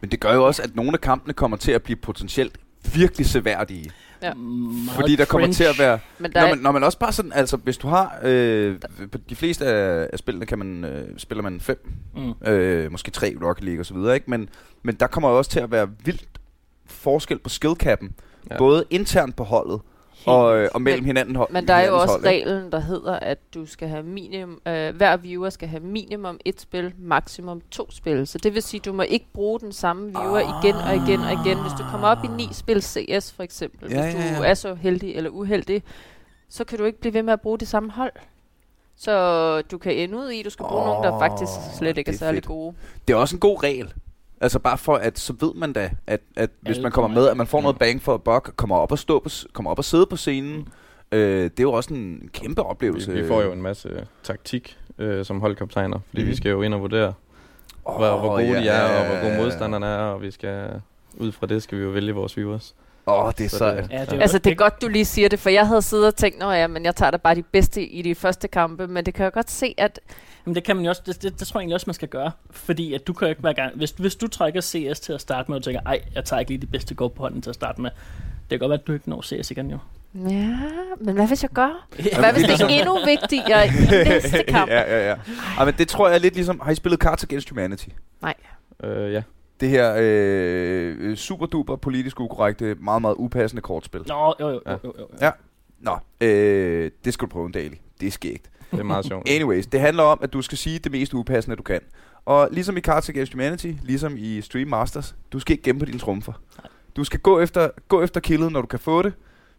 Men 0.00 0.10
det 0.10 0.20
gør 0.20 0.34
jo 0.34 0.46
også, 0.46 0.62
at 0.62 0.76
nogle 0.76 0.90
af 0.92 1.00
kampene 1.00 1.34
kommer 1.34 1.56
til 1.56 1.72
at 1.72 1.82
blive 1.82 1.96
potentielt 1.96 2.58
virkelig 2.94 3.26
seværdige. 3.26 3.90
Ja. 4.24 4.34
Meget 4.34 4.90
Fordi 4.90 5.16
der 5.16 5.24
kommer 5.24 5.46
cringe. 5.46 5.54
til 5.54 5.64
at 5.64 5.78
være... 5.78 5.98
Men 6.18 6.32
der 6.32 6.40
Når 6.40 6.48
man, 6.48 6.58
når 6.58 6.72
man 6.72 6.84
også 6.84 6.98
bare 6.98 7.12
sådan, 7.12 7.32
altså 7.32 7.56
hvis 7.56 7.76
du 7.78 7.88
har, 7.88 8.18
øh, 8.22 8.76
på 9.12 9.18
de 9.28 9.36
fleste 9.36 9.66
af, 9.66 10.08
af 10.12 10.18
spillene 10.18 10.46
kan 10.46 10.58
man, 10.58 10.84
øh, 10.84 11.08
spiller 11.18 11.42
man 11.42 11.60
fem, 11.60 11.92
Mm. 12.16 12.48
øh, 12.48 12.92
måske 12.92 13.10
tre 13.10 13.34
Rocket 13.42 13.64
League 13.64 13.80
og 13.80 13.86
så 13.86 13.94
videre, 13.94 14.14
ikke? 14.14 14.30
Men, 14.30 14.48
men 14.82 14.94
der 14.94 15.06
kommer 15.06 15.28
også 15.28 15.50
til 15.50 15.60
at 15.60 15.70
være 15.70 15.88
vildt 16.04 16.26
forskel 16.86 17.38
på 17.38 17.48
skillcappen, 17.48 18.12
ja. 18.50 18.58
Både 18.58 18.84
internt 18.90 19.36
på 19.36 19.44
holdet 19.44 19.80
og, 20.26 20.56
øh, 20.58 20.68
og 20.74 20.82
mellem 20.82 21.00
Men- 21.02 21.06
hinanden 21.06 21.36
hold, 21.36 21.50
men 21.50 21.68
der 21.68 21.74
er 21.74 21.86
jo 21.86 21.94
også 21.98 22.12
hold, 22.14 22.24
reglen, 22.24 22.72
der 22.72 22.80
hedder, 22.80 23.12
at 23.18 23.38
du 23.54 23.66
skal 23.66 23.88
have 23.88 24.02
minimum, 24.02 24.60
øh, 24.68 24.96
hver 24.96 25.16
viewer 25.16 25.50
skal 25.50 25.68
have 25.68 25.80
minimum 25.82 26.38
et 26.44 26.60
spil, 26.60 26.92
maksimum 26.98 27.60
to 27.70 27.90
spil. 27.90 28.26
Så 28.26 28.38
det 28.38 28.54
vil 28.54 28.62
sige, 28.62 28.80
du 28.80 28.92
må 28.92 29.02
ikke 29.02 29.26
bruge 29.34 29.60
den 29.60 29.72
samme 29.72 30.06
viewer 30.06 30.38
igen 30.38 30.74
og 30.74 30.94
igen 30.94 31.20
og 31.20 31.32
igen. 31.32 31.58
Hvis 31.60 31.72
du 31.78 31.84
kommer 31.90 32.08
op 32.08 32.24
i 32.24 32.26
ni 32.26 32.48
spil 32.52 32.82
CS 32.82 33.32
for 33.32 33.42
eksempel, 33.42 33.90
Ja, 33.90 34.04
hvis 34.04 34.14
ja, 34.14 34.36
du 34.38 34.42
ja. 34.42 34.48
er 34.50 34.54
så 34.54 34.74
heldig 34.74 35.14
eller 35.14 35.30
uheldig, 35.30 35.82
så 36.48 36.64
kan 36.64 36.78
du 36.78 36.84
ikke 36.84 37.00
blive 37.00 37.14
ved 37.14 37.22
med 37.22 37.32
at 37.32 37.40
bruge 37.40 37.58
det 37.58 37.68
samme 37.68 37.90
hold. 37.90 38.12
Så 38.96 39.62
du 39.62 39.78
kan 39.78 39.92
ende 39.94 40.18
ud 40.18 40.30
i, 40.30 40.38
at 40.38 40.44
du 40.44 40.50
skal 40.50 40.64
bruge 40.68 40.80
oh, 40.82 40.86
nogen, 40.86 41.04
der 41.04 41.18
faktisk 41.18 41.50
slet 41.78 41.98
ikke 41.98 42.08
er 42.08 42.12
er 42.12 42.18
særlig 42.18 42.36
fedt. 42.36 42.46
gode. 42.46 42.74
Det 43.08 43.14
er 43.14 43.18
også 43.18 43.36
en 43.36 43.40
god 43.40 43.62
regel. 43.62 43.92
Altså 44.44 44.58
bare 44.58 44.78
for, 44.78 44.94
at 44.94 45.18
så 45.18 45.32
ved 45.40 45.54
man 45.54 45.72
da, 45.72 45.90
at, 46.06 46.20
at 46.36 46.50
hvis 46.60 46.70
Alle 46.76 46.82
man 46.82 46.92
kommer 46.92 47.08
med, 47.20 47.28
at 47.28 47.36
man 47.36 47.46
får 47.46 47.60
noget 47.62 47.78
bang 47.78 48.02
for 48.02 48.14
et 48.14 48.22
buck, 48.22 48.50
kommer 48.56 48.76
op 48.76 48.92
og 48.92 48.98
stå 48.98 49.18
på, 49.18 49.28
kommer 49.52 49.70
op 49.70 49.78
og 49.78 49.84
sidde 49.84 50.06
på 50.06 50.16
scenen. 50.16 50.68
Øh, 51.12 51.42
det 51.44 51.58
er 51.58 51.62
jo 51.62 51.72
også 51.72 51.94
en 51.94 52.30
kæmpe 52.32 52.62
oplevelse. 52.62 53.12
Vi, 53.12 53.20
vi 53.22 53.28
får 53.28 53.42
jo 53.42 53.52
en 53.52 53.62
masse 53.62 54.06
taktik 54.22 54.78
øh, 54.98 55.24
som 55.24 55.40
holdkaptajner, 55.40 55.98
fordi 56.08 56.22
Mhm. 56.22 56.30
vi 56.30 56.36
skal 56.36 56.50
jo 56.50 56.62
ind 56.62 56.74
og 56.74 56.80
vurdere, 56.80 57.12
oh, 57.84 57.96
hvor, 57.96 58.18
hvor 58.18 58.28
gode 58.28 58.54
de 58.60 58.68
er, 58.68 59.00
og 59.00 59.06
hvor 59.06 59.28
gode 59.28 59.36
modstanderne 59.42 59.86
er, 59.86 59.98
og 59.98 60.22
vi 60.22 60.30
skal 60.30 60.70
ud 61.16 61.32
fra 61.32 61.46
det 61.46 61.62
skal 61.62 61.78
vi 61.78 61.82
jo 61.84 61.90
vælge 61.90 62.12
vores 62.12 62.36
viewers. 62.36 62.74
Åh, 63.06 63.24
oh, 63.26 63.32
det 63.38 63.44
er 63.44 63.48
Så 63.48 63.58
sejt. 63.58 63.82
det- 63.84 63.90
Ja, 63.90 64.00
det 64.04 64.12
er 64.12 64.20
Altså, 64.20 64.38
det 64.38 64.50
er 64.50 64.54
godt, 64.54 64.82
du 64.82 64.88
lige 64.88 65.04
siger 65.04 65.28
det, 65.28 65.38
for 65.38 65.50
jeg 65.50 65.66
havde 65.66 65.82
siddet 65.82 66.06
og 66.06 66.16
tænkt, 66.16 66.42
at 66.42 66.48
ja, 66.58 66.66
men 66.66 66.84
jeg 66.84 66.96
tager 66.96 67.10
da 67.10 67.16
bare 67.16 67.34
de 67.34 67.42
bedste 67.42 67.82
i 67.86 68.02
de 68.02 68.14
første 68.14 68.48
kampe, 68.48 68.86
men 68.86 69.06
det 69.06 69.14
kan 69.14 69.24
jeg 69.24 69.32
godt 69.32 69.50
se, 69.50 69.74
at 69.78 70.00
Men 70.44 70.54
det 70.54 70.64
kan 70.64 70.76
man 70.76 70.84
jo 70.84 70.88
også, 70.88 71.02
det, 71.06 71.22
det, 71.22 71.40
det 71.40 71.48
tror 71.48 71.60
jeg 71.60 71.62
egentlig 71.62 71.74
også, 71.74 71.84
man 71.86 71.94
skal 71.94 72.08
gøre. 72.08 72.30
Fordi 72.50 72.94
at 72.94 73.06
du 73.06 73.12
kan 73.12 73.26
jo 73.26 73.30
ikke 73.30 73.40
hver 73.40 73.52
gang, 73.52 73.76
hvis, 73.76 73.90
hvis 73.90 74.16
du 74.16 74.28
trækker 74.28 74.60
CS 74.60 75.00
til 75.00 75.12
at 75.12 75.20
starte 75.20 75.50
med, 75.50 75.56
og 75.58 75.64
tænker, 75.64 75.80
ej, 75.86 76.00
jeg 76.14 76.24
tager 76.24 76.40
ikke 76.40 76.50
lige 76.50 76.60
de 76.60 76.66
bedste 76.66 76.94
gå 76.94 77.08
på 77.08 77.22
hånden 77.22 77.42
til 77.42 77.50
at 77.50 77.54
starte 77.54 77.80
med. 77.80 77.90
Det 78.40 78.48
kan 78.50 78.58
godt 78.58 78.70
være, 78.70 78.78
at 78.80 78.86
du 78.86 78.92
ikke 78.92 79.10
når 79.10 79.22
CS 79.22 79.50
igen 79.50 79.70
jo. 79.70 79.78
ja, 80.14 80.58
men 81.00 81.14
hvad 81.14 81.26
hvis 81.26 81.42
jeg 81.42 81.50
gør? 81.50 81.86
Ja, 81.98 82.18
Hvad 82.18 82.32
hvis 82.32 82.42
det 82.44 82.60
er 82.60 82.66
endnu 82.68 82.98
vigtigere 83.04 83.66
i 83.66 83.70
næste 84.10 84.44
kamp? 84.48 84.70
ja, 84.70 84.80
ja, 84.80 85.08
ja. 85.08 85.16
Ej, 85.58 85.64
men 85.64 85.74
det 85.78 85.88
tror 85.88 86.08
jeg 86.08 86.14
er 86.14 86.18
lidt 86.18 86.34
ligesom, 86.34 86.60
har 86.60 86.70
I 86.70 86.74
spillet 86.74 87.00
Cards 87.00 87.24
Against 87.24 87.50
Humanity? 87.50 87.88
Øh, 88.84 89.12
ja, 89.12 89.22
Det 89.60 89.68
her 89.68 89.94
øh, 89.98 91.16
super 91.16 91.46
duper 91.46 91.76
politisk 91.76 92.20
ukorrekte, 92.20 92.74
meget, 92.80 93.02
meget 93.02 93.14
upassende 93.18 93.62
kortspil. 93.62 94.00
Nå, 94.08 94.34
jo, 94.40 94.48
jo, 94.50 94.60
jo, 94.66 94.78
jo, 94.84 94.94
jo. 94.98 95.06
Ja. 95.20 95.30
Nå, 95.80 95.98
øh, 96.20 96.90
det 97.04 97.14
skal 97.14 97.26
du 97.28 97.30
prøve 97.32 97.46
en 97.46 97.52
daily. 97.52 97.74
Det 98.00 98.06
er 98.06 98.10
skægt. 98.10 98.50
Det 98.74 98.80
er 98.80 98.84
meget 98.84 99.04
sjovt. 99.06 99.28
Anyways, 99.28 99.66
det 99.66 99.80
handler 99.80 100.02
om, 100.02 100.18
at 100.22 100.32
du 100.32 100.42
skal 100.42 100.58
sige 100.58 100.78
det 100.78 100.92
mest 100.92 101.14
upassende, 101.14 101.56
du 101.56 101.62
kan. 101.62 101.80
Og 102.24 102.48
ligesom 102.52 102.76
i 102.76 102.80
Cards 102.80 103.08
Against 103.08 103.32
Humanity, 103.32 103.72
ligesom 103.82 104.14
i 104.18 104.40
Stream 104.40 104.68
Masters, 104.68 105.14
du 105.32 105.38
skal 105.38 105.52
ikke 105.52 105.62
gemme 105.62 105.78
på 105.78 105.84
dine 105.84 105.98
trumfer. 105.98 106.32
Du 106.96 107.04
skal 107.04 107.20
gå 107.20 107.40
efter, 107.40 107.68
gå 107.88 108.02
efter 108.02 108.20
killet, 108.20 108.52
når 108.52 108.60
du 108.60 108.66
kan 108.66 108.78
få 108.78 109.02
det. 109.02 109.12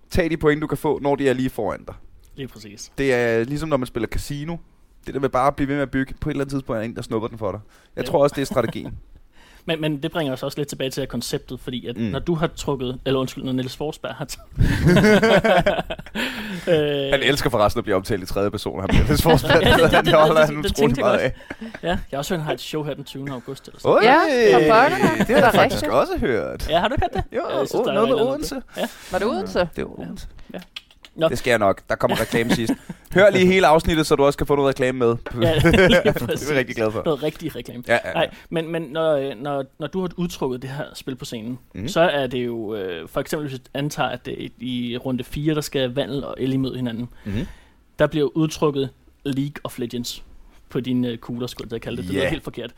Tag 0.09 0.29
de 0.31 0.37
point, 0.37 0.61
du 0.61 0.67
kan 0.67 0.77
få, 0.77 0.99
når 0.99 1.15
de 1.15 1.29
er 1.29 1.33
lige 1.33 1.49
foran 1.49 1.83
dig. 1.87 1.95
Lige 2.35 2.47
præcis. 2.47 2.91
Det 2.97 3.13
er 3.13 3.43
ligesom, 3.43 3.69
når 3.69 3.77
man 3.77 3.87
spiller 3.87 4.07
casino. 4.07 4.57
Det 5.05 5.13
der 5.13 5.19
med 5.19 5.29
bare 5.29 5.47
at 5.47 5.55
blive 5.55 5.67
ved 5.67 5.75
med 5.75 5.81
at 5.81 5.91
bygge, 5.91 6.13
på 6.21 6.29
et 6.29 6.33
eller 6.33 6.43
andet 6.43 6.51
tidspunkt 6.53 6.77
er 6.77 6.81
der 6.81 6.85
en, 6.89 6.95
der 6.95 7.01
snupper 7.01 7.27
den 7.27 7.37
for 7.37 7.51
dig. 7.51 7.59
Jeg 7.95 8.03
Ja. 8.03 8.09
tror 8.11 8.23
også, 8.23 8.33
det 8.35 8.41
er 8.41 8.45
strategien. 8.45 8.97
Men, 9.67 9.81
men 9.81 10.03
det 10.03 10.11
bringer 10.11 10.33
os 10.33 10.43
også 10.43 10.57
lidt 10.59 10.67
tilbage 10.69 10.89
til 10.89 11.07
konceptet, 11.07 11.59
fordi 11.59 11.87
at 11.87 11.97
Mm. 11.97 12.03
når 12.03 12.19
du 12.19 12.35
har 12.35 12.47
trukket, 12.47 12.99
eller 13.05 13.19
undskyld, 13.19 13.43
når 13.43 13.51
Niels 13.51 13.75
Forsberg 13.77 14.15
har 14.15 14.25
taget... 14.25 14.47
øh, 16.67 17.11
Han 17.11 17.23
elsker 17.23 17.49
forresten 17.49 17.79
at 17.79 17.83
blive 17.83 17.95
omtalt 17.95 18.23
i 18.23 18.25
tredje 18.25 18.51
person. 18.51 18.79
Han 18.79 18.87
bliver 18.89 19.17
forsvaret. 19.21 19.61
Ja, 19.61 19.69
det- 19.71 19.79
det- 19.79 19.91
Han 19.93 20.05
det- 20.05 20.13
holder 20.13 20.35
det- 20.45 20.45
han 20.55 20.63
det 20.63 20.71
utrolig 20.71 20.97
meget 20.99 21.17
af. 21.17 21.33
Ja, 21.83 21.87
jeg 21.87 21.97
har 22.11 22.17
også 22.17 22.33
hørt, 22.33 22.39
han 22.39 22.45
har 22.45 22.53
et 22.53 22.61
show 22.61 22.83
her 22.83 22.93
den 22.93 23.03
20. 23.03 23.31
august. 23.31 23.67
Eller 23.67 23.79
sådan. 23.79 23.95
Oj, 23.97 24.01
Ja, 24.03 24.13
det 24.13 24.53
Det 24.53 24.63
har 25.35 25.35
er 25.35 25.45
jeg 25.45 25.51
faktisk 25.53 25.85
også 25.85 26.17
hørt. 26.17 26.69
Ja, 26.69 26.79
har 26.79 26.87
du 26.87 26.95
hørt 27.01 27.13
det? 27.13 27.23
Jo, 27.35 27.41
Ja, 27.51 27.57
jeg 27.59 27.67
synes, 27.67 27.73
oh, 27.87 27.87
er 27.89 27.93
noget 27.93 28.09
med 28.09 28.17
Odense. 28.21 28.55
Var 29.11 29.19
det 29.19 29.27
Odense? 29.27 29.59
Det 29.75 29.83
var 29.83 29.99
Odense. 29.99 30.27
Ja. 30.53 30.59
Nå. 31.15 31.29
Det 31.29 31.37
skal 31.37 31.51
jeg 31.51 31.59
nok. 31.59 31.81
Der 31.89 31.95
kommer 31.95 32.21
reklame 32.21 32.51
sidst. 32.51 32.73
Hør 33.13 33.29
lige 33.29 33.45
hele 33.45 33.67
afsnittet, 33.67 34.07
så 34.07 34.15
du 34.15 34.25
også 34.25 34.37
kan 34.37 34.47
få 34.47 34.55
noget 34.55 34.69
reklame 34.69 34.99
med. 34.99 35.07
Ja, 35.41 35.53
det 35.55 35.65
er 35.65 36.51
vi 36.53 36.57
rigtig 36.59 36.75
glad 36.75 36.91
for. 36.91 37.01
Noget 37.05 37.23
rigtig 37.23 37.55
reklame. 37.55 37.83
Ja, 37.87 37.97
ja. 38.05 38.13
Nej, 38.13 38.29
men, 38.49 38.71
men 38.71 38.81
når, 38.81 39.15
øh, 39.15 39.35
når, 39.37 39.65
når 39.79 39.87
du 39.87 40.01
har 40.01 40.09
udtrukket 40.15 40.61
det 40.61 40.69
her 40.69 40.83
spil 40.93 41.15
på 41.15 41.25
scenen, 41.25 41.59
mm. 41.75 41.87
så 41.87 41.99
er 41.99 42.27
det 42.27 42.45
jo, 42.45 42.75
øh, 42.75 43.07
for 43.09 43.21
eksempel 43.21 43.47
hvis 43.49 43.59
vi 43.59 43.63
antager, 43.73 44.09
at 44.09 44.25
det 44.25 44.43
er 44.45 44.49
i 44.59 44.97
runde 44.97 45.23
4, 45.23 45.55
der 45.55 45.61
skal 45.61 45.95
Vandel 45.95 46.23
og 46.23 46.35
Ellie 46.37 46.57
møde 46.57 46.75
hinanden, 46.75 47.09
Mm-hmm. 47.25 47.47
der 47.99 48.07
bliver 48.07 48.37
udtrukket 48.37 48.89
League 49.25 49.55
of 49.63 49.79
Legends 49.79 50.23
på 50.75 50.79
dine 50.79 51.07
øh, 51.07 51.17
kugler, 51.17 51.47
skulle 51.47 51.67
jeg 51.71 51.81
kalde 51.81 51.97
det. 51.97 52.05
Det 52.05 52.13
lyder 52.15 52.27
helt 52.27 52.43
forkert. 52.43 52.71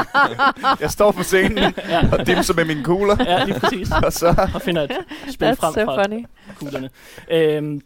Jeg 0.80 0.90
står 0.90 1.10
på 1.12 1.22
scenen 1.22 1.58
ja, 1.88 2.08
og 2.12 2.26
dimser 2.26 2.54
med 2.54 2.64
mine 2.64 2.84
kugler, 2.84 3.16
ja, 3.20 3.44
lige 3.44 3.60
præcis. 3.60 3.88
og 4.04 4.12
så... 4.12 4.48
Og 4.54 4.62
finder 4.62 4.82
et 4.82 4.90
spil 5.30 5.46
That's 5.46 5.54
frem 5.54 5.74
so 5.74 5.84
fra 5.84 6.04
funny. 6.04 6.24
kuglerne. 6.58 6.90
Øhm, 7.30 7.80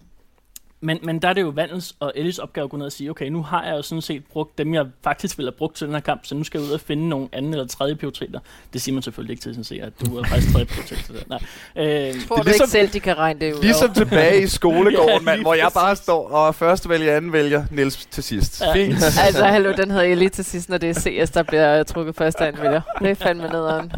men, 0.82 0.98
men 1.02 1.18
der 1.18 1.28
er 1.28 1.32
det 1.32 1.42
jo 1.42 1.48
Vandels 1.48 1.94
og 2.00 2.12
Ellis 2.14 2.38
opgave 2.38 2.64
at 2.64 2.70
gå 2.70 2.76
ned 2.76 2.86
og 2.86 2.92
sige, 2.92 3.10
okay, 3.10 3.26
nu 3.28 3.42
har 3.42 3.64
jeg 3.64 3.72
jo 3.76 3.82
sådan 3.82 4.02
set 4.02 4.22
brugt 4.32 4.58
dem, 4.58 4.74
jeg 4.74 4.86
faktisk 5.04 5.38
ville 5.38 5.50
have 5.50 5.56
brugt 5.58 5.76
til 5.76 5.86
den 5.86 5.94
her 5.94 6.00
kamp, 6.02 6.20
så 6.24 6.34
nu 6.34 6.44
skal 6.44 6.60
jeg 6.60 6.68
ud 6.68 6.72
og 6.74 6.80
finde 6.80 7.08
nogle 7.08 7.28
anden 7.32 7.52
eller 7.54 7.66
tredje 7.66 7.94
prioriteter. 7.96 8.40
Det 8.72 8.82
siger 8.82 8.92
man 8.94 9.02
selvfølgelig 9.02 9.32
ikke 9.32 9.42
til 9.42 9.54
sin 9.54 9.64
seer, 9.64 9.86
at 9.86 9.92
du 10.06 10.16
er 10.18 10.24
faktisk 10.28 10.52
tredje 10.52 10.66
prioritet. 10.66 11.24
Nej. 11.28 11.38
Øhm, 11.76 11.84
Tror 11.84 11.84
Det 11.84 12.30
er 12.30 12.36
ikke 12.38 12.44
ligesom- 12.50 12.66
selv, 12.66 12.88
de 12.88 13.00
kan 13.00 13.18
regne 13.18 13.40
det 13.40 13.54
ud? 13.54 13.60
Ligesom 13.62 13.94
tilbage 13.94 14.42
i 14.42 14.46
skolegården, 14.58 15.08
Ja, 15.10 15.18
mand, 15.20 15.40
hvor 15.42 15.54
jeg 15.54 15.70
bare 15.74 15.96
står 15.96 16.28
og 16.28 16.54
første 16.54 16.88
vælger, 16.88 17.16
anden 17.16 17.32
vælger, 17.32 17.64
Niels 17.70 18.06
til 18.06 18.22
sidst. 18.22 18.60
Ja. 18.60 18.72
Fint. 18.74 18.94
Altså, 19.26 19.44
hallo, 19.44 19.72
den 19.76 19.90
hedder 19.90 20.04
Ellie 20.04 20.28
til 20.28 20.44
sidst, 20.44 20.68
når 20.68 20.78
det 20.78 20.90
er 21.06 21.24
CS, 21.26 21.30
der 21.30 21.42
bliver 21.42 21.82
trukket 21.82 22.16
første 22.16 22.46
anvælger. 22.46 22.80
Det 22.98 23.10
er 23.10 23.14
fandme 23.14 23.48
nederen. 23.48 23.92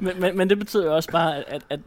men, 0.00 0.12
men, 0.20 0.36
men 0.36 0.50
det 0.50 0.58
betyder 0.58 0.84
jo 0.84 0.94
også 0.96 1.10
bare, 1.10 1.36
at, 1.36 1.44
at, 1.48 1.62
at 1.70 1.80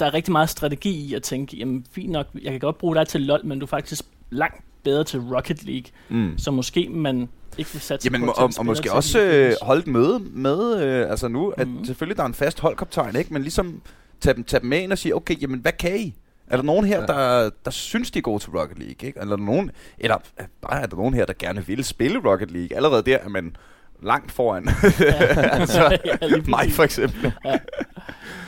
der 0.00 0.06
er 0.06 0.14
rigtig 0.14 0.32
meget 0.32 0.48
strategi 0.50 0.90
i 0.90 1.14
at 1.14 1.22
tænke, 1.22 1.56
jamen 1.56 1.86
fint 1.92 2.10
nok, 2.12 2.26
jeg 2.42 2.50
kan 2.50 2.60
godt 2.60 2.78
bruge 2.78 2.96
dig 2.96 3.08
til 3.08 3.20
LoL, 3.20 3.46
men 3.46 3.58
du 3.58 3.64
er 3.64 3.68
faktisk 3.68 4.02
langt 4.30 4.62
bedre 4.84 5.04
til 5.04 5.20
Rocket 5.20 5.64
League, 5.64 5.84
Mm. 6.08 6.38
så 6.38 6.50
måske 6.50 6.88
man 6.88 7.28
ikke 7.58 7.70
vil 7.72 7.80
satse 7.80 8.06
Jamen, 8.12 8.26
på 8.26 8.32
og, 8.32 8.50
og, 8.58 8.66
måske 8.66 8.92
også 8.92 9.20
øh, 9.20 9.52
holde 9.62 9.80
et 9.80 9.86
møde 9.86 10.18
med, 10.18 10.82
øh, 10.82 11.10
altså 11.10 11.28
nu, 11.28 11.50
at 11.56 11.68
Mhm. 11.68 11.84
selvfølgelig 11.84 12.16
der 12.16 12.22
er 12.22 12.26
en 12.26 12.34
fast 12.34 12.60
holdkaptajn, 12.60 13.16
ikke? 13.16 13.32
Men 13.32 13.42
ligesom 13.42 13.80
tage 14.20 14.34
dem, 14.34 14.44
tage 14.44 14.60
dem 14.60 14.68
med 14.68 14.80
ind 14.82 14.92
og 14.92 14.98
sige, 14.98 15.14
okay, 15.16 15.42
jamen 15.42 15.60
hvad 15.60 15.72
kan 15.72 15.96
I? 16.00 16.14
Er 16.46 16.56
der 16.56 16.62
nogen 16.64 16.84
her, 16.84 17.00
Ja. 17.00 17.06
der, 17.06 17.50
der 17.64 17.70
synes, 17.70 18.10
de 18.10 18.18
er 18.18 18.22
gode 18.22 18.42
til 18.42 18.50
Rocket 18.50 18.78
League? 18.78 19.06
Ikke? 19.08 19.20
Eller, 19.20 19.32
er 19.36 19.40
nogen, 19.40 19.70
eller 19.98 20.16
øh, 20.40 20.46
bare 20.62 20.82
er 20.82 20.86
der 20.86 20.96
nogen 20.96 21.14
her, 21.14 21.24
der 21.26 21.32
gerne 21.38 21.66
vil 21.66 21.84
spille 21.84 22.20
Rocket 22.30 22.50
League? 22.50 22.76
Allerede 22.76 23.02
der 23.02 23.16
er 23.16 23.28
man 23.28 23.56
langt 24.02 24.32
foran 24.32 24.68
altså, 25.60 25.82
ja, 26.22 26.28
mig 26.48 26.72
for 26.72 26.82
eksempel. 26.82 27.32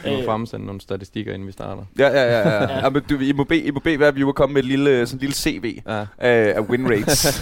Vi 0.08 0.14
må 0.14 0.20
Øh, 0.20 0.24
fremsende 0.26 0.66
nogle 0.66 0.80
statistikker, 0.80 1.34
inden 1.34 1.46
vi 1.46 1.52
starter. 1.52 1.84
Ja, 1.98 2.08
ja, 2.08 2.22
ja. 2.22 2.48
ja. 2.48 2.62
Ja. 2.62 2.78
ja. 2.78 2.90
men 2.90 3.02
du, 3.10 3.18
I, 3.18 3.32
må 3.32 3.44
bede, 3.44 3.60
I 3.60 3.70
må 3.70 3.80
bede 3.80 3.96
hver 3.96 4.10
viewer 4.10 4.32
komme 4.32 4.52
med 4.52 4.62
et 4.62 4.68
lille, 4.68 5.06
sådan 5.06 5.16
et 5.16 5.20
lille 5.20 5.34
CV 5.34 5.82
Ja, 5.86 6.06
af, 6.18 6.52
af 6.56 6.60
win 6.60 6.90
rates. 6.90 7.24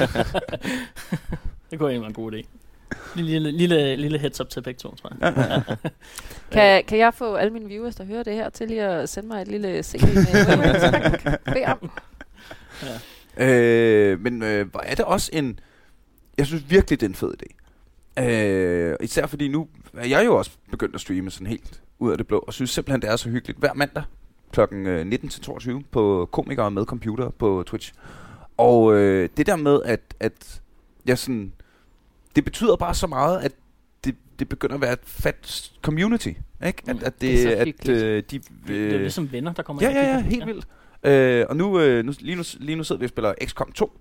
Det 1.70 1.78
kunne 1.78 1.90
egentlig 1.90 2.00
være 2.00 2.08
en 2.08 2.14
god 2.14 2.32
idé. 2.32 2.46
Lille, 3.16 3.50
lille, 3.52 3.96
lille 3.96 4.18
heads 4.18 4.40
up 4.40 4.48
til 4.48 4.62
begge 4.62 4.78
to, 4.78 4.94
tror 4.94 5.12
jeg. 5.20 5.62
Kan, 6.52 6.84
kan 6.84 6.98
jeg 6.98 7.14
få 7.14 7.34
alle 7.34 7.52
mine 7.52 7.68
viewers, 7.68 7.94
der 7.96 8.04
hører 8.04 8.22
det 8.22 8.34
her, 8.34 8.48
til 8.50 8.68
lige 8.68 8.82
at 8.82 9.08
sende 9.08 9.28
mig 9.28 9.42
et 9.42 9.48
lille 9.48 9.82
CV 9.82 10.00
med 10.14 10.46
win 10.48 10.60
rates? 10.60 11.38
Bed 11.44 11.64
om. 11.66 11.90
Øh, 13.36 14.20
men 14.20 14.42
øh, 14.42 14.70
hvor 14.70 14.80
er 14.80 14.94
det 14.94 15.04
også 15.04 15.30
en... 15.32 15.58
Jeg 16.38 16.46
synes 16.46 16.64
virkelig, 16.68 17.00
det 17.00 17.06
er 17.06 17.10
en 17.10 17.14
fed 17.14 17.32
idé. 17.42 17.65
Øh, 18.18 18.96
især 19.00 19.26
fordi 19.26 19.48
nu 19.48 19.68
er 19.94 20.06
jeg 20.06 20.24
jo 20.26 20.36
også 20.36 20.50
begyndt 20.70 20.94
at 20.94 21.00
streame 21.00 21.30
sådan 21.30 21.46
helt 21.46 21.82
ud 21.98 22.10
af 22.10 22.18
det 22.18 22.26
blå, 22.26 22.38
og 22.38 22.52
synes 22.54 22.70
simpelthen, 22.70 23.02
det 23.02 23.10
er 23.10 23.16
så 23.16 23.28
hyggeligt. 23.30 23.58
Hver 23.58 23.74
mandag 23.74 24.02
kl. 24.52 24.60
19-22 24.60 25.82
på 25.90 26.28
komikere 26.32 26.70
med 26.70 26.84
computer 26.84 27.30
på 27.30 27.64
Twitch. 27.66 27.92
Og 28.56 28.94
øh, 28.94 29.28
det 29.36 29.46
der 29.46 29.56
med, 29.56 29.80
at, 29.84 30.00
at 30.20 30.60
jeg 31.06 31.18
sådan... 31.18 31.52
Det 32.36 32.44
betyder 32.44 32.76
bare 32.76 32.94
så 32.94 33.06
meget, 33.06 33.38
at 33.40 33.52
det, 34.04 34.14
det 34.38 34.48
begynder 34.48 34.74
at 34.74 34.80
være 34.80 34.92
et 34.92 34.98
fat 35.02 35.72
community. 35.82 36.28
Ikke? 36.66 36.82
At, 36.88 36.96
Mm. 36.96 37.02
at 37.04 37.20
det, 37.20 37.20
Det 37.20 37.42
er 37.42 37.42
så 37.42 37.50
at, 37.50 37.88
øh, 37.88 38.22
de, 38.30 38.38
Det 38.68 38.94
er 38.94 38.98
ligesom 38.98 39.32
venner, 39.32 39.52
der 39.52 39.62
kommer 39.62 39.82
Ja, 39.82 39.88
ind 39.88 39.98
ja, 39.98 40.14
ja, 40.14 40.20
helt 40.20 40.46
vildt. 40.46 40.66
Øh, 41.02 41.46
og 41.48 41.56
nu, 41.56 41.80
øh, 41.80 42.04
nu, 42.04 42.12
lige, 42.20 42.36
nu, 42.36 42.42
lige 42.58 42.76
nu 42.76 42.84
sidder 42.84 42.98
vi 43.00 43.04
og 43.04 43.08
spiller 43.08 43.34
XCOM 43.44 43.72
2. 43.72 43.92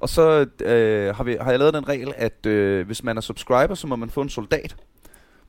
Og 0.00 0.08
så 0.08 0.46
øh, 0.62 1.14
har, 1.16 1.24
vi, 1.24 1.36
har 1.40 1.50
jeg 1.50 1.58
lavet 1.58 1.74
den 1.74 1.88
regel, 1.88 2.12
at 2.16 2.46
øh, 2.46 2.86
hvis 2.86 3.04
man 3.04 3.16
er 3.16 3.20
subscriber, 3.20 3.74
så 3.74 3.86
må 3.86 3.96
man 3.96 4.10
få 4.10 4.20
en 4.20 4.28
soldat. 4.28 4.76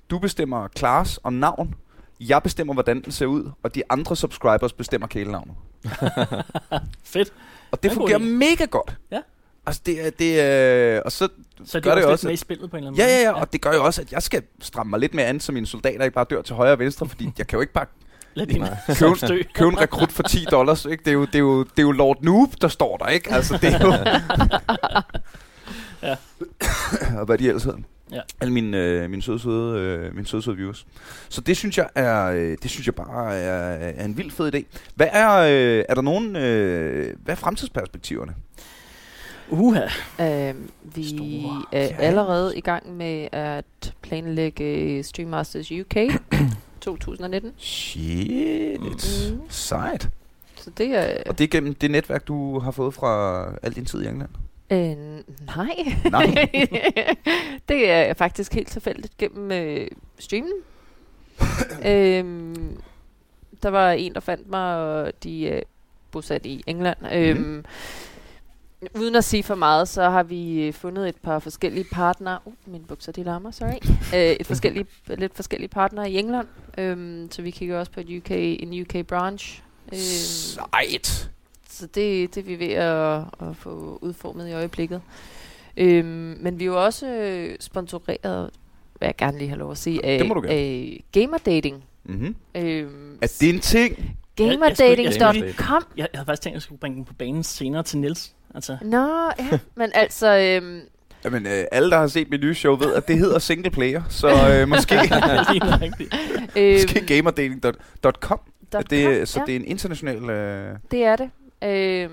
Du 0.10 0.20
bestemmer 0.20 0.68
class 0.78 1.18
og 1.18 1.34
navn. 1.34 1.76
Jeg 2.20 2.44
bestemmer, 2.44 2.74
hvordan 2.74 3.04
den 3.04 3.12
ser 3.12 3.26
ud. 3.26 3.52
Og 3.64 3.76
de 3.76 3.84
andre 3.90 4.16
subscribers 4.16 4.74
bestemmer 4.74 5.08
kælenavnet. 5.08 5.56
Fedt. 7.04 7.34
Og 7.72 7.84
det 7.84 7.92
er 7.92 7.96
fungerer 7.96 8.18
mega 8.20 8.66
godt. 8.66 8.98
Ja. 9.12 9.20
Altså, 9.66 9.82
det 9.86 10.06
er... 10.06 10.10
Det 10.10 10.42
er 10.42 11.02
og 11.02 11.12
så 11.12 11.30
Så 11.66 11.78
det 11.78 11.84
gør 11.84 11.96
det 11.96 12.06
også, 12.06 12.12
også, 12.12 12.28
lidt 12.28 12.30
med 12.30 12.32
i 12.32 12.34
at- 12.34 12.40
spillet 12.40 12.72
på 12.72 12.78
en 12.78 12.84
eller 12.84 12.92
anden 12.92 13.00
Ja, 13.02 13.06
måde. 13.06 13.16
ja, 13.18 13.22
ja, 13.38 13.42
og 13.42 13.54
det 13.54 13.62
gør 13.62 13.74
jo 13.74 13.84
også, 13.86 14.02
at 14.02 14.12
jeg 14.12 14.24
skal 14.24 14.44
stramme 14.62 14.90
mig 14.90 15.00
lidt 15.00 15.14
mere 15.14 15.26
an, 15.26 15.40
så 15.40 15.52
mine 15.52 15.66
soldater 15.68 16.04
ikke 16.04 16.16
bare 16.16 16.26
dør 16.30 16.42
til 16.42 16.56
højre 16.56 16.72
og 16.72 16.80
venstre, 16.80 17.06
fordi 17.10 17.30
jeg 17.38 17.48
kan 17.48 17.58
jo 17.58 17.62
ikke 17.62 17.74
bare 17.74 17.86
Lad 18.34 18.46
din 18.48 18.62
dø. 19.28 19.42
Køb 19.56 19.68
en 19.68 19.80
rekrut 19.82 20.12
for 20.12 20.24
10 20.24 20.46
dollars, 20.52 20.86
ikke? 20.86 21.04
Det 21.04 21.10
er 21.10 21.14
jo, 21.14 21.26
det 21.26 21.36
er 21.36 21.40
jo, 21.40 21.60
det 21.64 21.80
er 21.80 21.84
jo 21.84 21.92
Lord 21.92 22.24
Noob, 22.24 22.50
der 22.62 22.68
står 22.68 22.98
der, 22.98 23.08
ikke? 23.08 23.34
Altså, 23.34 23.58
det 23.62 23.74
er 23.74 23.80
jo... 23.86 23.94
Ja. 26.04 26.16
og 27.20 27.26
hvad 27.26 27.38
de 27.38 27.48
ellers 27.48 27.64
hedder. 27.64 27.80
Ja. 28.12 28.20
Alle 28.42 28.54
mine, 28.54 28.78
øh, 28.78 29.10
mine 29.10 29.22
søde, 29.22 29.40
søde, 29.40 29.80
øh, 29.80 30.16
mine 30.16 30.28
søde, 30.28 30.42
søde 30.42 30.56
viewers. 30.58 30.86
Så 31.30 31.42
det 31.42 31.58
synes 31.58 31.78
jeg 31.78 31.90
er, 31.96 32.26
øh, 32.26 32.58
det 32.64 32.72
synes 32.72 32.86
jeg 32.88 32.96
bare 32.96 33.36
er, 33.36 33.92
er 34.02 34.06
en 34.06 34.18
vild 34.18 34.32
fed 34.32 34.56
idé. 34.56 34.64
Hvad 34.96 35.08
er, 35.12 35.32
øh, 35.38 35.86
er 35.90 35.94
der 35.96 36.02
nogen, 36.02 36.36
øh, 36.36 37.16
hvad 37.24 37.36
er 37.36 37.40
fremtidsperspektiverne? 37.40 38.34
Uha. 39.50 39.82
Øh, 40.22 40.56
vi 40.96 41.08
Store. 41.18 41.64
er 41.72 41.82
Ja. 41.84 41.96
allerede 42.00 42.58
i 42.58 42.62
gang 42.62 42.96
med 42.98 43.28
at 43.32 43.94
planlægge 44.02 45.04
Stream 45.04 45.30
Masters 45.30 45.72
UK 45.72 45.96
2019. 46.82 47.54
Shit. 47.58 48.82
Mm. 48.82 49.42
Sejt. 49.50 50.10
Så 50.56 50.70
det 50.70 50.88
er... 50.96 51.24
Og 51.30 51.38
det 51.38 51.44
er 51.44 51.48
gennem 51.48 51.74
det 51.74 51.92
netværk, 51.92 52.28
du 52.28 52.60
har 52.60 52.72
fået 52.72 52.94
fra 52.94 53.44
al 53.64 53.74
din 53.74 53.86
tid 53.86 54.04
i 54.04 54.08
England? 54.08 54.30
Øh, 54.72 54.78
nej. 55.46 55.76
Nej. 56.12 56.50
det 57.70 57.90
er 57.90 58.14
faktisk 58.14 58.54
helt 58.54 58.68
tilfældigt 58.68 59.18
gennem 59.18 59.52
øh, 59.52 59.88
streamen. 60.20 60.54
øhm, 61.86 62.78
der 63.64 63.70
var 63.70 63.92
en, 63.92 64.14
der 64.14 64.20
fandt 64.20 64.50
mig, 64.50 64.76
og 64.76 65.12
de 65.24 65.50
er 65.50 65.62
bosat 66.12 66.46
i 66.46 66.64
England. 66.68 66.98
Øhm, 67.14 67.66
uden 68.96 69.16
at 69.16 69.24
sige 69.24 69.44
for 69.44 69.56
meget, 69.56 69.88
så 69.88 70.10
har 70.10 70.24
vi 70.24 70.64
øh, 70.64 70.74
fundet 70.74 71.10
et 71.10 71.16
par 71.16 71.40
forskellige 71.40 71.86
partnere. 71.92 72.40
Uh, 72.46 72.54
mine 72.66 72.84
bukser, 72.84 73.12
de 73.12 73.24
larmer, 73.24 73.52
sorry. 73.52 73.80
øh, 74.18 74.36
et 74.40 74.48
forskellige, 74.48 74.86
lidt 75.08 75.36
forskellige 75.36 75.70
partnere 75.70 76.12
i 76.12 76.18
England. 76.18 76.48
Øhm, 76.78 77.28
så 77.32 77.42
vi 77.42 77.52
kigger 77.52 77.80
også 77.80 77.92
på 77.92 78.00
et 78.00 78.18
UK, 78.18 78.32
en 78.32 78.82
UK 78.82 79.06
branch. 79.06 79.64
Øhm, 79.92 80.00
Sejt. 80.00 81.32
så 81.70 81.86
det, 81.86 82.36
det 82.36 82.42
er 82.42 82.46
vi 82.46 82.60
ved 82.60 82.72
at, 82.74 83.50
at 83.50 83.56
få 83.56 84.00
udformet 84.02 84.50
i 84.50 84.54
øjeblikket. 84.54 85.02
Øhm, 85.78 86.38
men 86.40 86.60
vi 86.60 86.64
er 86.64 86.68
jo 86.68 86.84
også 86.86 87.08
øh, 87.08 87.56
sponsoreret, 87.60 88.50
hvad 88.98 89.08
jeg 89.08 89.16
gerne 89.18 89.38
lige 89.38 89.50
have 89.50 89.60
lov 89.60 89.72
at 89.72 89.78
sige, 89.78 90.06
af, 90.06 90.32
af 90.48 91.04
gamerdating. 91.12 91.84
Mm-hmm. 92.04 92.36
Øhm, 92.56 93.18
Er 93.22 93.28
det 93.40 93.50
en 93.50 93.60
ting? 93.60 94.18
gamerdating.com 94.36 95.84
Jeg, 95.98 95.98
jeg 95.98 96.08
havde 96.14 96.26
faktisk 96.26 96.42
tænkt, 96.42 96.54
at 96.54 96.54
jeg 96.54 96.62
skulle 96.62 96.80
bringe 96.80 96.96
den 96.96 97.06
på 97.06 97.14
banen 97.14 97.44
senere 97.44 97.84
til 97.84 98.00
Nils. 98.00 98.34
Altså, 98.56 98.78
Nå, 98.82 99.32
ja, 99.40 99.60
men 99.76 99.92
altså, 99.94 100.38
øhm, 100.64 100.82
Jamen, 101.26 101.48
øh, 101.48 101.64
alle, 101.72 101.92
der 101.92 101.98
har 101.98 102.08
set 102.08 102.30
mit 102.30 102.42
nye 102.42 102.54
show, 102.56 102.76
ved, 102.76 102.94
at 102.94 103.08
det 103.08 103.18
hedder 103.18 103.40
single 103.40 103.72
player. 103.72 104.02
Så 104.10 104.28
øh, 104.28 104.68
måske, 104.76 104.96
øhm, 104.96 106.72
måske 106.74 107.06
gamerdating.com. 107.08 107.74
dot 108.04 108.90
Det, 108.90 109.04
com, 109.04 109.14
er- 109.14 109.26
så 109.26 109.40
ja, 109.40 109.46
det 109.46 109.52
er 109.52 109.60
en 109.60 109.66
international... 109.66 110.30
Øh, 110.30 110.76
det 110.92 111.04
er 111.04 111.16
det. 111.16 111.30
Øhm, 111.64 112.12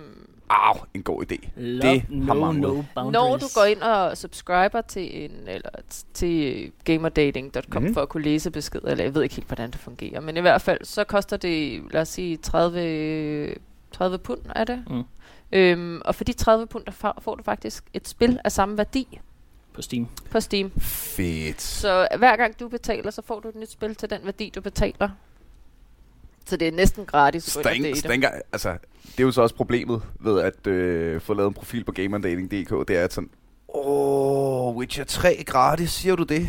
Au, 0.50 0.74
en 0.94 1.02
god 1.02 1.22
idé. 1.32 1.48
Love, 1.56 1.92
Det 1.92 2.00
har 2.26 2.34
no, 2.34 2.34
manglet. 2.34 2.62
no 2.62 2.82
boundaries. 2.94 3.12
når 3.12 3.36
du 3.36 3.44
går 3.54 3.64
ind 3.64 3.80
og 3.82 4.16
subscriber 4.18 4.80
til 4.80 5.24
en 5.24 5.30
eller 5.46 5.70
til 6.14 6.70
gamerdating.com 6.84 7.82
mm-hmm. 7.82 7.94
for 7.94 8.00
at 8.02 8.08
kunne 8.08 8.22
læse 8.22 8.50
beskeder, 8.50 8.88
eller 8.90 9.04
jeg 9.04 9.14
ved 9.14 9.22
ikke 9.22 9.34
helt, 9.34 9.46
hvordan 9.48 9.70
det 9.70 9.80
fungerer, 9.80 10.20
men 10.20 10.36
i 10.36 10.40
hvert 10.40 10.62
fald, 10.62 10.78
så 10.84 11.04
koster 11.04 11.36
det, 11.36 11.82
lad 11.90 12.00
os 12.00 12.08
sige, 12.08 12.36
30, 12.36 13.54
30 13.92 14.18
pund 14.18 14.38
er 14.54 14.64
det. 14.64 14.84
Mm. 14.90 15.02
Øhm, 15.52 16.00
og 16.04 16.14
for 16.14 16.24
de 16.24 16.32
30 16.32 16.66
pund, 16.66 16.84
der 16.84 16.92
får, 16.92 17.18
får 17.20 17.34
du 17.34 17.42
faktisk 17.42 17.84
et 17.94 18.08
spil 18.08 18.38
af 18.44 18.52
samme 18.52 18.78
værdi 18.78 19.20
På 19.74 19.82
Steam. 19.82 20.06
på 20.30 20.40
Steam. 20.40 20.70
Fedt. 20.80 21.62
Så 21.62 22.08
hver 22.18 22.36
gang 22.36 22.60
du 22.60 22.68
betaler, 22.68 23.10
så 23.10 23.22
får 23.26 23.40
du 23.40 23.48
et 23.48 23.54
nyt 23.56 23.70
spil 23.70 23.94
til 23.94 24.10
den 24.10 24.20
værdi, 24.24 24.52
du 24.54 24.60
betaler. 24.60 25.08
Så 26.46 26.56
det 26.56 26.68
er 26.68 26.72
næsten 26.72 27.04
gratis 27.06 27.58
date. 27.64 27.96
stænker, 27.98 28.28
altså, 28.52 28.76
det 29.04 29.20
er 29.20 29.22
jo 29.24 29.30
så 29.30 29.42
også 29.42 29.54
problemet 29.54 30.02
ved 30.20 30.40
at 30.40 30.66
øh, 30.66 31.20
få 31.20 31.34
lavet 31.34 31.48
en 31.48 31.54
profil 31.54 31.84
på 31.84 31.92
gamerdating.dk. 31.92 32.88
Det 32.88 32.96
er 32.98 33.04
at 33.04 33.12
sådan, 33.12 33.30
åh, 33.74 34.76
Witcher 34.76 35.04
3 35.04 35.44
gratis, 35.46 35.90
siger 35.90 36.16
du 36.16 36.22
det? 36.22 36.48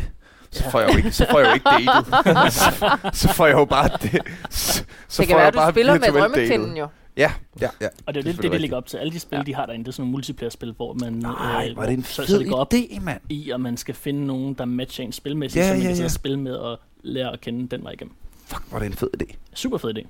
Så 0.50 0.62
Ja. 0.64 0.70
får 0.70 0.80
jeg 0.80 0.92
jo 0.92 0.96
ikke, 0.96 1.12
så 1.12 1.26
får 1.30 1.38
jeg 1.40 1.48
jo 1.48 1.54
ikke 1.54 1.68
datet. 1.70 2.52
så, 2.52 2.96
så 3.12 3.34
får 3.34 3.46
jeg 3.46 3.54
jo 3.54 3.64
bare 3.64 3.88
det. 4.02 4.20
Så, 4.50 4.84
så 5.08 5.22
det 5.22 5.28
kan 5.28 5.34
får 5.34 5.38
være, 5.38 5.38
jeg 5.38 5.46
at 5.46 5.54
du 5.54 5.58
bare 5.58 5.72
spiller 5.72 6.28
med 6.28 6.48
datet. 6.48 6.78
jo. 6.78 6.88
Ja, 7.16 7.32
ja, 7.60 7.68
ja. 7.80 7.86
Og 7.86 7.86
det 7.86 7.86
er 7.86 7.88
jo 8.06 8.06
Det 8.06 8.06
er 8.06 8.12
det, 8.12 8.24
det 8.24 8.34
selvfølgelig 8.34 8.60
ligger 8.60 8.76
op 8.76 8.86
til. 8.86 8.96
Alle 8.96 9.12
de 9.12 9.20
spil, 9.20 9.36
Ja. 9.36 9.42
de 9.42 9.54
har 9.54 9.66
derinde, 9.66 9.84
det 9.84 9.88
er 9.88 9.92
sådan 9.92 10.02
nogle 10.02 10.12
multiplayer-spil, 10.12 10.72
hvor 10.72 10.92
man... 10.92 11.12
Nej, 11.12 11.68
øh, 11.70 11.76
var 11.76 11.86
det 11.86 11.92
en 11.92 12.04
så, 12.04 12.22
fed 12.22 12.26
så 12.26 12.38
det 12.38 12.48
går 12.48 12.56
op 12.56 12.74
idé, 12.74 13.00
mand. 13.00 13.20
i, 13.28 13.50
og 13.50 13.60
man 13.60 13.76
skal 13.76 13.94
finde 13.94 14.26
nogen, 14.26 14.54
der 14.54 14.64
matcher 14.64 15.04
en 15.04 15.12
spilmæssigt, 15.12 15.62
Ja, 15.64 15.68
så 15.68 15.74
man 15.74 15.82
ja, 15.82 15.88
kan 15.94 16.02
ja. 16.02 16.08
spille 16.08 16.40
med 16.40 16.54
og 16.54 16.78
lære 17.02 17.32
at 17.32 17.40
kende 17.40 17.68
den 17.68 17.84
vej 17.84 17.92
igennem. 17.92 18.14
Fuck, 18.46 18.62
var 18.72 18.78
det 18.78 18.86
en 18.86 18.92
fed 18.92 19.08
idé. 19.22 19.34
Super 19.54 19.78
fed 19.78 19.96
idé. 19.98 20.06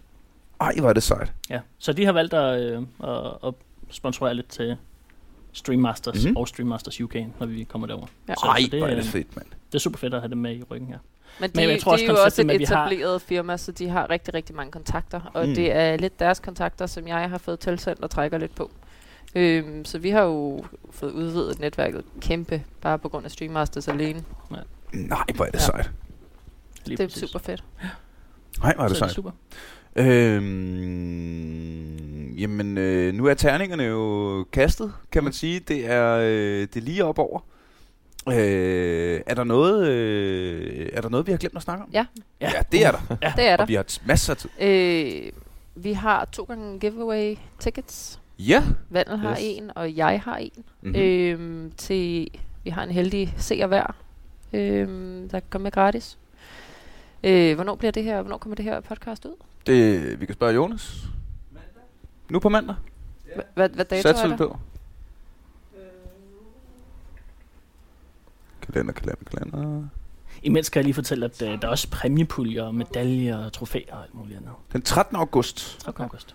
Ej, 0.60 0.74
hvor 0.80 0.88
er 0.88 0.92
det 0.92 1.02
sejt. 1.02 1.32
Ja. 1.50 1.60
Så 1.78 1.92
de 1.92 2.04
har 2.04 2.12
valgt 2.12 2.34
at, 2.34 2.60
øh, 2.62 2.82
at, 3.04 3.32
at 3.46 3.54
sponsorere 3.90 4.34
lidt 4.34 4.48
til 4.48 4.76
Stream 5.52 5.80
Masters 5.80 6.14
Mhm. 6.14 6.24
mm-hmm. 6.24 6.36
og 6.36 6.48
Stream 6.48 6.68
Masters 6.68 7.00
UK, 7.00 7.14
når 7.40 7.46
vi 7.46 7.64
kommer 7.64 7.86
derover. 7.86 8.06
Ja. 8.28 8.34
Så, 8.34 8.46
Ej, 8.46 8.60
så 8.62 8.68
det, 8.70 8.80
hvor 8.80 8.88
er 8.88 8.94
det 8.94 9.04
fedt, 9.04 9.36
mand. 9.36 9.46
det 9.72 9.74
er 9.74 9.78
super 9.78 9.98
fedt 9.98 10.14
at 10.14 10.20
have 10.20 10.30
dem 10.30 10.38
med 10.38 10.56
i 10.56 10.62
ryggen 10.62 10.88
her. 10.88 10.98
Men 11.40 11.50
de, 11.50 11.56
Men 11.60 11.68
jeg 11.70 11.80
tror 11.80 11.90
de 11.92 11.94
også, 11.94 12.04
er 12.04 12.08
jo 12.10 12.24
også 12.24 12.42
et 12.42 12.50
at 12.50 12.58
vi 12.58 12.64
har- 12.64 12.86
etableret 12.86 13.22
firma, 13.22 13.56
så 13.56 13.72
de 13.72 13.88
har 13.88 14.10
rigtig, 14.10 14.34
rigtig 14.34 14.56
mange 14.56 14.72
kontakter. 14.72 15.20
Og 15.34 15.42
Mm. 15.44 15.48
mm. 15.48 15.54
det 15.54 15.72
er 15.72 15.96
lidt 15.96 16.18
deres 16.20 16.40
kontakter, 16.40 16.86
som 16.86 17.08
jeg 17.08 17.30
har 17.30 17.38
fået 17.38 17.60
tilsendt 17.60 18.00
og 18.02 18.10
trækker 18.10 18.38
lidt 18.38 18.54
på. 18.54 18.70
Øhm, 19.34 19.84
så 19.84 19.98
vi 19.98 20.10
har 20.10 20.22
jo 20.22 20.64
fået 20.90 21.12
udvidet 21.12 21.60
netværket 21.60 22.04
kæmpe, 22.20 22.62
bare 22.80 22.98
på 22.98 23.08
grund 23.08 23.24
af 23.24 23.30
Stream 23.30 23.52
Masters 23.52 23.88
alene. 23.88 24.24
Nej, 24.92 25.24
hvor 25.34 25.44
er 25.44 25.50
det 25.50 25.58
Ja. 25.58 25.64
sejt. 25.64 25.90
Lige 26.84 26.96
det 26.96 27.02
er 27.04 27.08
præcis. 27.08 27.30
super 27.30 27.38
fedt. 27.38 27.64
Nej, 28.62 28.74
hvor 28.74 28.84
er 28.84 28.88
det 28.88 28.96
så 28.96 29.04
er 29.04 29.08
sejt. 29.08 29.08
det 29.08 29.14
super. 29.14 29.30
Øhm, 31.00 32.34
jamen, 32.38 32.78
øh, 32.78 33.14
nu 33.14 33.26
er 33.26 33.34
terningerne 33.34 33.82
jo 33.82 34.44
kastet, 34.52 34.92
kan 35.12 35.24
man 35.24 35.32
sige. 35.32 35.60
Det 35.60 35.90
er, 35.90 36.16
øh, 36.16 36.60
det 36.60 36.76
er 36.76 36.80
lige 36.80 37.04
op 37.04 37.18
over. 37.18 37.40
Øh, 38.28 39.20
er 39.26 39.34
der 39.34 39.44
noget, 39.44 39.88
øh, 39.88 40.88
er 40.92 41.00
der 41.00 41.08
noget, 41.08 41.26
vi 41.26 41.32
har 41.32 41.38
glemt 41.38 41.56
at 41.56 41.62
snakke 41.62 41.84
om? 41.84 41.90
Ja. 41.92 42.06
Ja, 42.40 42.50
det 42.72 42.84
er 42.86 42.90
der. 42.90 43.16
Ja. 43.22 43.32
Det 43.36 43.48
er 43.48 43.56
der. 43.56 43.62
Og 43.64 43.68
vi 43.68 43.74
har 43.74 43.84
t- 43.90 44.02
masser 44.06 44.32
af 44.32 44.36
tid. 44.36 44.50
Øh, 44.60 45.32
vi 45.74 45.92
har 45.92 46.24
to 46.24 46.44
gange 46.44 46.78
giveaway 46.78 47.36
tickets. 47.58 48.20
Ja. 48.38 48.62
Vandel 48.90 49.16
har 49.18 49.30
Yes. 49.30 49.38
en, 49.42 49.70
og 49.74 49.96
jeg 49.96 50.20
har 50.24 50.36
en. 50.36 50.50
Mm-hmm. 50.56 50.96
Mm. 51.00 51.02
Øhm, 51.02 51.72
til, 51.76 52.28
vi 52.64 52.70
har 52.70 52.82
en 52.82 52.90
heldig 52.90 53.34
seer 53.36 53.66
hver, 53.66 53.94
øhm, 54.52 55.28
der 55.28 55.40
kan 55.40 55.48
komme 55.50 55.62
med 55.62 55.72
gratis. 55.72 56.18
Øh, 57.24 57.54
hvornår 57.54 57.74
bliver 57.74 57.92
det 57.92 58.04
her, 58.04 58.22
hvornår 58.22 58.38
kommer 58.38 58.56
det 58.56 58.64
her 58.64 58.80
podcast 58.80 59.24
ud? 59.24 59.34
Det, 59.66 60.20
vi 60.20 60.26
kan 60.26 60.34
spørge 60.34 60.54
Jonas. 60.54 60.96
Nu 62.30 62.38
på 62.38 62.48
mandag. 62.48 62.74
Hva- 63.26 63.42
Hvad, 63.54 63.68
hvad 63.68 63.84
dato 63.84 64.08
er 64.08 64.36
der? 64.36 64.60
Kalender, 68.72 68.92
kalender, 68.92 69.24
kalender. 69.30 69.82
Imens 70.42 70.66
skal 70.66 70.80
jeg 70.80 70.84
lige 70.84 70.94
fortælle, 70.94 71.24
at 71.24 71.42
øh, 71.42 71.48
der 71.48 71.66
er 71.66 71.70
også 71.70 71.90
præmiepuljer, 71.90 72.70
medaljer, 72.70 73.48
trofæer 73.48 73.94
og 73.94 74.02
alt 74.02 74.14
muligt 74.14 74.36
andet. 74.36 74.50
Den 74.72 74.82
13. 74.82 75.16
august. 75.16 75.78
13. 75.80 76.02
august. 76.04 76.34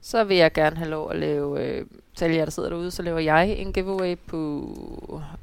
Så 0.00 0.24
vil 0.24 0.36
jeg 0.36 0.52
gerne 0.52 0.76
have 0.76 0.90
lov 0.90 1.10
at 1.10 1.18
lave, 1.18 1.64
øh, 1.66 1.86
til 2.14 2.30
jer, 2.30 2.44
der 2.44 2.50
sidder 2.52 2.68
derude, 2.68 2.90
så 2.90 3.02
laver 3.02 3.18
jeg 3.18 3.48
en 3.48 3.72
giveaway 3.72 4.16
på 4.26 4.66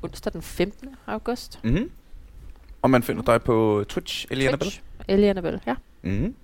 onsdag 0.02 0.34
den 0.34 0.42
15. 0.42 0.90
august. 1.08 1.60
Mm-hmm. 1.64 1.92
Og 2.82 2.90
man 2.90 3.04
finder 3.04 3.24
dig 3.24 3.42
på 3.42 3.84
Twitch, 3.90 4.26
Eliana 4.32 4.52
Bell. 4.56 4.62
Twitch. 4.72 4.82
Ellie 5.08 5.30
Annabelle, 5.30 5.60
ja. 5.68 5.76
Mm-hmm. 6.02 6.36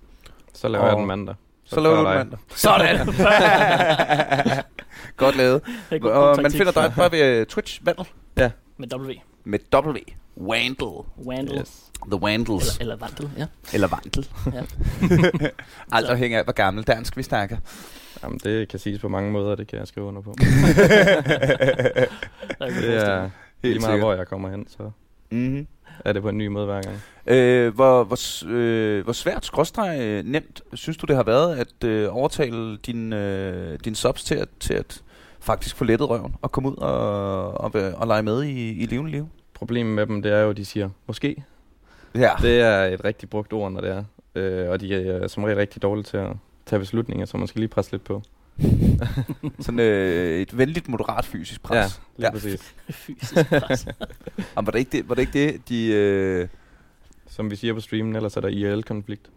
Så 0.53 0.67
laver 0.67 0.85
jeg 0.85 0.93
Og- 0.93 0.99
den 0.99 1.07
mandag. 1.07 1.35
Så 1.67 1.79
laver 1.79 1.95
du 1.95 2.05
den 2.09 2.17
mandag. 2.17 2.39
Sådan! 2.49 3.07
Godt 5.17 5.35
lavet. 5.37 5.61
Og 6.01 6.41
man 6.41 6.51
finder 6.51 6.71
dig 6.71 6.93
bare 6.97 7.11
ved 7.11 7.45
Twitch, 7.45 7.85
Vandel. 7.85 8.05
Med 8.77 8.93
W. 8.95 9.11
Med 9.45 9.59
W. 9.73 9.97
Wandel. 10.37 10.87
Wandel. 11.25 11.57
Yes. 11.59 11.91
The 12.11 12.21
Wandels. 12.21 12.77
Eller, 12.79 12.93
eller 12.93 12.95
Vandel, 12.95 13.29
ja. 13.37 13.45
Eller 13.73 13.87
Vandel. 13.87 14.27
Ja. 14.53 14.61
Alt 15.97 16.07
afhængig 16.07 16.37
af, 16.37 16.43
hvor 16.43 16.53
gammel 16.53 16.83
dansk 16.83 17.17
vi 17.17 17.23
snakker. 17.23 17.57
Jamen, 18.23 18.39
det 18.43 18.67
kan 18.67 18.79
siges 18.79 18.99
på 18.99 19.07
mange 19.09 19.31
måder, 19.31 19.55
det 19.55 19.67
kan 19.67 19.79
jeg 19.79 19.87
skrive 19.87 20.05
under 20.05 20.21
på. 20.21 20.35
Er 22.59 22.65
Det 22.69 22.97
er 22.97 23.29
lige 23.61 23.79
meget, 23.79 23.99
hvor 23.99 24.13
jeg 24.13 24.27
kommer 24.27 24.49
hen, 24.49 24.67
så 24.67 24.91
Mm-hmm. 25.31 25.67
er 26.05 26.13
det 26.13 26.21
på 26.21 26.29
en 26.29 26.37
ny 26.37 26.47
måde 26.47 26.65
hver 26.65 26.81
gang. 26.81 27.01
Øh, 27.27 27.75
hvor, 27.75 28.03
hvor, 28.03 28.45
øh, 28.47 29.03
hvor 29.03 29.13
svært, 29.13 29.45
skråstreg 29.45 30.23
nemt, 30.23 30.61
synes 30.73 30.97
du 30.97 31.05
det 31.05 31.15
har 31.15 31.23
været 31.23 31.55
at 31.55 31.87
øh, 31.87 32.15
overtale 32.15 32.77
din, 32.77 33.13
øh, 33.13 33.79
din 33.85 33.95
subs 33.95 34.23
til 34.23 34.35
at, 34.35 34.47
til 34.59 34.73
at 34.73 35.01
faktisk 35.45 35.75
få 35.75 35.83
lettet 35.83 36.09
røven 36.09 36.35
og 36.41 36.51
komme 36.51 36.69
ud 36.69 36.75
og, 36.75 37.51
og, 37.61 37.71
og, 37.95 38.07
lege 38.07 38.23
med 38.23 38.43
i, 38.43 38.69
i 38.71 38.85
levende 38.85 39.11
liv? 39.11 39.27
Problemet 39.53 39.95
med 39.95 40.05
dem, 40.05 40.21
det 40.21 40.31
er 40.31 40.39
jo, 40.39 40.49
at 40.49 40.57
de 40.57 40.65
siger, 40.65 40.89
måske. 41.07 41.43
Ja. 42.15 42.31
Det 42.41 42.59
er 42.61 42.83
et 42.83 43.03
rigtig 43.03 43.29
brugt 43.29 43.53
ord, 43.53 43.71
når 43.71 43.81
det 43.81 43.89
er. 43.89 44.03
Øh, 44.35 44.69
og 44.69 44.81
de 44.81 44.95
er 44.95 45.27
som 45.27 45.43
regel 45.43 45.57
rigtig 45.57 45.81
dårlige 45.81 46.03
til 46.03 46.17
at 46.17 46.31
tage 46.65 46.79
beslutninger, 46.79 47.25
så 47.25 47.37
man 47.37 47.47
skal 47.47 47.59
lige 47.59 47.69
presse 47.69 47.91
lidt 47.91 48.03
på. 48.03 48.21
Sådan 49.59 49.79
øh, 49.79 50.41
et 50.41 50.57
venligt, 50.57 50.89
moderat 50.89 51.25
fysisk 51.25 51.63
pres. 51.63 51.75
Ja, 51.75 51.87
lige 52.17 52.27
Ja. 52.27 52.31
præcis. 52.31 52.75
fysisk 53.05 53.49
pres. 53.49 53.87
Og 54.55 54.65
var 54.65 54.71
det 54.71 54.79
ikke 54.79 54.91
det, 54.91 55.09
var 55.09 55.15
det, 55.15 55.21
ikke 55.21 55.33
det 55.33 55.69
de, 55.69 55.87
øh, 55.87 56.47
som 57.29 57.51
vi 57.51 57.55
siger 57.55 57.73
på 57.73 57.79
streamen, 57.79 58.15
ellers 58.15 58.37
er 58.37 58.41
der 58.41 58.47
IRL-konflikt. 58.47 59.29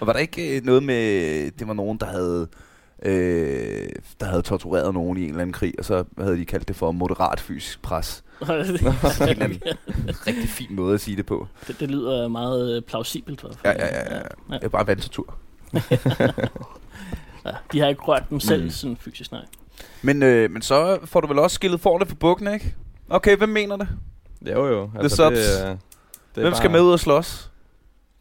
Og 0.00 0.06
var 0.06 0.12
der 0.12 0.20
ikke 0.20 0.56
øh, 0.56 0.64
noget 0.64 0.82
med, 0.82 1.50
det 1.50 1.68
var 1.68 1.74
nogen, 1.74 1.98
der 1.98 2.06
havde, 2.06 2.48
øh, 3.04 3.88
der 4.20 4.26
havde 4.26 4.42
tortureret 4.42 4.94
nogen 4.94 5.18
i 5.18 5.22
en 5.22 5.28
eller 5.28 5.40
anden 5.40 5.52
krig, 5.52 5.74
og 5.78 5.84
så 5.84 6.04
havde 6.18 6.36
de 6.36 6.44
kaldt 6.44 6.68
det 6.68 6.76
for 6.76 6.92
moderat 6.92 7.40
fysisk 7.40 7.82
pres. 7.82 8.24
en 8.40 8.48
rigtig 10.26 10.48
fin 10.48 10.66
måde 10.70 10.94
at 10.94 11.00
sige 11.00 11.16
det 11.16 11.26
på. 11.26 11.46
det, 11.66 11.80
det 11.80 11.90
lyder 11.90 12.28
meget 12.28 12.76
øh, 12.76 12.82
plausibelt. 12.82 13.40
hvert 13.40 13.56
Ja, 13.64 13.70
ja, 13.72 13.86
ja. 13.86 14.14
ja. 14.14 14.22
ja. 14.50 14.54
Det 14.54 14.64
er 14.64 14.68
bare 14.68 14.86
vandtortur. 14.86 15.34
ja. 17.44 17.50
De 17.72 17.80
har 17.80 17.88
ikke 17.88 18.02
rørt 18.02 18.30
dem 18.30 18.40
selv 18.40 18.64
Mm. 18.64 18.70
sådan 18.70 18.96
fysisk, 18.96 19.32
nej. 19.32 19.44
Men, 20.02 20.22
øh, 20.22 20.50
men 20.50 20.62
så 20.62 20.98
får 21.04 21.20
du 21.20 21.26
vel 21.28 21.38
også 21.38 21.54
skillet 21.54 21.80
forne 21.80 22.06
for 22.06 22.14
bukken, 22.14 22.54
ikke? 22.54 22.74
Okay, 23.10 23.36
hvem 23.36 23.48
mener 23.48 23.76
det? 23.76 23.88
Jo, 24.50 24.66
jo. 24.66 24.90
Altså, 25.00 25.16
subs. 25.16 25.38
Det, 25.38 25.60
er- 25.62 25.66
det 25.68 25.76
er 26.36 26.40
Hvem 26.40 26.54
skal 26.54 26.68
bare- 26.68 26.72
med 26.78 26.80
ud 26.80 26.92
og 26.92 27.00
slås? 27.00 27.50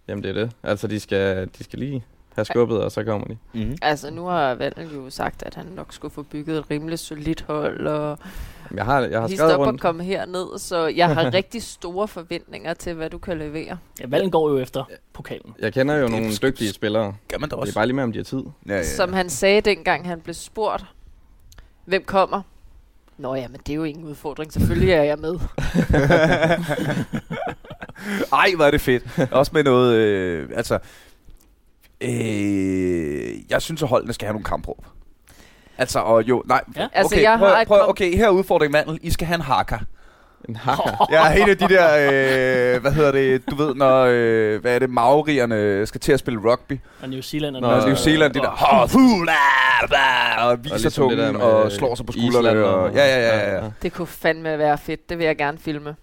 Jamen, 0.07 0.23
det 0.23 0.29
er 0.29 0.33
det. 0.43 0.51
Altså, 0.63 0.87
de 0.87 0.99
skal, 0.99 1.49
de 1.57 1.63
skal 1.63 1.79
lige 1.79 2.05
have 2.35 2.45
skubbet, 2.45 2.79
og 2.83 2.91
så 2.91 3.03
kommer 3.03 3.27
de. 3.27 3.37
Mm-hmm. 3.53 3.77
Altså, 3.81 4.11
nu 4.11 4.25
har 4.25 4.55
Vandel 4.55 4.93
jo 4.95 5.09
sagt, 5.09 5.43
at 5.43 5.55
han 5.55 5.65
nok 5.65 5.93
skulle 5.93 6.13
få 6.13 6.23
bygget 6.23 6.57
et 6.57 6.65
rimelig 6.71 6.99
solidt 6.99 7.41
hold, 7.47 7.87
og 7.87 8.17
Jeg 8.75 8.85
har, 8.85 9.01
jeg 9.01 9.21
har 9.21 9.27
skrevet 9.27 9.57
rundt. 9.57 9.81
komme 9.81 10.03
herned, 10.03 10.59
så 10.59 10.87
jeg 10.87 11.09
har 11.15 11.33
rigtig 11.33 11.63
store 11.63 12.07
forventninger 12.07 12.73
til, 12.73 12.93
hvad 12.93 13.09
du 13.09 13.17
kan 13.17 13.37
levere. 13.37 13.77
Ja, 13.99 14.05
valgen 14.07 14.31
går 14.31 14.49
jo 14.49 14.57
efter 14.59 14.83
pokalen. 15.13 15.55
Jeg 15.59 15.73
kender 15.73 15.95
jo 15.95 16.01
Det 16.03 16.11
nogle 16.11 16.27
sk- 16.27 16.39
dygtige 16.41 16.73
spillere. 16.73 17.13
Gør 17.27 17.37
man 17.37 17.49
da 17.49 17.55
Det 17.55 17.61
også. 17.61 17.71
er 17.71 17.73
bare 17.73 17.85
lige 17.85 17.95
med, 17.95 18.03
om 18.03 18.11
de 18.11 18.19
har 18.19 18.23
tid. 18.23 18.43
Ja, 18.67 18.75
ja. 18.75 18.83
Som 18.83 19.13
han 19.13 19.29
sagde 19.29 19.61
dengang, 19.61 20.07
han 20.07 20.21
blev 20.21 20.33
spurgt, 20.33 20.85
hvem 21.85 22.03
kommer? 22.05 22.41
Nå 23.17 23.35
ja, 23.35 23.47
men 23.47 23.59
det 23.67 23.69
er 23.69 23.75
jo 23.75 23.83
ingen 23.83 24.03
udfordring. 24.05 24.53
Selvfølgelig 24.53 24.91
er 24.91 25.03
jeg 25.03 25.17
med. 25.19 25.35
Ej, 28.33 28.51
hvor 28.55 28.65
er 28.65 28.71
det 28.71 28.81
fedt. 28.81 29.03
Også 29.31 29.51
med 29.55 29.63
noget, 29.63 29.95
øh, 29.95 30.49
altså... 30.55 30.79
Øh, 32.03 33.51
jeg 33.51 33.61
synes, 33.61 33.83
at 33.83 33.89
holdene 33.89 34.13
skal 34.13 34.25
have 34.25 34.33
nogle 34.33 34.45
kampråb. 34.45 34.85
Altså, 35.77 35.99
og 35.99 36.23
jo, 36.29 36.43
nej, 36.47 36.61
Ja. 36.75 36.85
okay, 36.85 36.97
Altså, 36.97 37.19
jeg 37.19 37.39
prøv, 37.39 37.49
har 37.49 37.63
prøv, 37.65 37.79
kom- 37.79 37.89
okay, 37.89 38.15
her 38.17 38.25
er 38.25 38.29
udfordringen, 38.29 38.73
Vandel. 38.73 38.99
I 39.01 39.09
skal 39.11 39.27
have 39.27 39.35
en 39.35 39.41
hakker. 39.41 39.77
En 40.49 40.55
hakker. 40.55 41.07
Jeg 41.11 41.33
er 41.37 41.43
en 41.43 41.49
af 41.49 41.57
de 41.57 41.67
der, 41.67 42.75
øh, 42.75 42.81
hvad 42.81 42.91
hedder 42.91 43.11
det, 43.11 43.41
du 43.51 43.55
ved, 43.55 43.75
når, 43.75 44.05
øh, 44.09 44.61
hvad 44.61 44.75
er 44.75 44.79
det, 44.79 44.89
maorierne 44.89 45.85
skal 45.85 46.01
til 46.01 46.11
at 46.11 46.19
spille 46.19 46.39
rugby. 46.51 46.79
Og 47.01 47.09
New 47.09 47.21
Zealand 47.21 47.53
Nå, 47.53 47.59
Når 47.59 47.85
New 47.85 47.95
Zealand, 47.95 48.33
de 48.33 48.39
der, 48.39 48.49
"Ha, 48.49 48.85
fu, 48.85 48.99
la, 49.23 49.33
bla", 49.87 50.45
og 50.49 50.63
viser 50.63 50.77
ligesom 50.77 51.09
det 51.09 51.17
der 51.17 51.25
tungen 51.31 51.41
og 51.41 51.71
slår 51.71 51.95
sig 51.95 52.05
på 52.05 52.11
skuldrene. 52.11 52.37
Island 52.37 52.59
Og, 52.59 52.93
ja, 52.93 53.05
ja, 53.05 53.37
ja, 53.37 53.55
ja. 53.55 53.69
Det 53.81 53.93
kunne 53.93 54.07
fandme 54.07 54.57
være 54.57 54.77
fedt. 54.77 55.09
Det 55.09 55.17
vil 55.17 55.25
jeg 55.25 55.37
gerne 55.37 55.57
filme. 55.57 55.95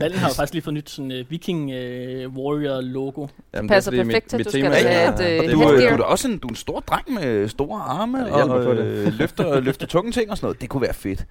Valgen 0.00 0.18
har 0.18 0.28
jo 0.28 0.34
faktisk 0.34 0.52
lige 0.52 0.62
fået 0.62 0.74
nyt 0.74 0.90
sådan 0.90 1.12
uh, 1.12 1.30
Viking 1.30 1.62
uh, 1.64 2.36
Warrior 2.36 2.80
logo. 2.80 3.26
Jamen, 3.54 3.68
Passer 3.68 3.90
det 3.90 4.00
er 4.00 4.04
fordi 4.04 4.12
perfekt 4.12 4.30
til, 4.30 4.44
du 4.44 4.50
skal 4.50 4.72
have 4.72 5.08
og 5.08 5.14
et, 5.14 5.18
det 5.44 5.52
Du, 5.52 5.58
for- 5.58 5.64
øh, 5.70 5.70
headgear. 5.78 5.88
du 5.96 6.02
er 6.02 6.06
da 6.06 6.10
også 6.12 6.28
en, 6.28 6.38
du 6.38 6.46
er 6.48 6.50
en 6.52 6.56
stor 6.56 6.80
dreng 6.80 7.12
med 7.12 7.48
store 7.48 7.80
arme 7.80 8.18
Ja, 8.18 8.24
det 8.42 8.50
og 8.50 8.76
det. 8.76 8.84
øh, 8.84 9.12
løfter, 9.18 9.60
løfter 9.60 9.86
tunge 9.86 10.12
ting 10.12 10.30
og 10.30 10.36
sådan 10.36 10.46
noget. 10.46 10.60
Det 10.60 10.68
kunne 10.68 10.82
være 10.82 10.94
fedt. 10.94 11.24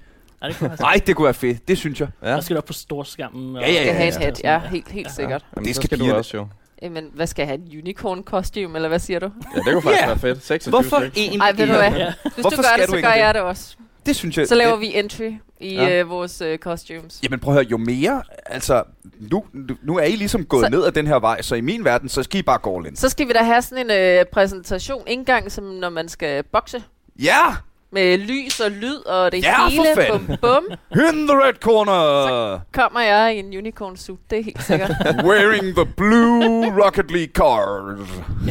Ja, 0.43 0.47
det 0.47 0.57
kunne 0.57 0.69
jeg 0.69 0.77
Nej, 0.79 1.01
det 1.07 1.15
kunne 1.15 1.25
være 1.25 1.33
fedt. 1.33 1.67
Det 1.67 1.77
synes 1.77 1.99
jeg. 1.99 2.07
Ja, 2.23 2.29
Der 2.29 2.41
skal 2.41 2.55
du 2.55 2.57
op 2.57 2.65
på 2.65 2.73
storskærmen. 2.73 3.55
Ja, 3.55 3.61
ja, 3.61 3.67
ja, 3.71 3.81
skal 3.83 3.93
have 3.93 4.07
en 4.07 4.13
ja. 4.21 4.25
hat. 4.25 4.41
Ja, 4.43 4.59
helt, 4.69 4.91
helt 4.91 5.11
sikkert. 5.11 5.45
Jamen, 5.55 5.67
Det 5.67 5.75
skal 5.75 5.87
skal, 5.87 5.99
du 5.99 6.13
også 6.13 6.37
jo. 6.37 6.47
Jamen, 6.81 7.09
hvad 7.13 7.27
skal 7.27 7.41
jeg 7.43 7.47
have? 7.47 7.59
Et 7.73 7.81
unicorn 7.81 8.23
costume, 8.23 8.75
eller 8.75 8.89
hvad 8.89 8.99
siger 8.99 9.19
du? 9.19 9.25
Ja, 9.55 9.59
det 9.59 9.73
kunne 9.73 9.81
faktisk 9.81 10.01
Ja. 10.01 10.07
være 10.07 10.19
fedt. 10.19 10.43
26 10.45 10.71
Hvorfor 10.71 11.03
egentlig 11.15 11.39
Ej, 11.39 11.51
ved 11.51 11.67
du 11.67 11.73
hvad? 11.73 11.91
Ja. 11.91 12.13
Hvis 12.23 12.33
Hvorfor 12.35 12.49
du 12.49 12.55
gør 12.55 12.63
skal 12.63 12.79
det, 12.81 12.89
så 12.89 13.01
gør 13.01 13.11
det? 13.11 13.19
jeg 13.19 13.33
det 13.33 13.41
også. 13.41 13.75
Det 14.05 14.15
synes 14.15 14.37
jeg. 14.37 14.47
Så 14.47 14.55
laver 14.55 14.71
det, 14.71 14.81
vi 14.81 14.95
entry 14.95 15.31
i 15.59 15.73
Ja. 15.73 15.99
øh, 15.99 16.09
vores 16.09 16.41
øh, 16.41 16.57
costumes. 16.57 17.19
Jamen 17.23 17.39
prøv 17.39 17.53
at 17.53 17.55
høre, 17.55 17.69
jo 17.71 17.77
mere, 17.77 18.23
altså, 18.45 18.83
nu, 19.19 19.43
nu- 19.83 19.97
er 19.97 20.03
I 20.03 20.15
ligesom 20.15 20.45
gået 20.45 20.65
Så- 20.65 20.69
ned 20.69 20.85
ad 20.85 20.91
den 20.91 21.07
her 21.07 21.19
vej, 21.19 21.41
så 21.41 21.55
i 21.55 21.61
min 21.61 21.85
verden, 21.85 22.09
så 22.09 22.23
skal 22.23 22.39
I 22.39 22.43
bare 22.43 22.57
gå 22.57 22.77
all 22.77 22.87
in. 22.87 22.95
Så 22.95 23.09
skal 23.09 23.27
vi 23.27 23.33
da 23.33 23.39
have 23.43 23.61
sådan 23.61 23.91
en 23.91 24.19
øh, 24.19 24.25
præsentation, 24.25 25.03
ikke 25.07 25.19
engang 25.19 25.51
som 25.51 25.63
når 25.63 25.89
man 25.89 26.09
skal 26.09 26.43
bokse. 26.43 26.83
Ja! 27.19 27.55
Med 27.93 28.17
lys 28.17 28.59
og 28.59 28.71
lyd 28.71 28.95
og 28.95 29.31
det 29.31 29.43
Ja, 29.43 29.63
for 29.65 29.69
hele. 29.69 29.85
fanden. 29.95 30.27
Bum, 30.27 30.37
bum. 30.41 30.63
In 31.13 31.27
the 31.27 31.37
red 31.37 31.53
corner! 31.61 32.59
Kommer 32.73 33.01
jeg 33.01 33.35
i 33.35 33.39
en 33.39 33.45
unicorn 33.57 33.97
suit, 33.97 34.19
det 34.29 34.39
er 34.39 34.43
helt 34.43 34.63
sikkert. 34.63 34.91
Wearing 35.29 35.75
the 35.75 35.85
blue 35.97 36.83
Rocket 36.85 37.11
League 37.11 37.33
card. 37.33 37.97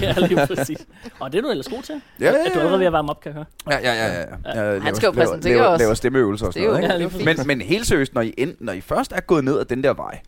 ja, 0.03 0.14
lige 0.26 0.47
præcis. 0.47 0.78
Og 1.20 1.32
det 1.32 1.38
er 1.38 1.43
du 1.43 1.51
ellers 1.51 1.68
god 1.68 1.82
til. 1.82 1.95
Ja, 2.20 2.24
ja, 2.24 2.30
Er 2.32 2.34
du 2.55 2.59
allerede 2.59 2.78
ved 2.78 2.86
at 2.86 2.93
varme 2.93 3.11
op, 3.11 3.20
kan 3.20 3.28
jeg 3.32 3.34
høre? 3.34 3.80
Ja, 3.82 3.93
ja, 3.95 4.12
ja. 4.12 4.20
ja. 4.55 4.62
Jeg 4.72 4.82
Han 4.82 4.95
skal 4.95 5.07
jo 5.07 5.12
laver, 5.12 5.26
præsentere 5.26 5.53
laver, 5.55 5.66
os. 5.66 5.80
laver 5.80 5.95
stemmeøvelser 5.95 6.47
og 6.47 6.55
Det 6.55 6.62
sådan 6.62 6.74
er 6.84 6.88
noget, 6.88 7.01
ikke? 7.01 7.03
jo 7.18 7.24
fint. 7.24 7.38
Men, 7.49 7.59
men 7.59 7.61
helt 7.66 7.86
seriøst, 7.86 8.14
når 8.14 8.20
I, 8.22 8.34
end, 8.38 8.55
når 8.61 8.72
I 8.72 8.80
først 8.80 9.12
er 9.12 9.20
gået 9.20 9.45
ned 9.45 9.59
ad 9.61 9.64
den 9.64 9.84
der 9.84 9.93
vej, 9.95 10.18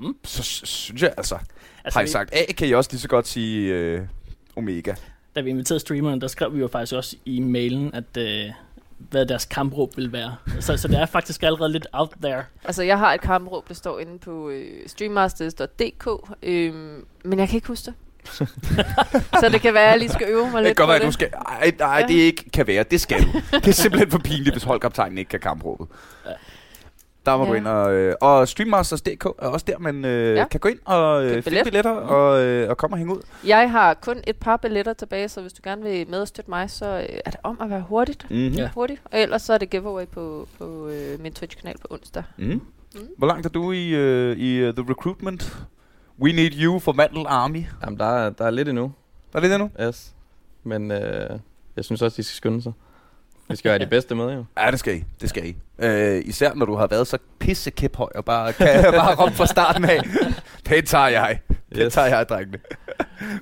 Mm. 0.00 0.14
så 0.24 0.42
synes 0.42 1.02
jeg 1.02 1.12
altså, 1.16 1.36
Altså, 1.84 1.98
har 1.98 2.04
I 2.04 2.08
sagt 2.08 2.30
A, 2.34 2.52
kan 2.52 2.68
I 2.68 2.72
også 2.72 2.90
lige 2.92 3.00
så 3.00 3.08
godt 3.08 3.28
sige 3.28 3.72
øh, 3.74 4.00
Omega. 4.56 4.94
Da 5.36 5.40
vi 5.40 5.50
inviterede 5.50 5.80
streamerne, 5.80 6.20
der 6.20 6.26
skrev 6.28 6.54
vi 6.54 6.60
jo 6.60 6.68
faktisk 6.68 6.92
også 6.94 7.16
i 7.24 7.40
mailen, 7.40 7.94
at 7.94 8.16
øh, 8.18 8.50
hvad 8.98 9.26
deres 9.26 9.44
kampråb 9.44 9.96
vil 9.96 10.12
være. 10.12 10.36
Så, 10.60 10.76
så 10.76 10.88
det 10.88 10.98
er 10.98 11.06
faktisk 11.06 11.42
allerede 11.42 11.72
lidt 11.72 11.86
out 11.92 12.10
there. 12.22 12.44
altså, 12.64 12.82
jeg 12.82 12.98
har 12.98 13.14
et 13.14 13.20
kampråb, 13.20 13.68
der 13.68 13.74
står 13.74 13.98
inde 13.98 14.18
på 14.18 14.48
øh, 14.50 14.66
streammasters.dk, 14.86 16.08
øh, 16.42 16.74
men 17.24 17.38
jeg 17.38 17.48
kan 17.48 17.56
ikke 17.56 17.68
huske 17.68 17.84
det. 17.86 17.94
så 19.40 19.48
det 19.52 19.60
kan 19.60 19.74
være, 19.74 19.84
at 19.84 19.90
jeg 19.90 19.98
lige 19.98 20.08
skal 20.12 20.28
øve 20.28 20.50
mig 20.50 20.54
Det 20.54 20.62
lidt 20.64 20.76
kan 20.76 20.86
godt 20.86 20.86
på 20.86 20.86
være, 20.86 20.96
at 20.96 21.00
det. 21.02 21.06
du 21.06 21.12
skal... 21.12 21.28
Ej, 21.48 21.72
nej, 21.78 21.98
Ja. 22.00 22.06
det 22.06 22.14
ikke 22.14 22.50
kan 22.50 22.66
være. 22.66 22.82
Det 22.90 23.00
skal 23.00 23.22
du. 23.22 23.28
Det 23.52 23.68
er 23.68 23.72
simpelthen 23.72 24.10
for 24.10 24.18
pinligt, 24.18 24.54
hvis 24.54 24.62
holdkaptajnen 24.62 25.18
ikke 25.18 25.28
kan 25.28 25.40
kampråbet. 25.40 25.86
Ja. 26.26 26.30
Der 27.26 27.36
må 27.36 27.44
Ja. 27.44 27.50
du 27.50 27.54
ind 27.54 27.66
og... 27.66 27.92
Øh, 27.94 28.14
og 28.20 28.48
Streammasters.dk 28.48 29.24
er 29.24 29.30
også 29.48 29.64
der, 29.68 29.78
man 29.78 30.04
øh, 30.04 30.36
Ja. 30.36 30.46
kan 30.48 30.60
gå 30.60 30.68
ind 30.68 30.78
og 30.84 31.24
øh, 31.24 31.30
finde 31.30 31.42
billet. 31.42 31.64
billetter 31.64 31.90
og, 31.90 32.42
øh, 32.42 32.70
og 32.70 32.76
komme 32.76 32.94
og 32.94 32.98
hænge 32.98 33.14
ud. 33.16 33.20
Jeg 33.46 33.70
har 33.70 33.94
kun 33.94 34.16
et 34.26 34.36
par 34.36 34.56
billetter 34.56 34.92
tilbage, 34.92 35.28
så 35.28 35.40
hvis 35.40 35.52
du 35.52 35.60
gerne 35.64 35.82
vil 35.82 36.10
med 36.10 36.20
og 36.20 36.28
støtte 36.28 36.50
mig, 36.50 36.70
så 36.70 36.86
øh, 36.86 37.18
er 37.24 37.30
det 37.30 37.40
om 37.42 37.58
at 37.60 37.70
være 37.70 37.84
hurtigt. 37.88 38.26
Mm-hmm. 38.30 38.54
Ja. 38.54 38.70
Hurtigt. 38.74 39.00
Og 39.04 39.18
ellers 39.20 39.42
så 39.42 39.52
er 39.52 39.58
det 39.58 39.70
giveaway 39.70 40.06
på, 40.06 40.48
på 40.58 40.88
øh, 40.88 41.20
min 41.20 41.32
Twitch-kanal 41.32 41.78
på 41.78 41.86
onsdag. 41.90 42.22
Mm. 42.38 42.44
Mm. 42.94 43.00
Hvor 43.18 43.26
langt 43.26 43.46
er 43.46 43.50
du 43.50 43.72
i, 43.72 43.88
øh, 43.90 44.36
i 44.36 44.68
uh, 44.68 44.74
The 44.74 44.84
Recruitment? 44.90 45.56
We 46.20 46.32
need 46.32 46.50
you 46.62 46.78
for 46.78 46.92
Mandel 46.92 47.24
Army. 47.28 47.64
Jamen, 47.84 47.98
der 47.98 48.04
er, 48.04 48.30
der 48.30 48.44
er 48.44 48.50
lidt 48.50 48.68
endnu. 48.68 48.92
Er 49.34 49.40
det 49.40 49.50
det 49.50 49.60
nu? 49.60 49.70
Yes. 49.86 50.14
Men 50.64 50.90
øh, 50.90 51.30
jeg 51.76 51.84
synes 51.84 52.02
også, 52.02 52.16
de 52.16 52.22
skal 52.22 52.34
skynde 52.36 52.62
sig. 52.62 52.72
Vi 53.48 53.56
skal 53.56 53.68
være 53.70 53.78
de 53.78 53.86
bedste 53.86 54.14
med, 54.14 54.32
jo. 54.34 54.44
Ja, 54.58 54.70
det 54.70 54.78
skal 54.78 54.96
I. 54.96 55.04
Det 55.20 55.28
skal 55.28 55.46
I. 55.48 55.56
Øh, 55.78 56.22
især 56.24 56.54
når 56.54 56.66
du 56.66 56.74
har 56.74 56.86
været 56.86 57.06
så 57.06 57.18
pisse 57.38 57.70
kæphøj 57.70 58.08
og 58.14 58.24
bare 58.24 58.52
kan 58.52 58.66
bare 58.92 59.14
råbe 59.24 59.32
fra 59.34 59.46
starten 59.46 59.84
af. 59.84 60.00
Den 60.68 60.84
tager 60.86 61.08
jeg. 61.08 61.38
Den 61.48 61.82
Yes. 61.82 61.92
tager 61.92 62.06
jeg, 62.16 62.28
drengene. 62.28 62.58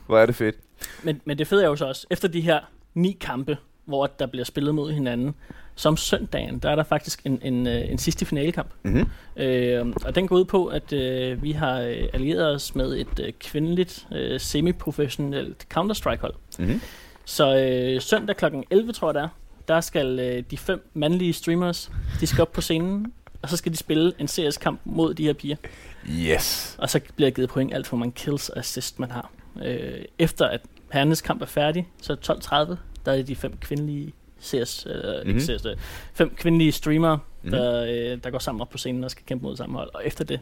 Hvor 0.06 0.18
er 0.18 0.26
det 0.26 0.34
fedt. 0.34 0.56
Men, 1.02 1.20
men 1.24 1.38
det 1.38 1.46
fede 1.46 1.62
er 1.64 1.68
jo 1.68 1.76
så 1.76 1.86
også, 1.86 2.06
efter 2.10 2.28
de 2.28 2.40
her 2.40 2.58
ni 2.94 3.16
kampe, 3.20 3.56
hvor 3.84 4.06
der 4.06 4.26
bliver 4.26 4.44
spillet 4.44 4.74
mod 4.74 4.92
hinanden, 4.92 5.34
som 5.74 5.96
søndagen, 5.96 6.58
der 6.58 6.70
er 6.70 6.76
der 6.76 6.82
faktisk 6.82 7.20
en, 7.24 7.40
en, 7.42 7.66
øh, 7.66 7.90
en 7.90 7.98
sidste 7.98 8.26
finalekamp. 8.26 8.68
Mm-hmm. 8.82 9.06
Øh, 9.36 9.86
og 10.04 10.14
den 10.14 10.28
går 10.28 10.36
ud 10.36 10.44
på, 10.44 10.66
at 10.66 10.92
øh, 10.92 11.42
vi 11.42 11.52
har 11.52 11.80
øh, 11.80 11.96
allieret 12.12 12.54
os 12.54 12.74
med 12.74 12.96
et 13.00 13.20
øh, 13.26 13.32
kvindeligt 13.40 14.06
øh, 14.12 14.40
semi-professionelt 14.40 15.66
Counter-Strike-hold. 15.74 16.34
Mm-hmm. 16.58 16.80
Så 17.24 17.56
øh, 17.56 18.00
søndag 18.00 18.36
kl. 18.36 18.44
11, 18.70 18.92
tror 18.92 19.08
jeg 19.08 19.14
det 19.14 19.22
er, 19.22 19.28
der 19.68 19.80
skal 19.80 20.18
øh, 20.20 20.42
de 20.50 20.58
fem 20.58 20.90
mandlige 20.94 21.32
streamers, 21.32 21.90
de 22.20 22.26
skal 22.26 22.42
op 22.42 22.52
på 22.52 22.60
scenen, 22.60 23.12
og 23.42 23.48
så 23.48 23.56
skal 23.56 23.72
de 23.72 23.76
spille 23.76 24.12
en 24.18 24.28
CS-kamp 24.28 24.80
mod 24.84 25.14
de 25.14 25.24
her 25.24 25.32
piger. 25.32 25.56
Yes. 26.10 26.76
Og 26.78 26.90
så 26.90 27.00
bliver 27.16 27.30
givet 27.30 27.48
point 27.50 27.74
alt, 27.74 27.88
hvor 27.88 27.98
mange 27.98 28.12
kills 28.12 28.48
og 28.48 28.58
assist 28.58 28.98
man 28.98 29.10
har. 29.10 29.30
Øh, 29.64 30.04
efter 30.18 30.46
at 30.46 30.60
herrenes 30.92 31.20
kamp 31.20 31.42
er 31.42 31.46
færdig, 31.46 31.88
så 32.02 32.12
12.30, 32.12 32.76
der 33.04 33.12
er 33.12 33.22
de 33.22 33.36
fem 33.36 33.56
kvindelige 33.56 34.12
CS, 34.42 34.86
øh, 34.86 34.94
mm-hmm. 34.94 35.18
ikke 35.20 35.32
Mhm. 35.32 35.40
CS, 35.58 35.64
øh, 35.66 35.76
fem 36.14 36.34
kvindelige 36.36 36.72
streamere, 36.72 37.18
Mhm. 37.42 37.50
der, 37.50 37.84
øh, 37.84 38.18
der 38.24 38.30
går 38.30 38.38
sammen 38.38 38.60
op 38.60 38.68
på 38.70 38.78
scenen 38.78 39.04
og 39.04 39.10
skal 39.10 39.24
kæmpe 39.26 39.42
mod 39.42 39.56
samme 39.56 39.76
hold. 39.78 39.90
Og 39.94 40.06
efter 40.06 40.24
det, 40.24 40.40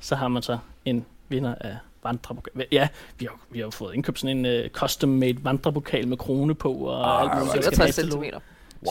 så 0.00 0.16
har 0.16 0.28
man 0.28 0.42
så 0.42 0.58
en 0.84 1.04
vinder 1.28 1.54
af 1.60 1.76
vandrepokal. 2.04 2.64
Ja, 2.72 2.88
vi 3.18 3.24
har, 3.24 3.40
vi 3.50 3.58
har 3.60 3.70
fået 3.70 3.94
indkøbt 3.94 4.18
sådan 4.18 4.46
en 4.46 4.60
uh, 4.64 4.70
custom-made 4.70 5.44
vandrepokal 5.44 6.08
med 6.08 6.16
krone 6.16 6.54
på 6.54 6.72
og 6.72 7.16
Ah, 7.16 7.22
alt 7.22 7.30
muligt. 7.30 7.44
hvor 7.44 7.56
er 7.56 7.86
det 7.86 7.94
67 7.94 7.94
Skal 7.94 8.10
cm. 8.32 8.36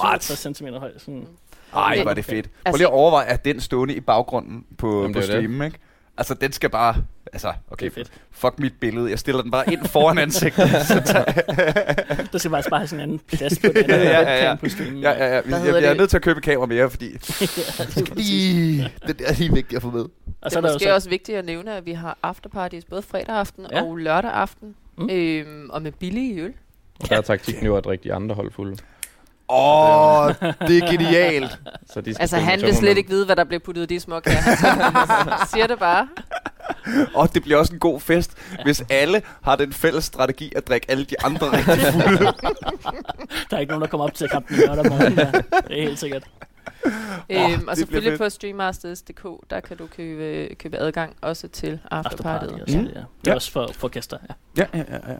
What? 0.03 0.23
67 0.23 0.57
cm 0.57 0.67
høj. 0.67 0.91
Sådan. 0.97 1.27
Ej, 1.75 1.93
Det- 1.93 2.03
hvor 2.03 2.09
er 2.11 2.15
det 2.15 2.25
fedt. 2.25 2.45
Prøv 2.45 2.61
Altså- 2.65 2.77
lige 2.77 2.87
at 2.87 2.93
overveje, 2.93 3.25
at 3.25 3.45
den 3.45 3.59
stående 3.61 3.93
i 3.95 3.99
baggrunden 3.99 4.65
på, 4.77 5.01
Jamen, 5.01 5.13
på 5.13 5.19
det 5.19 5.27
det. 5.27 5.35
streamen, 5.35 5.61
ikke? 5.65 5.77
Altså, 6.17 6.33
den 6.33 6.51
skal 6.51 6.69
bare... 6.69 6.95
Altså, 7.33 7.53
okay, 7.71 7.85
Det 7.85 7.93
fedt. 7.93 8.11
fuck 8.31 8.59
mit 8.59 8.73
billede. 8.81 9.09
Jeg 9.09 9.19
stiller 9.19 9.41
den 9.41 9.51
bare 9.51 9.71
ind 9.73 9.85
foran 9.85 10.17
ansigtet. 10.17 10.71
jeg- 10.73 10.85
Der 12.31 12.37
skal 12.37 12.51
faktisk 12.51 12.69
bare 12.69 12.79
have 12.79 12.87
sådan 12.87 12.99
en 12.99 13.03
anden 13.03 13.19
plads 13.19 13.59
på 13.59 13.67
den 13.75 13.89
Ja, 13.89 14.21
ja, 14.21 14.49
ja, 14.49 14.55
på 14.55 14.69
streamen. 14.69 14.99
ja, 15.01 15.11
ja, 15.11 15.25
ja. 15.25 15.33
Jeg, 15.33 15.43
hedder 15.61 15.75
jeg 15.79 15.83
er 15.85 15.89
det? 15.89 15.97
nødt 15.97 16.09
til 16.09 16.17
at 16.17 16.23
købe 16.23 16.41
kamera 16.41 16.65
mere, 16.65 16.89
fordi... 16.89 17.05
ja, 17.11 17.17
det 17.17 18.09
er. 18.09 18.15
Lige, 18.15 18.91
det 19.07 19.21
er 19.25 19.33
lige 19.33 19.53
vigtigt 19.53 19.75
at 19.75 19.81
få 19.81 19.89
med. 19.89 20.01
Og 20.01 20.09
Det 20.43 20.51
så 20.53 20.59
er 20.59 20.63
er 20.63 20.67
jo 20.69 20.73
måske 20.73 20.83
så, 20.83 20.93
også 20.93 21.09
vigtigt 21.09 21.37
at 21.37 21.45
nævne, 21.45 21.73
at 21.77 21.85
vi 21.85 21.91
har 21.93 22.17
afterparties 22.23 22.85
både 22.85 23.01
fredag 23.01 23.35
aften 23.35 23.65
Ja. 23.71 23.81
og 23.83 23.95
lørdag 23.97 24.31
aften. 24.31 24.75
Mm. 24.97 25.09
Øhm, 25.11 25.69
og 25.69 25.81
med 25.81 25.91
billige 25.91 26.41
øl. 26.41 26.53
Og 26.99 27.09
der 27.09 27.17
er 27.17 27.21
taktikken 27.21 27.65
jo 27.65 27.75
at 27.77 27.85
drikke 27.85 28.03
de 28.03 28.13
andre 28.13 28.35
hold 28.35 28.51
fulde. 28.51 28.77
Åh, 29.49 30.27
det 30.67 30.77
er 30.83 30.91
genialt. 30.91 31.59
Så 31.93 32.01
de 32.01 32.13
skal 32.13 32.21
Altså, 32.23 32.37
han 32.37 32.61
vil 32.61 32.75
slet 32.75 32.97
ikke 32.97 33.09
vide, 33.09 33.25
hvad 33.25 33.35
der 33.35 33.43
bliver 33.43 33.59
puttet 33.59 33.83
i 33.91 33.95
de 33.95 33.99
små 33.99 34.19
kager. 34.19 34.37
Han 35.37 35.47
siger 35.47 35.67
det 35.67 35.79
bare. 35.79 36.07
Og 37.15 37.33
det 37.33 37.43
bliver 37.43 37.57
også 37.57 37.73
en 37.73 37.79
god 37.79 37.99
fest, 37.99 38.31
hvis 38.63 38.83
alle 38.89 39.21
har 39.41 39.55
den 39.55 39.73
fælles 39.73 40.03
strategi 40.05 40.53
at 40.55 40.67
drikke 40.67 40.91
alle 40.91 41.05
de 41.05 41.15
andre 41.25 41.51
rigtig 41.51 41.93
fulde. 41.93 42.25
Der 43.49 43.55
er 43.55 43.59
ikke 43.59 43.69
nogen, 43.71 43.81
der 43.81 43.87
kommer 43.87 44.05
op 44.05 44.13
til 44.13 44.29
kampen 44.29 44.57
lørdag 44.57 44.89
morgen. 44.89 45.15
Der. 45.17 45.31
Det 45.31 45.79
er 45.79 45.81
helt 45.83 45.99
sikkert. 45.99 46.23
Øhm, 47.29 47.67
og 47.67 47.77
selvfølgelig 47.77 48.17
på 48.17 48.29
streammasters.dk, 48.29 49.23
der 49.49 49.59
kan 49.59 49.77
du 49.77 49.87
købe, 49.87 50.55
købe 50.55 50.77
adgang 50.77 51.15
også 51.21 51.47
til 51.47 51.79
afterpartiet. 51.91 52.51
og 52.53 52.59
sådan, 52.67 52.81
Mm. 52.81 52.87
ja. 52.87 52.93
Det 52.93 53.27
er 53.27 53.31
Ja. 53.31 53.33
også 53.35 53.51
for, 53.51 53.69
for 53.73 53.87
gæster, 53.87 54.17
ja. 54.57 54.63
Ja, 54.73 54.79
ja, 54.79 54.83
ja. 55.07 55.11
ja. 55.11 55.15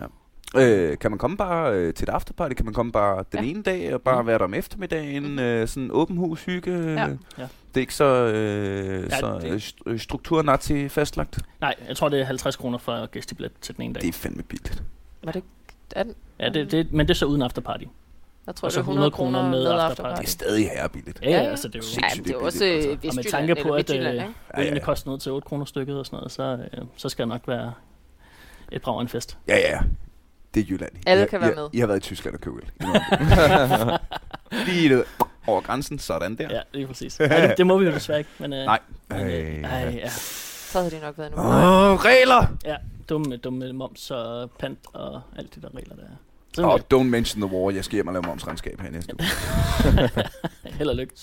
Øh, 0.58 0.98
kan 0.98 1.12
man 1.12 1.18
komme 1.18 1.38
bare 1.38 1.74
øh, 1.74 1.94
til 1.94 2.04
et 2.04 2.10
afterparty? 2.10 2.54
Kan 2.54 2.66
man 2.66 2.74
komme 2.74 2.92
bare 2.92 3.24
den 3.32 3.44
Ja. 3.44 3.50
ene 3.50 3.64
dag 3.64 3.94
og 3.94 4.02
bare 4.02 4.22
Mm. 4.22 4.28
være 4.28 4.38
der 4.38 4.44
om 4.44 4.54
eftermiddagen? 4.54 5.24
Mhm. 5.30 5.40
Øh, 5.40 5.68
sådan 5.68 5.90
åben 5.94 6.18
hus 6.18 6.44
hygge? 6.46 6.72
Ja. 6.72 7.00
Ja. 7.02 7.08
Det 7.38 7.48
er 7.76 7.80
ikke 7.80 7.96
så, 7.96 8.06
øh, 8.06 9.04
Ja, 9.04 9.18
så 9.20 9.40
det- 9.42 9.74
øh, 9.88 9.94
øh, 9.94 10.00
struktur-nazi 10.00 10.90
fastlagt? 10.90 11.40
Nej, 11.62 11.76
jeg 11.88 11.98
tror, 11.98 12.10
det 12.10 12.20
er 12.22 12.26
50 12.26 12.56
kroner 12.56 12.78
for 12.78 13.06
gæstebillet 13.06 13.52
til 13.62 13.76
den 13.76 13.84
ene 13.84 13.94
dag. 13.94 14.02
Det 14.02 14.08
er 14.10 14.14
fandme 14.14 14.44
billigt. 14.44 14.84
Var 15.24 15.32
det 15.32 15.44
er 15.96 16.04
den? 16.04 16.16
Ja, 16.40 16.50
det, 16.50 16.72
det, 16.72 16.94
men 16.94 17.08
det 17.08 17.14
er 17.14 17.16
så 17.18 17.26
uden 17.26 17.42
afterparty. 17.42 17.84
Jeg 18.48 18.56
tror, 18.56 18.66
Og 18.66 18.72
så 18.72 18.76
det 18.80 18.86
er 18.86 18.90
100 18.90 19.12
kroner 19.12 19.42
med, 19.42 19.50
med 19.50 19.60
Det 19.60 19.68
afterparty. 19.72 20.22
er 20.22 20.26
stadig 20.28 20.70
herrebilligt. 20.70 21.20
Ja, 21.24 21.30
ja, 21.30 21.38
altså 21.38 21.68
det 21.68 21.76
er 21.76 21.80
jo... 21.80 22.02
Ja, 22.02 22.08
det 22.14 22.20
er 22.20 22.24
det 22.24 22.32
er 22.32 22.38
også 22.46 22.60
billigt, 22.60 22.86
altså. 22.86 23.08
øh, 23.08 23.10
Og 23.10 23.16
med 23.16 23.24
tanke 23.24 23.56
på, 23.64 23.70
at 23.74 23.90
øh, 23.90 23.96
ikke? 23.96 24.10
Ja, 24.58 24.64
ja, 24.64 24.80
koster 24.80 25.12
ned 25.12 25.20
til 25.20 25.32
8 25.32 25.46
kroner 25.46 25.66
stykket 25.66 26.00
og 26.00 26.06
sådan 26.06 26.18
noget, 26.18 26.32
så, 26.32 26.58
øh, 26.74 26.86
så 26.96 27.10
skal 27.10 27.24
det 27.24 27.30
nok 27.30 27.42
være 27.48 27.74
et 28.72 28.82
brag 28.82 29.02
en 29.02 29.08
fest. 29.08 29.38
Ja, 29.48 29.58
ja. 29.58 29.80
Det 30.56 30.62
er 30.62 30.66
Jylland. 30.70 30.92
Alle 31.06 31.20
I 31.20 31.22
har- 31.22 31.28
kan 31.28 31.42
være 31.42 31.50
har- 31.56 31.62
med. 31.62 31.70
I 31.74 31.80
har 31.80 31.88
været 31.88 31.98
i 31.98 32.02
Tyskland 32.02 32.36
og 32.36 32.42
købt 32.42 32.56
øl. 32.58 32.70
Lige 34.68 34.90
ned 34.90 35.04
over 35.48 35.62
grænsen, 35.62 36.00
sådan 36.00 36.36
der. 36.36 36.48
Ja, 36.52 36.60
lige 36.74 36.88
præcis. 36.88 37.20
Ja, 37.20 37.48
det, 37.48 37.58
det 37.58 37.68
må 37.68 37.78
vi 37.78 37.86
jo 37.86 37.92
desværre 37.92 38.20
ikke, 38.20 38.30
men... 38.40 38.54
Øh, 38.54 38.66
Nej. 38.66 38.80
Men, 39.10 39.20
øh, 39.20 39.56
Øh. 39.58 39.64
ej, 39.64 39.94
ja. 40.04 40.10
Så 40.10 40.80
havde 40.80 40.92
de 40.92 41.00
nok 41.00 41.18
været 41.18 41.32
nu. 41.36 41.38
Åh, 41.42 41.46
regler! 42.00 42.48
ja, 42.66 42.76
dumme, 43.10 43.38
dumme 43.38 43.74
moms 43.74 44.12
og 44.12 44.52
pant 44.60 44.80
og 44.94 45.22
alt 45.38 45.56
det 45.56 45.64
der 45.64 45.70
regler, 45.76 45.96
der 45.96 46.04
er. 46.04 46.08
Så 46.54 46.64
Oh, 46.64 46.80
don't 46.94 47.04
mention 47.04 47.42
the 47.50 47.58
war. 47.58 47.72
Jeg 47.72 47.86
skal 47.86 47.94
hjem 47.96 48.08
og 48.08 48.14
lave 48.14 48.24
momsregnskab 48.28 48.82
her 48.82 48.92
næste 48.92 49.14
uge. 49.14 50.10
held 50.78 50.90
og 50.90 50.96
lykke. 50.96 51.14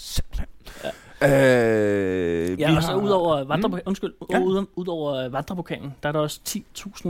Øh, 1.23 2.61
Ja, 2.61 2.71
vi 2.71 2.77
og 2.77 2.83
så 2.83 2.89
har- 2.89 2.97
udover 2.97 3.45
vandrepokalen, 3.45 3.87
undskyld, 3.89 4.13
Ja. 4.31 4.39
ja. 4.39 4.45
ud, 4.45 4.67
udover 4.77 5.29
vandrepokalen, 5.29 5.95
der 6.03 6.09
er 6.09 6.13
der 6.13 6.21
også 6.21 6.41
10.000 6.49 7.09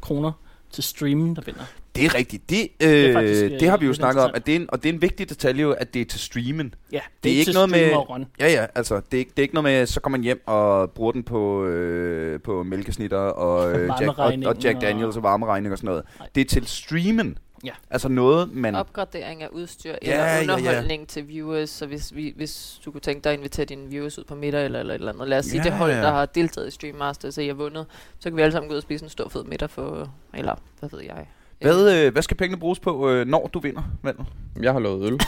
kroner 0.00 0.32
til 0.74 0.84
streamen, 0.84 1.36
der 1.36 1.42
vinder. 1.46 1.60
Det 1.96 2.04
er 2.04 2.14
rigtigt. 2.14 2.50
Det, 2.50 2.68
øh, 2.82 2.88
er 2.88 2.92
det, 3.06 3.12
faktisk, 3.14 3.42
det 3.44 3.62
øh, 3.62 3.70
har 3.70 3.76
vi 3.76 3.86
jo 3.86 3.94
snakket 3.94 4.22
om, 4.24 4.30
at 4.34 4.46
det 4.46 4.52
er 4.52 4.56
en, 4.56 4.66
og 4.72 4.82
det 4.82 4.88
er 4.88 4.92
en 4.92 5.02
vigtig 5.02 5.28
detalje 5.28 5.62
jo, 5.62 5.70
at 5.72 5.94
det 5.94 6.02
er 6.02 6.06
til 6.06 6.20
streamen. 6.20 6.74
Ja, 6.92 7.00
Det 7.24 7.32
er 7.32 7.36
ikke 7.36 7.44
til 7.44 7.54
noget 7.54 7.70
med- 7.70 7.94
run. 7.96 8.26
Ja, 8.40 8.48
ja, 8.52 8.66
altså, 8.74 8.94
det 8.94 9.14
er, 9.14 9.18
ikke- 9.18 9.30
det 9.30 9.38
er 9.38 9.42
ikke 9.42 9.54
noget 9.54 9.64
med, 9.64 9.86
så 9.86 10.00
kommer 10.00 10.18
man 10.18 10.24
hjem 10.24 10.42
og 10.46 10.90
bruger 10.90 11.12
den 11.12 11.22
på, 11.22 11.64
øh, 11.64 12.40
på 12.40 12.62
mælkesnitter 12.62 13.18
og, 13.18 13.72
øh, 13.78 13.90
Jack, 14.00 14.18
og, 14.18 14.34
og 14.46 14.56
Jack 14.64 14.80
Daniels 14.80 15.16
og 15.16 15.22
varmeregning 15.22 15.72
og 15.72 15.78
sådan 15.78 15.86
noget. 15.88 16.04
Nej. 16.18 16.28
Det 16.34 16.40
er 16.40 16.44
til 16.44 16.66
streamen. 16.66 17.38
Ja. 17.64 17.72
Altså 17.90 18.08
noget, 18.08 18.52
man... 18.52 18.74
Opgradering 18.74 19.42
af 19.42 19.48
udstyr 19.48 19.94
Ja, 20.02 20.12
eller 20.12 20.24
ja, 20.24 20.34
ja. 20.44 20.54
underholdning 20.56 21.08
til 21.08 21.28
viewers. 21.28 21.70
Så 21.70 21.86
hvis, 21.86 22.14
vi, 22.14 22.32
hvis 22.36 22.80
du 22.84 22.90
kunne 22.90 23.00
tænke 23.00 23.24
dig 23.24 23.32
at 23.32 23.38
invitere 23.38 23.66
dine 23.66 23.88
viewers 23.88 24.18
ud 24.18 24.24
på 24.24 24.34
middag 24.34 24.64
eller, 24.64 24.80
eller 24.80 24.94
et 24.94 24.98
eller 24.98 25.12
andet. 25.12 25.28
Lad 25.28 25.38
os 25.38 25.44
sige, 25.44 25.58
Ja, 25.64 25.64
det 25.70 25.72
hold, 25.72 25.90
ja. 25.92 26.00
der 26.02 26.10
har 26.10 26.26
deltaget 26.26 26.68
i 26.68 26.70
Stream 26.70 26.96
Masters, 26.96 27.38
og 27.38 27.44
I 27.44 27.46
har 27.46 27.54
vundet. 27.54 27.86
Så 28.18 28.30
kan 28.30 28.36
vi 28.36 28.42
alle 28.42 28.52
sammen 28.52 28.68
gå 28.68 28.72
ud 28.72 28.76
og 28.76 28.82
spise 28.82 29.04
en 29.04 29.10
stor 29.10 29.28
fed 29.28 29.44
middag 29.44 29.70
for, 29.70 30.10
eller 30.34 30.54
hvad 30.80 30.90
ved 30.90 31.00
jeg. 31.02 31.26
Hvad, 31.60 32.04
øh, 32.06 32.12
hvad 32.12 32.22
skal 32.22 32.36
pengene 32.36 32.60
bruges 32.60 32.78
på, 32.80 33.10
øh, 33.10 33.26
når 33.26 33.50
du 33.54 33.58
vinder, 33.58 33.82
Vandel? 34.02 34.24
Jeg 34.62 34.72
har 34.72 34.78
lovet 34.80 35.06
øl. 35.06 35.12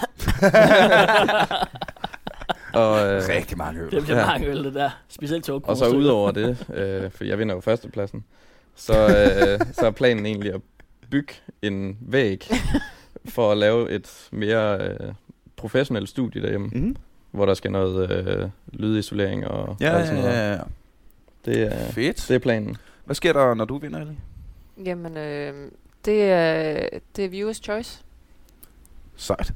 og, 2.74 3.06
øh, 3.14 3.22
Rigtig 3.28 3.58
mange 3.58 3.80
øl. 3.80 3.90
Det 3.90 4.02
bliver 4.02 4.18
Ja. 4.18 4.26
mange 4.26 4.46
øl, 4.46 4.64
det 4.64 4.74
der. 4.74 4.90
Specielt 5.08 5.44
til 5.44 5.54
8 5.54 5.66
og 5.66 5.76
så 5.76 5.88
udover 5.88 6.30
det, 6.30 6.66
øh, 6.74 7.10
for 7.10 7.24
jeg 7.24 7.38
vinder 7.38 7.54
jo 7.54 7.60
førstepladsen, 7.60 8.24
så, 8.74 8.92
øh, 9.06 9.66
så 9.72 9.86
er 9.86 9.90
planen 9.90 10.26
egentlig 10.26 10.54
at 10.54 10.60
bygge 11.10 11.32
en 11.62 11.98
væg 12.00 12.48
for 13.34 13.52
at 13.52 13.58
lave 13.58 13.90
et 13.90 14.28
mere 14.32 14.88
øh, 14.88 15.12
professionelt 15.56 16.08
studie 16.08 16.42
derhjemme, 16.42 16.66
Mm-hmm. 16.72 16.96
hvor 17.30 17.46
der 17.46 17.54
skal 17.54 17.70
noget 17.72 18.10
øh, 18.10 18.48
lydisolering 18.72 19.46
og 19.46 19.76
Ja, 19.80 19.96
alt 19.98 20.06
sådan 20.06 20.22
noget. 20.22 20.34
ja, 20.36 20.52
ja. 20.52 20.60
Det, 21.44 21.62
er, 21.62 21.90
Fedt. 21.92 22.24
det 22.28 22.34
er 22.34 22.38
planen. 22.38 22.76
Hvad 23.04 23.14
sker 23.14 23.32
der, 23.32 23.54
når 23.54 23.64
du 23.64 23.78
vinder, 23.78 24.00
Ellie? 24.00 24.16
Jamen, 24.84 25.16
øh, 25.16 25.70
det, 26.04 26.22
er, 26.22 26.88
det 27.16 27.24
er 27.24 27.28
viewers 27.28 27.56
choice. 27.56 28.02
Sejt. 29.16 29.52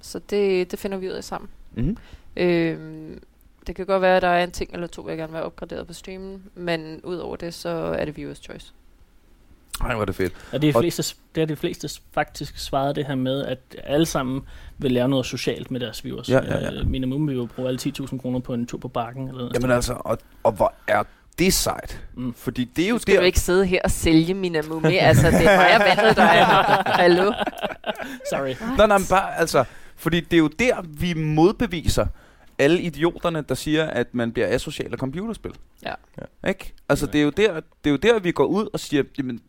Så 0.00 0.18
det, 0.30 0.70
det 0.70 0.78
finder 0.78 0.98
vi 0.98 1.08
ud 1.08 1.12
af 1.12 1.24
sammen. 1.24 1.50
Mm-hmm. 1.74 1.96
Øhm, 2.36 3.22
det 3.66 3.76
kan 3.76 3.86
godt 3.86 4.02
være, 4.02 4.16
at 4.16 4.22
der 4.22 4.28
er 4.28 4.44
en 4.44 4.50
ting 4.50 4.70
eller 4.72 4.86
to, 4.86 5.08
jeg 5.08 5.16
gerne 5.16 5.30
vil 5.32 5.36
have 5.36 5.46
opgraderet 5.46 5.86
på 5.86 5.92
streamen, 5.92 6.42
men 6.54 7.00
udover 7.04 7.36
det, 7.36 7.54
så 7.54 7.68
er 7.68 8.04
det 8.04 8.16
viewers 8.16 8.38
choice. 8.38 8.72
Ej, 9.80 9.92
hvor 9.94 10.00
er 10.00 10.04
det 10.04 10.14
fedt. 10.14 10.32
Og 10.52 10.62
det 10.62 10.68
er, 10.68 10.72
de 10.72 10.80
fleste, 10.80 11.16
det 11.34 11.42
er 11.42 11.46
de 11.46 11.56
fleste 11.56 11.88
faktisk 12.12 12.58
svaret 12.58 12.96
det 12.96 13.06
her 13.06 13.14
med, 13.14 13.44
at 13.44 13.58
alle 13.84 14.06
sammen 14.06 14.40
vil 14.78 14.92
lære 14.92 15.08
noget 15.08 15.26
socialt 15.26 15.70
med 15.70 15.80
deres 15.80 16.04
viewers. 16.04 16.28
Ja, 16.28 16.44
ja, 16.44 16.58
ja. 16.58 16.72
Øh, 16.72 16.86
minimum 16.86 17.28
vil 17.28 17.36
jo 17.36 17.48
bruge 17.56 17.68
alle 17.68 17.80
10.000 18.00 18.18
kroner 18.18 18.38
på 18.38 18.54
en 18.54 18.66
tur 18.66 18.78
på 18.78 18.88
bakken. 18.88 19.28
Eller 19.28 19.38
noget. 19.38 19.54
Jamen 19.54 19.70
altså, 19.70 19.92
og, 20.00 20.18
og 20.42 20.52
hvor 20.52 20.74
er 20.88 21.02
det 21.38 21.54
sejt? 21.54 22.04
Mm. 22.14 22.34
Fordi 22.34 22.64
det 22.64 22.84
er 22.84 22.88
jo 22.88 22.98
skal 22.98 23.14
der... 23.14 23.20
du 23.20 23.26
ikke 23.26 23.40
sidde 23.40 23.66
her 23.66 23.80
og 23.84 23.90
sælge 23.90 24.34
min 24.34 24.56
amumi. 24.56 24.96
altså, 24.96 25.26
det 25.26 25.46
er 25.46 25.56
mig 25.56 25.74
og 25.78 25.96
vandet, 25.96 26.16
der 26.16 26.22
er. 26.22 26.82
Hallo? 26.86 27.32
Sorry. 28.30 28.76
Nej, 28.76 28.86
nej, 28.86 28.98
men 28.98 29.06
bare, 29.10 29.38
altså, 29.38 29.64
fordi 29.96 30.20
det 30.20 30.32
er 30.32 30.38
jo 30.38 30.48
der, 30.48 30.82
vi 30.82 31.14
modbeviser 31.14 32.06
alle 32.58 32.80
idioterne, 32.80 33.44
der 33.48 33.54
siger, 33.54 33.84
at 33.84 34.14
man 34.14 34.32
bliver 34.32 34.48
asocial 34.54 34.92
af 34.92 34.98
computerspil. 34.98 35.52
Ja. 35.82 35.94
ja. 36.18 36.48
Ikke? 36.48 36.72
Altså, 36.88 37.06
det 37.06 37.20
er, 37.20 37.24
jo 37.24 37.30
der, 37.30 37.54
det 37.54 37.60
er 37.84 37.90
jo 37.90 37.96
der, 37.96 38.18
vi 38.18 38.32
går 38.32 38.44
ud 38.44 38.68
og 38.72 38.80
siger, 38.80 39.02
jamen, 39.18 39.40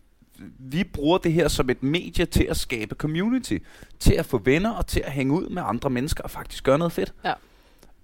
vi 0.60 0.84
bruger 0.84 1.18
det 1.18 1.34
her 1.34 1.48
som 1.48 1.70
et 1.70 1.84
medie 1.84 2.26
til 2.26 2.44
at 2.44 2.58
skabe 2.58 2.96
community, 2.96 3.58
til 4.00 4.14
at 4.14 4.26
få 4.26 4.38
venner 4.38 4.72
og 4.72 4.88
til 4.88 5.02
at 5.06 5.12
hænge 5.12 5.34
ud 5.34 5.50
med 5.50 5.62
andre 5.66 5.90
mennesker 5.90 6.24
og 6.24 6.32
faktisk 6.32 6.64
gøre 6.64 6.78
noget 6.78 6.94
fedt. 6.94 7.14
Ja. 7.26 7.34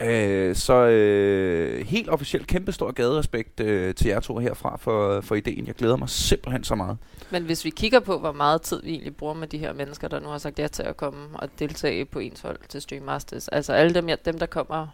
Øh, 0.04 0.56
så 0.56 0.74
øh, 0.74 1.86
helt 1.88 2.10
officielt 2.10 2.48
kæmpe 2.48 2.72
stor 2.72 2.92
gaderespekt 2.92 3.60
øh, 3.60 3.96
til 3.96 4.08
jer 4.08 4.20
to 4.20 4.38
herfra 4.38 4.78
for, 4.78 5.22
for 5.22 5.36
ideen. 5.36 5.68
Jeg 5.68 5.76
glæder 5.76 5.96
mig 5.96 6.10
simpelthen 6.10 6.64
så 6.64 6.76
meget. 6.76 6.98
Men 7.32 7.44
hvis 7.44 7.66
vi 7.66 7.70
kigger 7.70 8.00
på, 8.00 8.20
hvor 8.20 8.32
meget 8.32 8.62
tid 8.62 8.82
vi 8.84 8.90
egentlig 8.90 9.16
bruger 9.16 9.34
med 9.34 9.48
de 9.48 9.58
her 9.58 9.74
mennesker, 9.74 10.08
der 10.08 10.20
nu 10.20 10.28
har 10.28 10.38
sagt 10.38 10.60
ja 10.60 10.68
til 10.68 10.84
at 10.84 10.98
komme 10.98 11.28
og 11.34 11.50
deltage 11.60 12.06
på 12.06 12.20
ens 12.20 12.42
hold 12.42 12.60
til 12.70 12.82
Stream 12.82 13.04
Masters. 13.04 13.48
Altså 13.48 13.74
alle 13.74 13.94
dem, 13.94 14.10
jeg, 14.10 14.26
dem 14.26 14.40
der 14.40 14.46
kommer 14.46 14.88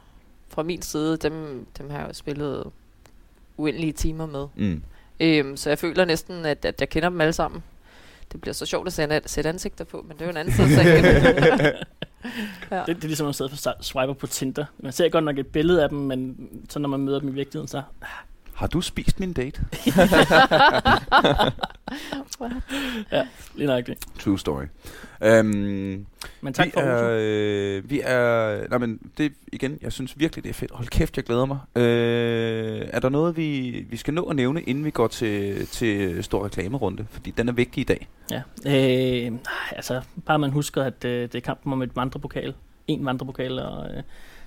fra 0.50 0.64
min 0.64 0.82
side, 0.82 1.18
dem, 1.18 1.66
dem 1.78 1.90
har 1.90 2.00
jeg 2.00 2.08
jo 2.08 2.14
spillet 2.14 2.64
uendelige 3.58 3.94
timer 3.94 4.26
med. 4.26 4.48
Mm. 4.56 4.84
Øhm, 5.20 5.58
så 5.58 5.70
jeg 5.70 5.80
føler 5.80 6.06
næsten, 6.06 6.46
at, 6.46 6.66
at 6.66 6.82
jeg 6.82 6.90
kender 6.90 7.10
dem 7.10 7.22
alle 7.22 7.34
sammen. 7.34 7.64
Det 8.32 8.42
bliver 8.42 8.54
så 8.54 8.66
sjovt 8.66 8.88
at 8.88 8.94
sætte, 8.94 9.22
sætte 9.26 9.50
ansigter 9.50 9.86
på, 9.86 10.06
men 10.08 10.18
det 10.18 10.22
er 10.22 10.26
jo 10.26 10.32
en 10.32 10.38
anden 10.38 10.54
side. 10.54 10.70
ja. 12.72 12.80
Det, 12.80 12.88
det 12.88 13.04
er 13.04 13.08
ligesom 13.08 13.28
at 13.28 13.36
sidde 13.36 13.52
og 13.66 13.86
swiper 13.86 14.14
på 14.14 14.28
Tinder. 14.28 14.66
Man 14.80 14.92
ser 14.92 15.10
godt 15.10 15.24
nok 15.24 15.38
et 15.38 15.48
billede 15.48 15.84
af 15.84 15.90
dem, 15.90 15.98
men 15.98 16.50
så 16.70 16.80
når 16.80 16.90
man 16.90 17.00
møder 17.00 17.20
dem 17.20 17.30
i 17.30 17.32
virkeligheden, 17.32 17.68
så... 17.68 17.82
Har 18.58 18.68
du 18.68 18.82
spist 18.82 19.20
min 19.20 19.34
date? 19.34 19.62
Lige 23.56 23.68
nok 23.68 23.88
det. 23.88 23.98
True 24.20 24.40
story. 24.40 24.64
Øhm, 25.24 26.06
Men 26.42 26.54
tak 26.54 26.66
vi 26.66 26.72
for 26.72 26.80
er, 26.80 27.18
øh, 27.22 27.90
vi 27.90 28.02
er, 28.04 28.70
nej 28.70 28.78
men 28.78 29.00
det 29.18 29.34
igen, 29.54 29.78
jeg 29.82 29.92
synes 29.92 30.20
virkelig 30.20 30.44
det 30.44 30.50
er 30.50 30.54
fedt. 30.54 30.72
Hold 30.72 30.88
kæft, 30.88 31.18
jeg 31.18 31.26
glæder 31.26 31.46
mig. 31.46 31.58
Øh, 31.76 32.88
er 32.90 33.00
der 33.00 33.10
noget 33.10 33.38
vi, 33.38 33.70
vi 33.90 33.98
skal 33.98 34.14
nå 34.14 34.24
at 34.24 34.36
nævne 34.36 34.62
inden 34.62 34.86
vi 34.86 34.92
går 34.92 35.08
til 35.08 35.68
til 35.68 36.24
stor 36.24 36.46
reklamerunde, 36.46 37.06
fordi 37.10 37.32
den 37.32 37.50
er 37.50 37.54
vigtig 37.54 37.82
i 37.82 37.84
dag. 37.84 38.08
Ja. 38.32 38.42
Øh, 38.66 39.32
altså, 39.72 40.02
bare 40.26 40.40
man 40.40 40.50
husker, 40.52 40.84
at 40.84 41.06
øh, 41.06 41.22
det 41.22 41.36
er 41.36 41.40
kampen 41.40 41.74
om 41.74 41.82
et 41.82 41.96
vandrepokal. 41.96 42.54
En 42.88 43.06
vandrepokal, 43.06 43.60
og 43.60 43.90
øh, 43.90 44.04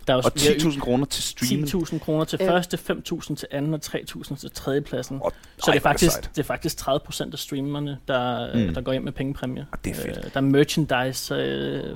der 0.06 0.12
er 0.12 0.16
også 0.16 0.28
Og 0.34 0.40
10.000 0.40 0.80
kroner 0.80 1.04
til 1.06 1.22
streamen. 1.22 1.64
10.000 1.64 1.98
kroner 1.98 2.24
til 2.24 2.38
Ja. 2.42 2.50
første, 2.50 2.76
5.000 2.76 3.34
til 3.36 3.48
anden 3.50 3.74
og 3.74 3.80
3.000 3.84 4.36
til 4.36 4.50
tredje 4.50 4.80
pladsen. 4.80 5.18
Og- 5.22 5.32
Så 5.32 5.36
Ej, 5.36 5.54
det 5.56 5.66
er, 5.66 5.70
er 5.70 5.72
det 5.74 5.82
faktisk, 5.82 6.12
sejt. 6.12 6.30
det 6.36 6.38
er 6.42 6.46
faktisk 6.46 6.76
30 6.76 7.00
procent 7.04 7.32
af 7.34 7.38
streamerne, 7.38 7.98
der, 8.08 8.54
Mm. 8.68 8.74
der 8.74 8.80
går 8.80 8.92
ind 8.92 9.04
med 9.04 9.12
pengepræmier. 9.12 9.64
Og 9.72 9.84
det 9.84 9.90
er 9.90 9.94
fedt. 9.94 10.16
Øh, 10.18 10.24
der 10.24 10.30
er 10.34 10.40
merchandise. 10.40 11.34
Øh, 11.34 11.94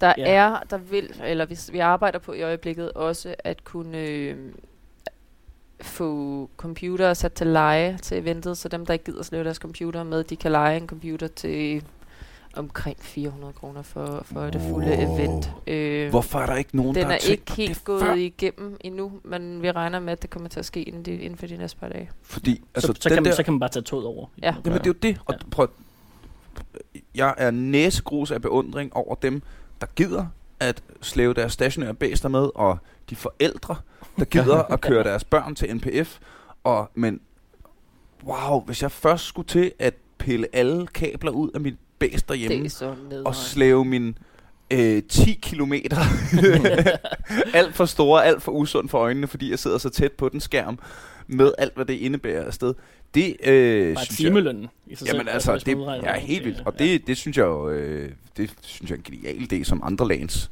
Der 0.00 0.14
Ja. 0.18 0.24
er, 0.34 0.60
der 0.70 0.76
vil, 0.78 1.10
eller 1.24 1.46
hvis 1.46 1.72
vi 1.72 1.78
arbejder 1.78 2.18
på 2.18 2.32
i 2.32 2.42
øjeblikket 2.42 2.92
også 2.92 3.34
at 3.38 3.64
kunne 3.64 3.98
øh, 3.98 4.36
få 5.82 6.50
computer 6.56 7.14
sat 7.14 7.32
til 7.32 7.46
leje 7.46 7.98
til 8.02 8.18
eventet, 8.18 8.58
så 8.58 8.68
dem, 8.68 8.86
der 8.86 8.92
ikke 8.92 9.04
gider 9.04 9.22
slæve 9.22 9.44
deres 9.44 9.56
computer 9.56 10.02
med, 10.02 10.24
de 10.24 10.36
kan 10.36 10.52
lege 10.52 10.76
en 10.76 10.86
computer 10.86 11.28
til 11.28 11.82
omkring 12.56 12.96
400 13.00 13.52
kroner 13.52 13.82
for, 13.82 14.22
for 14.24 14.40
det 14.40 14.60
fulde 14.70 14.88
Wow. 15.06 15.14
event. 15.16 15.50
Øh, 15.66 16.10
Hvorfor 16.10 16.38
er 16.38 16.46
der 16.46 16.56
ikke 16.56 16.76
nogen, 16.76 16.94
der 16.94 17.02
den 17.02 17.10
er 17.10 17.16
ikke 17.30 17.52
helt 17.56 17.84
gået 17.84 18.02
før? 18.02 18.14
igennem 18.14 18.76
endnu, 18.80 19.12
men 19.24 19.62
vi 19.62 19.70
regner 19.70 20.00
med, 20.00 20.12
at 20.12 20.22
det 20.22 20.30
kommer 20.30 20.48
til 20.48 20.58
at 20.58 20.64
ske 20.64 20.82
inden, 20.82 21.02
de, 21.04 21.12
inden 21.14 21.38
for 21.38 21.46
de 21.46 21.56
næste 21.56 21.78
par 21.78 21.88
dage. 21.88 22.10
Fordi, 22.22 22.50
altså, 22.50 22.64
altså, 22.74 22.86
så, 22.92 23.02
så, 23.02 23.08
den 23.08 23.14
kan, 23.16 23.24
der, 23.24 23.30
man, 23.30 23.36
så 23.36 23.42
kan 23.42 23.52
man 23.52 23.60
bare 23.60 23.70
tage 23.70 23.82
toget 23.82 24.06
over. 24.06 24.26
Ja. 24.42 24.54
Jamen, 24.64 24.78
det 24.78 24.86
er 24.86 24.90
jo 24.90 24.92
det. 24.92 25.20
Og 25.24 25.34
Ja. 25.34 25.38
prøv, 25.50 25.68
jeg 27.14 27.34
er 27.38 27.50
næsegrus 27.50 28.30
af 28.30 28.42
beundring 28.42 28.96
over 28.96 29.14
dem, 29.14 29.42
der 29.80 29.86
gider 29.96 30.26
at 30.60 30.82
slæve 31.02 31.34
deres 31.34 31.52
stationære 31.52 31.94
bæster 31.94 32.28
med, 32.28 32.48
og 32.54 32.78
de 33.10 33.16
forældre, 33.16 33.76
der 34.18 34.24
gider 34.24 34.62
at 34.72 34.80
køre 34.80 35.04
deres 35.04 35.24
børn 35.24 35.54
til 35.54 35.76
NPF. 35.76 36.18
Og, 36.64 36.90
men 36.94 37.20
wow, 38.24 38.60
hvis 38.60 38.82
jeg 38.82 38.90
først 38.90 39.24
skulle 39.24 39.48
til 39.48 39.72
at 39.78 39.94
pille 40.18 40.46
alle 40.52 40.86
kabler 40.86 41.30
ud 41.30 41.50
af 41.54 41.60
mit 41.60 41.74
bæst 42.00 42.28
derhjemme, 42.28 42.64
Det 42.64 42.82
er 42.82 43.22
og 43.24 43.34
slæve 43.34 43.84
min 43.84 44.18
øh, 44.70 45.02
10 45.02 45.32
kilometer 45.42 45.96
alt 47.58 47.74
for 47.74 47.84
store, 47.84 48.24
alt 48.24 48.42
for 48.42 48.52
usund 48.52 48.88
for 48.88 48.98
øjnene, 48.98 49.26
fordi 49.26 49.50
jeg 49.50 49.58
sidder 49.58 49.78
så 49.78 49.90
tæt 49.90 50.12
på 50.12 50.28
den 50.28 50.40
skærm, 50.40 50.78
med 51.26 51.52
alt, 51.58 51.74
hvad 51.74 51.84
det 51.84 51.94
indebærer 51.94 52.44
afsted. 52.44 52.74
Det 53.14 53.36
øh, 53.44 53.94
Bare 53.94 54.04
synes 54.04 54.20
jeg, 54.20 54.26
timelønnen 54.26 54.66
i 54.86 54.94
sig 54.94 55.06
Jamen 55.06 55.20
selv. 55.20 55.28
altså, 55.34 55.62
det 55.66 55.74
udregner 55.74 56.08
ja, 56.08 56.14
det. 56.14 56.22
helt 56.22 56.44
vildt. 56.44 56.62
Og 56.66 56.74
Ja. 56.78 56.84
det, 56.84 57.06
det 57.06 57.16
synes 57.16 57.36
jeg 57.36 57.44
jo, 57.44 57.68
øh, 57.70 58.10
det 58.36 58.50
synes 58.62 58.90
jeg 58.90 58.96
er 58.96 59.00
en 59.06 59.16
genial 59.16 59.52
idé, 59.52 59.64
som 59.64 59.80
andre 59.84 60.08
lands 60.08 60.50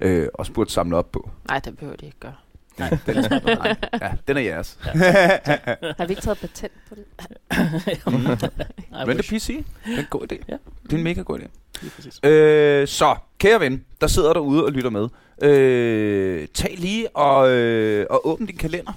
øh, 0.00 0.28
også 0.34 0.52
burde 0.52 0.70
samle 0.70 0.96
op 0.96 1.12
på. 1.12 1.30
Nej, 1.48 1.58
det 1.58 1.76
behøver 1.76 1.96
de 1.96 2.06
ikke 2.06 2.18
gøre. 2.20 2.34
Nej, 2.80 2.98
Den, 3.06 3.16
nej, 3.44 3.76
ja, 4.02 4.12
den 4.28 4.36
er 4.36 4.40
jeres. 4.40 4.78
Har 4.82 6.06
vi 6.06 6.12
ikke 6.12 6.22
taget 6.22 6.38
patent 6.38 6.72
på 6.88 6.94
den? 6.94 7.04
I 7.86 9.06
Men 9.06 9.16
det 9.16 9.16
wish. 9.16 9.32
PC, 9.32 9.64
det 9.86 9.94
er 9.94 9.98
en 9.98 10.06
god 10.10 10.32
idé. 10.32 10.36
Ja. 10.48 10.56
Det 10.82 10.92
er 10.92 10.96
en 10.96 11.02
mega 11.04 11.22
god 11.22 11.38
idé. 11.38 11.48
Øh, 12.28 12.88
så, 12.88 13.16
kære 13.38 13.60
ven, 13.60 13.84
der 14.00 14.06
sidder 14.06 14.32
derude 14.32 14.64
og 14.64 14.72
lytter 14.72 14.90
med. 14.90 15.08
Øh, 15.42 16.48
tag 16.54 16.74
lige 16.78 17.16
og, 17.16 17.50
øh, 17.50 18.06
og 18.10 18.28
åbn 18.28 18.46
din 18.46 18.56
kalender. 18.56 18.92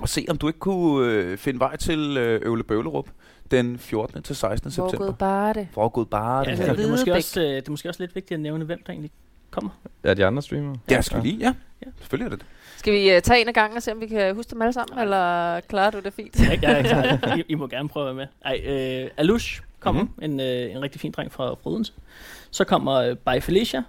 Og 0.00 0.08
se, 0.08 0.26
om 0.28 0.38
du 0.38 0.46
ikke 0.46 0.58
kunne 0.58 1.12
øh, 1.12 1.38
finde 1.38 1.60
vej 1.60 1.76
til 1.76 2.16
øh, 2.16 2.40
Øvle 2.44 2.64
Bøvlerup 2.64 3.08
den 3.50 3.78
14. 3.78 4.22
til 4.22 4.36
16. 4.36 4.72
Hvor 4.72 4.88
september. 4.88 5.06
gået 5.06 5.18
bare 5.18 5.52
det? 5.54 5.68
Foregået 5.72 6.08
bare 6.10 6.44
Ja, 6.48 6.56
det 6.56 6.68
er, 6.68 6.74
det, 6.74 6.84
er 6.84 6.90
måske 6.90 7.12
også, 7.14 7.40
øh, 7.40 7.46
det 7.46 7.66
er 7.66 7.70
måske 7.70 7.88
også 7.88 8.02
lidt 8.02 8.14
vigtigt 8.14 8.36
at 8.36 8.40
nævne, 8.40 8.64
hvem 8.64 8.82
der 8.86 8.92
egentlig 8.92 9.10
kommer. 9.50 9.70
Ja, 10.04 10.14
de 10.14 10.26
andre 10.26 10.42
streamere. 10.42 10.76
Ja, 10.90 11.00
skal 11.00 11.22
vi 11.22 11.28
lige? 11.28 11.38
Ja, 11.38 11.54
Ja. 11.86 11.90
selvfølgelig 11.98 12.24
er 12.32 12.36
det 12.36 12.38
det. 12.38 12.46
Skal 12.78 12.92
vi 12.92 13.16
uh, 13.16 13.22
tage 13.22 13.40
en 13.40 13.48
af 13.48 13.54
gangen 13.54 13.76
og 13.76 13.82
se, 13.82 13.92
om 13.92 14.00
vi 14.00 14.06
kan 14.06 14.34
huske 14.34 14.50
dem 14.50 14.62
alle 14.62 14.72
sammen, 14.72 14.98
eller 14.98 15.60
klarer 15.60 15.90
du 15.90 16.00
det 16.00 16.12
fint? 16.12 16.40
Jeg, 16.40 16.58
jeg 16.62 16.78
er 16.80 16.82
klar. 17.16 17.36
I, 17.36 17.44
I 17.48 17.54
må 17.54 17.66
gerne 17.66 17.88
prøve 17.88 18.10
at 18.10 18.16
være 18.16 18.26
med. 18.44 18.52
Ej, 18.52 19.02
øh, 19.04 19.10
Alush 19.16 19.60
kommer, 19.80 20.02
Mhm. 20.02 20.12
mm-hmm. 20.16 20.32
en, 20.32 20.40
øh, 20.40 20.74
en 20.76 20.82
rigtig 20.82 21.00
fin 21.00 21.12
dreng 21.12 21.32
fra 21.32 21.54
Frodense. 21.62 21.92
Så 22.50 22.64
kommer 22.64 22.92
øh, 22.94 23.16
By 23.16 23.42
Felicia. 23.42 23.82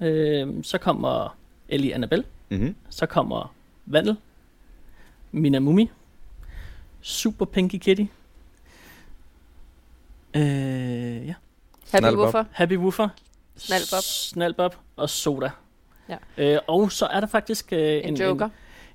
Øh, 0.00 0.48
så 0.64 0.78
kommer 0.78 1.36
Ellie 1.68 1.94
Annabelle. 1.94 2.24
Mm-hmm. 2.48 2.76
Så 2.90 3.06
kommer 3.06 3.54
Vandel. 3.86 4.16
Minamumi. 5.32 5.90
Super 7.00 7.44
Pinky 7.44 7.76
Kitty. 7.76 8.04
Øh, 10.36 11.26
ja. 11.26 11.34
Happy 11.92 12.04
Snalbob. 12.04 12.14
hvorfor? 12.16 12.46
Happy 12.52 12.76
Woofer. 12.76 13.08
Snalbob. 13.56 14.02
Snalbob 14.02 14.74
og 14.96 15.10
Soda. 15.10 15.50
Ja. 16.08 16.16
Øh, 16.38 16.58
og 16.68 16.92
så 16.92 17.06
er 17.06 17.20
der 17.20 17.26
faktisk 17.26 17.72
øh, 17.72 17.78
En, 17.96 18.02
en, 18.08 18.16
joker. 18.16 18.48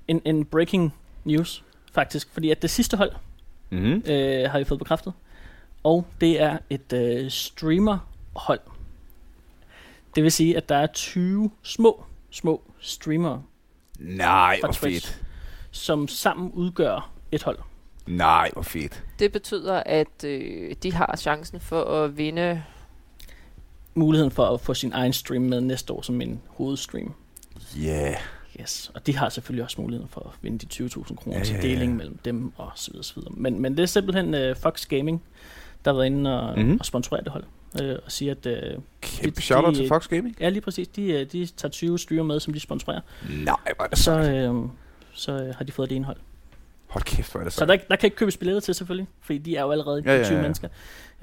en, 0.08 0.20
en, 0.24 0.36
en 0.36 0.44
breaking 0.44 0.94
news, 1.24 1.64
faktisk. 1.92 2.28
Fordi 2.32 2.50
at 2.50 2.62
det 2.62 2.70
sidste 2.70 2.96
hold, 2.96 3.12
Mm-hmm. 3.72 4.02
øh, 4.12 4.50
har 4.50 4.58
vi 4.58 4.64
fået 4.64 4.78
bekræftet. 4.78 5.12
Og 5.82 6.06
det 6.20 6.40
er 6.42 6.58
et 6.70 6.92
øh, 6.92 7.30
streamerhold. 7.30 8.60
Det 10.14 10.22
vil 10.22 10.32
sige, 10.32 10.56
at 10.56 10.68
der 10.68 10.76
er 10.76 10.86
20 10.86 11.50
små, 11.62 12.04
små 12.30 12.62
streamere, 12.80 13.42
Nej, 13.98 14.56
hvor 14.60 14.72
Twitch. 14.72 15.06
fedt. 15.12 15.22
som 15.70 16.08
sammen 16.08 16.50
udgør 16.52 17.10
et 17.32 17.42
hold. 17.42 17.58
Nej, 18.06 18.50
hvor 18.52 18.62
fedt. 18.62 19.04
Det 19.18 19.32
betyder, 19.32 19.82
at 19.86 20.24
øh, 20.24 20.74
de 20.82 20.92
har 20.92 21.16
chancen 21.18 21.60
for 21.60 21.82
at 21.84 22.16
vinde. 22.16 22.62
Muligheden 23.94 24.30
for 24.30 24.46
at 24.54 24.60
få 24.60 24.74
sin 24.74 24.92
egen 24.92 25.12
stream 25.12 25.42
med 25.42 25.60
næste 25.60 25.92
år 25.92 26.02
som 26.02 26.20
en 26.20 26.40
hovedstream. 26.48 27.14
Ja. 27.82 27.88
Yeah. 28.08 28.16
Yes. 28.60 28.90
Og 28.94 29.06
de 29.06 29.16
har 29.16 29.28
selvfølgelig 29.28 29.64
også 29.64 29.80
muligheden 29.80 30.08
for 30.08 30.20
at 30.20 30.32
vinde 30.42 30.58
de 30.58 30.84
20.000 30.86 31.14
kroner 31.14 31.38
Ja, 31.38 31.44
til 31.44 31.54
ja, 31.54 31.60
ja. 31.60 31.68
deling 31.68 31.96
mellem 31.96 32.18
dem 32.24 32.52
og 32.56 32.70
så 32.74 32.90
videre, 32.90 33.04
så 33.04 33.14
videre. 33.14 33.32
Men, 33.36 33.60
men 33.62 33.76
det 33.76 33.82
er 33.82 33.86
simpelthen 33.86 34.34
uh, 34.50 34.56
Fox 34.56 34.86
Gaming, 34.86 35.22
der 35.84 35.90
har 35.90 35.96
været 35.96 36.06
inde 36.06 36.40
og, 36.40 36.50
Mhm. 36.52 36.62
mm-hmm. 36.62 36.80
og 36.80 36.86
sponsorere 36.86 37.24
det 37.24 37.32
hold. 37.32 37.44
Uh, 37.82 37.88
og 38.04 38.12
siger, 38.12 38.34
at 38.44 38.46
uh, 38.76 38.82
Kæmpe 39.00 39.36
De- 39.36 39.42
shout-out 39.42 39.74
de- 39.74 39.78
til 39.78 39.88
Fox 39.88 40.08
Gaming. 40.08 40.36
ja, 40.40 40.48
lige 40.48 40.60
præcis, 40.60 40.88
de, 40.88 41.02
øh, 41.12 41.26
de 41.32 41.46
tager 41.46 41.70
20 41.70 41.98
streamer 41.98 42.22
med, 42.24 42.40
som 42.40 42.52
de 42.52 42.60
sponsorerer. 42.60 43.00
Nej, 43.30 43.56
hvor 43.76 43.84
er 43.84 43.88
det 43.88 43.98
Så, 43.98 44.04
så. 44.04 44.30
øh, 44.30 44.54
så 45.12 45.32
øh, 45.32 45.54
har 45.54 45.64
de 45.64 45.72
fået 45.72 45.90
det 45.90 45.96
indhold. 45.96 46.16
Hold 46.88 47.04
kæft, 47.04 47.32
hvor 47.32 47.40
er 47.40 47.44
det 47.44 47.52
Så 47.52 47.58
så. 47.58 47.66
der, 47.66 47.76
der 47.76 47.96
kan 47.96 48.06
ikke 48.06 48.16
købes 48.16 48.36
billetter 48.36 48.60
til 48.60 48.74
selvfølgelig, 48.74 49.08
fordi 49.20 49.38
de 49.38 49.56
er 49.56 49.62
jo 49.62 49.70
allerede 49.70 50.02
Ja, 50.06 50.16
ja, 50.18 50.24
20 50.24 50.36
ja. 50.36 50.42
mennesker. 50.42 50.68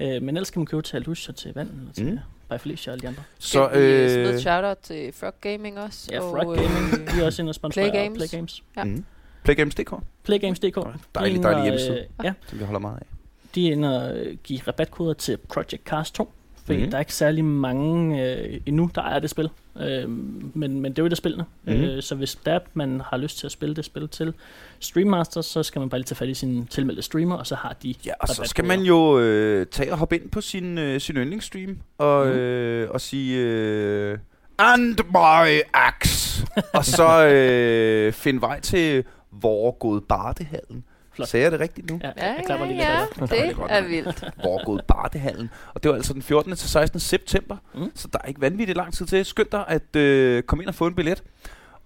Øh, 0.00 0.22
men 0.22 0.28
ellers 0.36 0.50
kan 0.50 0.60
man 0.60 0.66
købe 0.66 0.82
til 0.82 0.96
Alush 0.96 1.28
og 1.30 1.36
til 1.36 1.54
Vand, 1.54 1.70
og 1.88 1.94
til 1.94 2.04
Mm. 2.10 2.18
By 2.50 2.58
Felicia 2.60 2.90
og 2.90 2.94
alle 2.94 3.02
de 3.02 3.08
andre. 3.08 3.22
Så, 3.38 3.68
Skal 3.70 3.80
vi 3.82 3.86
øh, 3.86 4.10
smide 4.10 4.28
øh, 4.28 4.34
et 4.34 4.40
shout-out 4.40 4.78
til 4.82 5.12
Frog 5.12 5.34
Gaming 5.40 5.78
også? 5.78 6.08
Ja, 6.12 6.20
og, 6.20 6.30
Frog 6.30 6.54
Gaming, 6.56 7.00
øh, 7.00 7.14
de 7.14 7.20
er 7.20 7.26
også 7.26 7.42
inde 7.42 7.50
og 7.50 7.54
sponsorerer 7.62 7.90
Play 7.90 8.02
Games. 8.02 8.18
Play 8.18 8.38
Games. 8.38 8.62
Ja. 8.76 8.84
mm. 8.84 9.04
Playgames.dk, 9.44 9.92
Playgames.dk. 10.24 10.76
Dejlig, 11.14 11.38
De 11.38 11.42
dejlig 11.42 11.44
og, 11.58 11.62
hjemmeside. 11.62 11.98
øh, 11.98 12.24
Ja, 12.24 12.32
som 12.46 12.58
vi 12.58 12.64
holder 12.64 12.80
meget 12.80 12.96
af. 12.96 13.06
de 13.54 13.68
er 13.68 13.72
inde 13.72 14.02
og 14.02 14.16
øh, 14.18 14.36
give 14.44 14.60
rabatkoder 14.68 15.12
til 15.14 15.36
Project 15.36 15.84
Cars 15.84 16.10
2. 16.10 16.32
Fordi 16.68 16.84
mm. 16.84 16.90
der 16.90 16.96
er 16.96 17.00
ikke 17.00 17.14
særlig 17.14 17.44
mange 17.44 18.24
øh, 18.32 18.60
endnu, 18.66 18.90
der 18.94 19.02
ejer 19.02 19.18
det 19.18 19.30
spil. 19.30 19.48
Øh, 19.80 20.08
men, 20.08 20.80
men 20.80 20.84
det 20.84 20.98
er 20.98 21.02
jo 21.02 21.06
et 21.06 21.10
af 21.10 21.16
spillene. 21.16 21.44
Mm. 21.64 21.72
Øh, 21.72 22.02
så 22.02 22.14
hvis 22.14 22.34
der 22.34 22.52
er, 22.52 22.58
man 22.74 23.02
har 23.10 23.16
lyst 23.16 23.38
til 23.38 23.46
at 23.46 23.52
spille 23.52 23.74
det 23.74 23.84
spil 23.84 24.08
til 24.08 24.34
Stream 24.80 25.06
Master, 25.08 25.40
så 25.40 25.62
skal 25.62 25.80
man 25.80 25.88
bare 25.88 25.98
lige 25.98 26.04
tage 26.06 26.16
fat 26.16 26.28
i 26.28 26.34
sin 26.34 26.66
tilmeldte 26.66 27.02
streamer, 27.02 27.34
og 27.36 27.46
så 27.46 27.54
har 27.54 27.76
de 27.82 27.94
Ja, 28.06 28.12
og 28.20 28.28
så 28.28 28.42
skal 28.44 28.64
man 28.64 28.80
jo 28.80 29.18
øh, 29.18 29.66
tage 29.66 29.92
og 29.92 29.98
hoppe 29.98 30.16
ind 30.16 30.30
på 30.30 30.40
sin, 30.40 30.78
øh, 30.78 31.00
sin 31.00 31.16
yndlingsstream 31.16 31.78
og, 31.98 32.26
Mhm. 32.26 32.36
øh, 32.36 32.90
og 32.90 33.00
sige 33.00 33.38
øh, 33.38 34.18
And 34.58 34.98
my 35.10 35.60
axe. 35.74 36.46
og 36.74 36.84
så 36.84 37.26
øh, 37.26 38.12
finde 38.12 38.40
vej 38.40 38.60
til 38.60 39.04
Vorgod 39.32 40.00
Bartehallen. 40.00 40.84
Flot. 41.18 41.28
Sagde 41.28 41.44
jeg 41.44 41.52
det 41.52 41.60
rigtigt 41.60 41.90
nu? 41.90 42.00
Ja, 42.02 42.10
Ja, 42.16 42.26
jeg 42.26 42.42
klapper 42.46 42.66
ja, 42.66 42.72
lige 42.72 42.92
ja, 42.92 43.46
det 43.46 43.56
godt. 43.56 43.70
er 43.70 43.82
vildt. 43.88 44.24
Vorgod 44.44 44.80
Bartehallen. 44.88 45.50
Og 45.74 45.82
det 45.82 45.88
var 45.88 45.94
altså 45.96 46.12
den 46.12 46.22
14. 46.22 46.56
til 46.56 46.68
16. 46.68 47.00
september. 47.00 47.56
Mm. 47.74 47.90
Så 47.94 48.08
der 48.12 48.18
er 48.24 48.28
ikke 48.28 48.40
vanvittigt 48.40 48.76
lang 48.76 48.92
tid 48.94 49.06
til. 49.06 49.24
Skynd 49.24 49.46
dig 49.52 49.64
at 49.68 49.96
øh, 49.96 50.42
komme 50.42 50.62
ind 50.64 50.68
og 50.68 50.74
få 50.74 50.86
en 50.86 50.94
billet. 50.94 51.22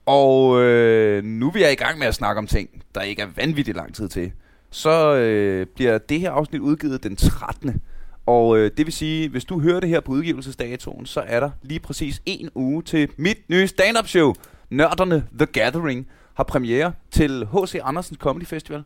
Og 0.07 0.63
øh, 0.63 1.25
nu 1.25 1.51
vi 1.51 1.63
er 1.63 1.69
i 1.69 1.75
gang 1.75 1.99
med 1.99 2.07
at 2.07 2.15
snakke 2.15 2.39
om 2.39 2.47
ting, 2.47 2.69
der 2.95 3.01
ikke 3.01 3.23
er 3.23 3.27
vanvittigt 3.37 3.77
lang 3.77 3.95
tid 3.95 4.09
til. 4.09 4.33
Så 4.71 5.15
øh, 5.15 5.67
bliver 5.67 5.99
det 5.99 6.21
her 6.21 6.31
afsnit 6.31 6.61
udgivet 6.61 7.03
den 7.03 7.17
13. 7.17 7.83
Og 8.27 8.59
øh, 8.59 8.71
det 8.77 8.87
vil 8.87 8.93
sige, 8.93 9.29
hvis 9.29 9.45
du 9.45 9.61
hører 9.61 9.81
det 9.81 9.89
her 9.89 10.01
på 10.01 10.13
udgivelsesdatoen, 10.13 11.07
så 11.07 11.21
er 11.21 11.41
der 11.41 11.51
lige 11.63 11.81
præcis 11.81 12.23
en 12.27 12.51
uge 12.55 12.83
til 12.83 13.09
mit 13.17 13.39
nye 13.49 13.67
stand-up 13.67 14.07
show. 14.09 14.35
Nørderne 14.71 15.25
The 15.39 15.47
Gathering 15.47 16.07
har 16.35 16.45
premiere 16.45 16.93
til 17.11 17.47
H.C. 17.53 17.75
Andersens 17.83 18.19
Comedy 18.19 18.47
Festival. 18.47 18.83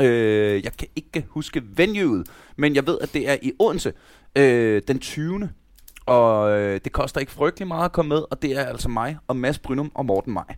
Øh, 0.00 0.64
jeg 0.64 0.72
kan 0.78 0.88
ikke 0.96 1.24
huske 1.28 1.62
venueet, 1.76 2.26
men 2.56 2.74
jeg 2.74 2.86
ved, 2.86 2.98
at 3.00 3.12
det 3.14 3.28
er 3.28 3.36
i 3.42 3.52
Odense 3.58 3.92
øh, 4.36 4.82
den 4.88 4.98
20. 4.98 5.50
Og 6.06 6.50
øh, 6.58 6.80
det 6.84 6.92
koster 6.92 7.20
ikke 7.20 7.32
frygtelig 7.32 7.68
meget 7.68 7.84
at 7.84 7.92
komme 7.92 8.08
med, 8.08 8.22
og 8.30 8.42
det 8.42 8.52
er 8.58 8.64
altså 8.66 8.88
mig 8.88 9.16
og 9.28 9.36
Mads 9.36 9.58
Brynum 9.58 9.90
og 9.94 10.06
Morten 10.06 10.32
Maj, 10.32 10.54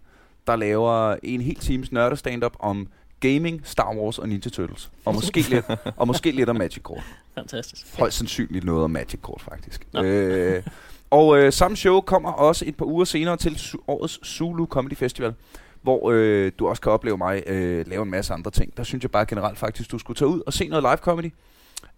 der 0.47 0.57
laver 0.57 1.16
en 1.22 1.41
hel 1.41 1.55
times 1.55 1.93
nørdestand-up 1.93 2.57
om 2.61 2.89
gaming, 3.20 3.61
Star 3.64 3.95
Wars 3.97 4.18
og 4.18 4.28
Ninja 4.28 4.51
Turtles. 4.51 4.91
Og 5.05 5.14
måske 5.14 5.41
lidt, 5.41 5.64
og 5.97 6.07
måske 6.07 6.30
lidt 6.30 6.49
om 6.49 6.57
Magic 6.57 6.82
Kort. 6.82 7.03
Fantastisk. 7.34 7.99
Højst 7.99 8.16
sandsynligt 8.18 8.64
noget 8.64 8.84
om 8.84 8.91
Magic 8.91 9.20
Kort, 9.22 9.41
faktisk. 9.43 9.86
Nå. 9.93 10.03
Øh, 10.03 10.62
og 11.11 11.39
øh, 11.39 11.53
samme 11.53 11.76
show 11.76 12.01
kommer 12.01 12.32
også 12.32 12.64
et 12.68 12.76
par 12.76 12.84
uger 12.86 13.05
senere 13.05 13.36
til 13.36 13.51
su- 13.51 13.84
årets 13.89 14.26
Zulu 14.28 14.66
Comedy 14.66 14.97
Festival, 14.97 15.34
hvor 15.83 16.11
øh, 16.11 16.53
du 16.59 16.68
også 16.68 16.83
kan 16.83 16.93
opleve 16.93 17.18
mig 17.18 17.43
øh, 17.47 17.87
lave 17.87 18.03
en 18.03 18.11
masse 18.11 18.35
andre 18.35 18.51
ting. 18.51 18.76
Der 18.76 18.83
synes 18.83 19.03
jeg 19.03 19.11
bare 19.11 19.26
generelt 19.26 19.59
faktisk, 19.59 19.91
du 19.91 19.99
skulle 19.99 20.16
tage 20.16 20.29
ud 20.29 20.43
og 20.47 20.53
se 20.53 20.68
noget 20.68 20.83
live 20.83 20.97
comedy. 20.97 21.33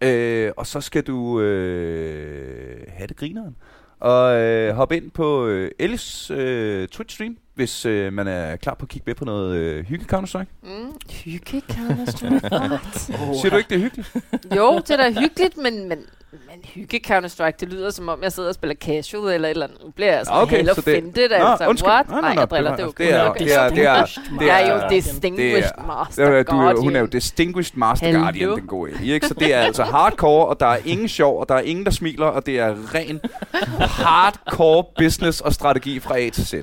Øh, 0.00 0.52
og 0.56 0.66
så 0.66 0.80
skal 0.80 1.02
du 1.02 1.40
øh, 1.40 2.86
have 2.88 3.06
det 3.06 3.16
grineren. 3.16 3.56
Og 4.00 4.40
øh, 4.40 4.74
hoppe 4.74 4.96
ind 4.96 5.10
på 5.10 5.46
øh, 5.46 5.70
Ellis 5.78 6.30
øh, 6.30 6.88
Twitch-stream, 6.94 7.34
hvis 7.60 7.86
øh, 7.86 8.12
man 8.12 8.28
er 8.28 8.56
klar 8.56 8.74
på 8.74 8.82
at 8.84 8.88
kigge 8.88 9.04
med 9.06 9.14
på 9.14 9.24
noget 9.24 9.56
øh, 9.56 9.84
hygge 9.84 10.04
Counter-Strike. 10.16 10.46
Mm, 10.62 10.92
hygge 11.10 11.62
Counter-Strike. 11.72 12.48
Oh, 13.28 13.34
Siger 13.40 13.50
du 13.50 13.56
ikke, 13.56 13.68
det 13.68 13.76
er 13.76 13.80
hyggeligt? 13.80 14.10
jo, 14.56 14.78
det 14.78 14.90
er 14.90 14.96
da 14.96 15.10
hyggeligt, 15.20 15.56
men, 15.56 15.88
men, 15.88 15.98
men 16.32 16.64
hygge 16.64 17.00
Counter-Strike, 17.06 17.56
det 17.60 17.68
lyder 17.68 17.90
som 17.90 18.08
om, 18.08 18.22
jeg 18.22 18.32
sidder 18.32 18.48
og 18.48 18.54
spiller 18.54 18.74
casual 18.74 19.34
eller 19.34 19.48
et 19.48 19.50
eller 19.50 19.66
andet. 19.66 19.78
Nu 19.84 19.90
bliver 19.90 20.16
jeg 20.16 20.26
sådan 20.26 20.42
Okay, 20.42 20.56
okay, 20.62 20.74
så 20.74 20.80
det- 20.80 20.94
offended, 20.94 21.28
Nå, 21.28 21.34
altså. 21.46 21.68
undskyld. 21.68 21.90
What? 21.90 22.08
Nå, 22.08 22.14
nå, 22.14 22.20
Nej, 22.20 22.34
jeg 22.38 22.50
driller, 22.50 22.76
det 22.76 22.98
det 22.98 23.14
er 23.14 23.28
okay. 23.28 23.44
det 23.44 23.54
er- 23.54 23.68
det 23.68 23.84
er- 23.84 23.84
det 23.84 23.86
er- 23.86 24.04
Distinguished 24.04 24.46
Jeg 24.48 24.62
er 24.62 24.68
jo 24.68 24.74
Master. 24.74 24.88
distinguished 24.88 25.62
Det 25.62 25.86
master 25.86 26.24
er, 26.26 26.42
du, 26.42 26.50
guardian. 26.52 26.82
hun 26.84 26.96
er 26.96 27.00
jo 27.00 27.06
Distinguished 27.06 27.76
Master 27.78 28.12
Guardian, 28.20 28.48
den 28.50 28.66
gode 28.66 28.92
ikke? 29.02 29.26
Så 29.28 29.34
det 29.34 29.54
er 29.54 29.60
altså 29.60 29.84
hardcore, 29.84 30.46
og 30.46 30.60
der 30.60 30.66
er 30.66 30.78
ingen 30.84 31.08
sjov, 31.08 31.40
og 31.40 31.48
der 31.48 31.54
er 31.54 31.60
ingen, 31.60 31.84
der 31.84 31.90
smiler, 31.90 32.26
og 32.26 32.46
det 32.46 32.58
er 32.58 32.74
ren 32.94 33.20
hardcore 33.80 34.84
business 34.98 35.40
og 35.40 35.52
strategi 35.52 36.00
fra 36.00 36.18
A 36.18 36.28
til 36.30 36.46
Z. 36.46 36.54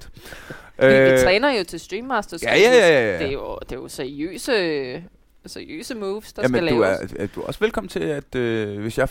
Vi, 0.80 0.86
vi 0.88 0.94
Øh, 0.94 1.20
træner 1.24 1.52
jo 1.58 1.64
til 1.64 1.80
Stream 1.80 2.06
Masters. 2.06 2.44
Ja, 2.44 2.56
ja, 2.56 2.72
ja, 2.72 2.88
ja, 2.90 3.12
ja. 3.12 3.20
Det 3.20 3.28
er 3.28 3.32
jo, 3.32 3.58
det 3.62 3.72
er 3.72 3.76
jo 3.76 3.88
seriøse, 3.88 5.04
seriøse 5.46 5.96
moves, 5.96 6.34
der 6.34 6.42
Jamen, 6.42 6.56
skal 6.66 6.76
du 6.76 6.82
laves. 6.82 7.12
er, 7.14 7.24
er, 7.24 7.28
du 7.28 7.42
er 7.42 7.46
også 7.46 7.60
velkommen 7.60 7.90
til, 7.90 8.00
at 8.00 8.36
øh, 8.36 8.80
hvis 8.82 8.98
jeg 8.98 9.08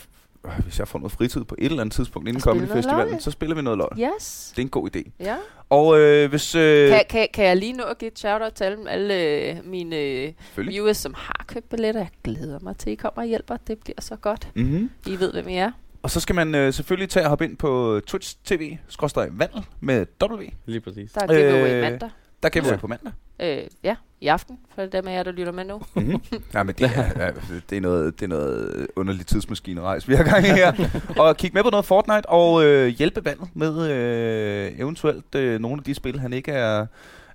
øh, 0.46 0.52
hvis 0.64 0.78
jeg 0.78 0.88
får 0.88 0.98
noget 0.98 1.12
fritid 1.12 1.44
på 1.44 1.54
et 1.58 1.64
eller 1.64 1.80
andet 1.80 1.94
tidspunkt 1.94 2.28
inden 2.28 2.42
Comedy 2.42 2.68
Festivalen, 2.68 3.20
så 3.20 3.30
spiller 3.30 3.56
vi 3.56 3.62
noget 3.62 3.78
LOL. 3.78 3.98
Yes. 3.98 4.52
Det 4.56 4.62
er 4.62 4.62
en 4.66 4.68
god 4.68 4.96
idé. 4.96 5.10
Ja. 5.20 5.36
Og 5.70 5.98
øh, 6.00 6.30
hvis... 6.30 6.54
Øh, 6.54 6.88
Kan, 6.90 7.02
kan, 7.10 7.28
kan 7.34 7.44
jeg 7.44 7.56
lige 7.56 7.72
nå 7.72 7.82
at 7.84 7.98
give 7.98 8.10
et 8.10 8.18
shout-out 8.18 8.52
til 8.52 8.64
alle, 8.64 8.90
alle 8.90 9.14
øh, 9.50 9.56
mine 9.64 10.32
viewers, 10.56 10.96
som 10.96 11.14
har 11.16 11.44
købt 11.48 11.68
billetter? 11.68 12.00
Jeg 12.00 12.10
glæder 12.24 12.58
mig 12.62 12.76
til, 12.76 12.90
at 12.90 12.92
I 12.92 12.96
kommer 12.96 13.22
og 13.22 13.28
hjælper. 13.28 13.56
Det 13.66 13.78
bliver 13.78 14.00
så 14.00 14.16
godt. 14.16 14.48
Mm-hmm. 14.54 14.90
I 15.06 15.20
ved, 15.20 15.32
hvem 15.32 15.48
I 15.48 15.56
er. 15.56 15.70
Og 16.06 16.10
så 16.10 16.20
skal 16.20 16.34
man 16.34 16.54
øh, 16.54 16.72
selvfølgelig 16.72 17.08
tage 17.08 17.24
og 17.24 17.28
hoppe 17.28 17.44
ind 17.44 17.56
på 17.56 18.00
Twitch 18.06 18.36
TV, 18.44 18.76
skråstrej 18.88 19.28
vandel 19.32 19.64
med 19.80 20.06
W. 20.22 20.42
Lige 20.66 20.80
præcis. 20.80 21.12
Der 21.12 21.20
er 21.20 21.26
giveaway 21.26 21.74
Øh, 21.74 21.80
mandag. 21.80 22.10
Der 22.42 22.48
kan 22.48 22.64
vi 22.64 22.68
Ja. 22.68 22.76
på 22.76 22.86
mandag. 22.86 23.12
Øh, 23.40 23.58
ja, 23.82 23.96
i 24.20 24.26
aften, 24.26 24.58
for 24.74 24.82
dem 24.82 25.08
af 25.08 25.12
jer, 25.12 25.22
der 25.22 25.32
lytter 25.32 25.52
med 25.52 25.64
nu. 25.64 25.80
Mm-hmm. 25.94 26.20
ja, 26.54 26.62
men 26.62 26.74
det 26.74 26.90
er, 26.96 27.24
ja, 27.24 27.30
det, 27.70 27.76
er 27.76 27.80
noget, 27.80 28.20
det 28.20 28.24
er 28.24 28.28
noget 28.28 28.86
underligt 28.96 29.28
tidsmaskine-rejs, 29.28 30.08
vi 30.08 30.14
har 30.14 30.24
gang 30.24 30.44
i 30.46 30.48
her. 30.48 30.72
og 31.22 31.36
kigge 31.36 31.54
med 31.54 31.62
på 31.62 31.70
noget 31.70 31.86
Fortnite 31.86 32.28
og 32.28 32.64
øh, 32.64 32.88
hjælpe 32.88 33.24
vandet 33.24 33.48
med 33.54 33.90
øh, 33.90 34.72
eventuelt 34.80 35.34
øh, 35.34 35.60
nogle 35.60 35.76
af 35.80 35.84
de 35.84 35.94
spil, 35.94 36.20
han 36.20 36.32
ikke 36.32 36.52
er, 36.52 36.86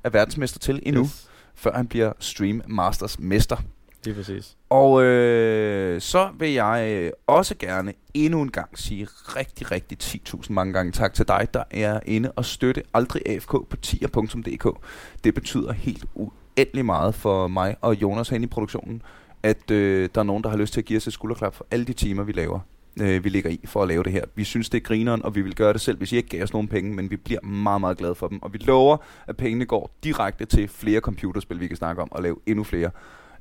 er 0.03 0.09
verdensmester 0.09 0.59
til 0.59 0.80
endnu. 0.84 1.03
Yes. 1.03 1.30
før 1.55 1.74
han 1.74 1.88
bliver 1.88 2.13
Stream 2.19 2.61
Masters 2.67 3.19
mester. 3.19 3.57
Lige 4.06 4.16
præcis. 4.16 4.58
Og 4.70 5.04
øh, 5.04 6.02
så 6.02 6.30
vil 6.39 6.52
jeg 6.52 6.88
øh, 6.91 7.12
også 7.28 7.56
gerne 7.60 7.93
endnu 8.14 8.41
en 8.41 8.52
gang 8.52 8.80
sige 8.80 9.08
rigtig, 9.12 9.72
rigtig 9.72 9.97
10.000 10.04 10.45
mange 10.49 10.74
gange 10.74 10.91
tak 10.91 11.14
til 11.14 11.28
dig, 11.28 11.47
der 11.54 11.64
er 11.72 11.99
inde 12.06 12.32
og 12.32 12.45
støtte 12.45 12.84
Aldrig 12.93 13.22
AFK 13.26 13.52
på 13.52 13.78
tier.dk. 13.82 14.86
Det 15.24 15.34
betyder 15.34 15.72
helt 15.72 16.06
uendelig 16.16 16.86
meget 16.86 17.16
for 17.16 17.47
mig 17.47 17.76
og 17.82 18.02
Jonas 18.02 18.30
herinde 18.30 18.45
i 18.45 18.49
produktionen, 18.49 19.02
at 19.43 19.72
øh, 19.72 20.10
der 20.16 20.22
er 20.22 20.26
nogen, 20.26 20.43
der 20.43 20.49
har 20.49 20.58
lyst 20.58 20.74
til 20.74 20.82
at 20.82 20.86
give 20.86 20.97
os 20.97 21.08
et 21.08 21.14
skulderklap 21.14 21.56
for 21.56 21.66
alle 21.72 21.86
de 21.86 21.93
timer, 21.93 22.24
vi 22.24 22.32
laver. 22.32 22.60
Øh, 23.02 23.24
vi 23.24 23.30
ligger 23.30 23.49
i 23.49 23.60
for 23.66 23.82
at 23.82 23.88
lave 23.88 24.04
det 24.04 24.12
her. 24.12 24.24
Vi 24.36 24.43
synes, 24.43 24.70
det 24.70 24.78
er 24.78 24.82
grineren, 24.82 25.26
og 25.26 25.36
vi 25.36 25.41
vil 25.41 25.56
gøre 25.56 25.74
det 25.74 25.82
selv, 25.82 25.97
hvis 25.97 26.12
I 26.12 26.16
ikke 26.16 26.30
gav 26.30 26.43
os 26.43 26.54
nogen 26.54 26.68
penge, 26.68 26.95
men 26.95 27.12
vi 27.12 27.18
bliver 27.18 27.41
meget, 27.41 27.82
meget 27.82 27.97
glade 27.97 28.16
for 28.16 28.28
dem. 28.28 28.43
Og 28.43 28.54
vi 28.54 28.58
lover, 28.58 28.97
at 29.28 29.38
pengene 29.38 29.66
går 29.66 29.91
direkte 30.04 30.45
til 30.45 30.68
flere 30.68 30.99
computerspil, 30.99 31.60
vi 31.60 31.68
kan 31.68 31.78
snakke 31.78 32.02
om, 32.02 32.12
og 32.12 32.24
lave 32.24 32.38
endnu 32.45 32.64
flere 32.64 32.89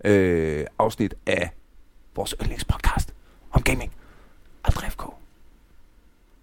øh, 0.04 0.66
afsnit 0.78 1.14
af 1.26 1.50
vores 2.16 2.34
yndlingspodcast 2.42 3.14
om 3.52 3.62
gaming. 3.62 3.92
Aldrig 4.64 4.92
FK. 4.92 5.02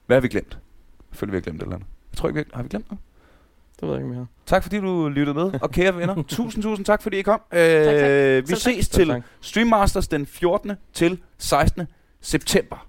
Hvad 0.06 0.16
har 0.18 0.22
vi 0.22 0.28
glemt? 0.28 0.58
Jeg 1.12 1.18
føler, 1.18 1.32
vi 1.32 1.36
har 1.38 1.42
glemt 1.42 1.58
et 1.58 1.64
eller 1.64 1.76
andet. 1.76 1.88
Jeg 2.12 2.18
tror 2.18 2.30
ikke, 2.30 2.40
vi 2.40 2.46
har, 2.52 2.58
har 2.58 2.64
vi 2.64 2.70
glemt 2.70 2.90
noget? 2.92 3.02
Det 3.80 3.88
ved 3.88 3.96
jeg 3.96 4.04
ikke 4.06 4.16
mere. 4.16 4.28
Tak 4.46 4.64
fordi 4.64 4.78
du 4.78 5.10
lyttede 5.10 5.34
med, 5.34 5.52
og 5.62 5.72
kære 5.72 5.96
venner, 5.98 6.24
tusind, 6.38 6.64
tusind 6.64 6.86
tak 6.86 7.02
fordi 7.02 7.18
I 7.18 7.22
kom. 7.22 7.42
Øh, 7.52 7.60
tak. 7.60 7.64
Vi 7.64 8.48
Selv 8.48 8.48
tak. 8.48 8.58
ses 8.74 8.90
til 8.90 9.08
tak. 9.08 9.22
Stream 9.42 9.68
Masters 9.68 10.08
den 10.08 10.26
14. 10.26 10.72
til 10.94 11.22
16. 11.38 11.88
september. 12.22 12.88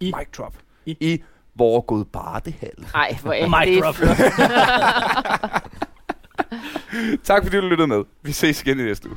I- 0.00 0.12
Mic 0.18 0.28
drop. 0.38 0.54
I- 0.86 0.96
I 1.00 1.22
hvor 1.54 1.80
god 1.80 2.04
Bardehal. 2.04 2.86
Nej, 2.94 3.16
hvor 3.22 3.32
er 3.32 3.64
det 3.64 3.82
drop. 3.82 3.94
Tak 7.24 7.42
fordi 7.44 7.56
du 7.56 7.62
lyttede 7.68 7.88
med. 7.88 8.04
Vi 8.22 8.32
ses 8.32 8.62
igen 8.62 8.80
i 8.80 8.82
næste 8.82 9.08
uge. 9.08 9.16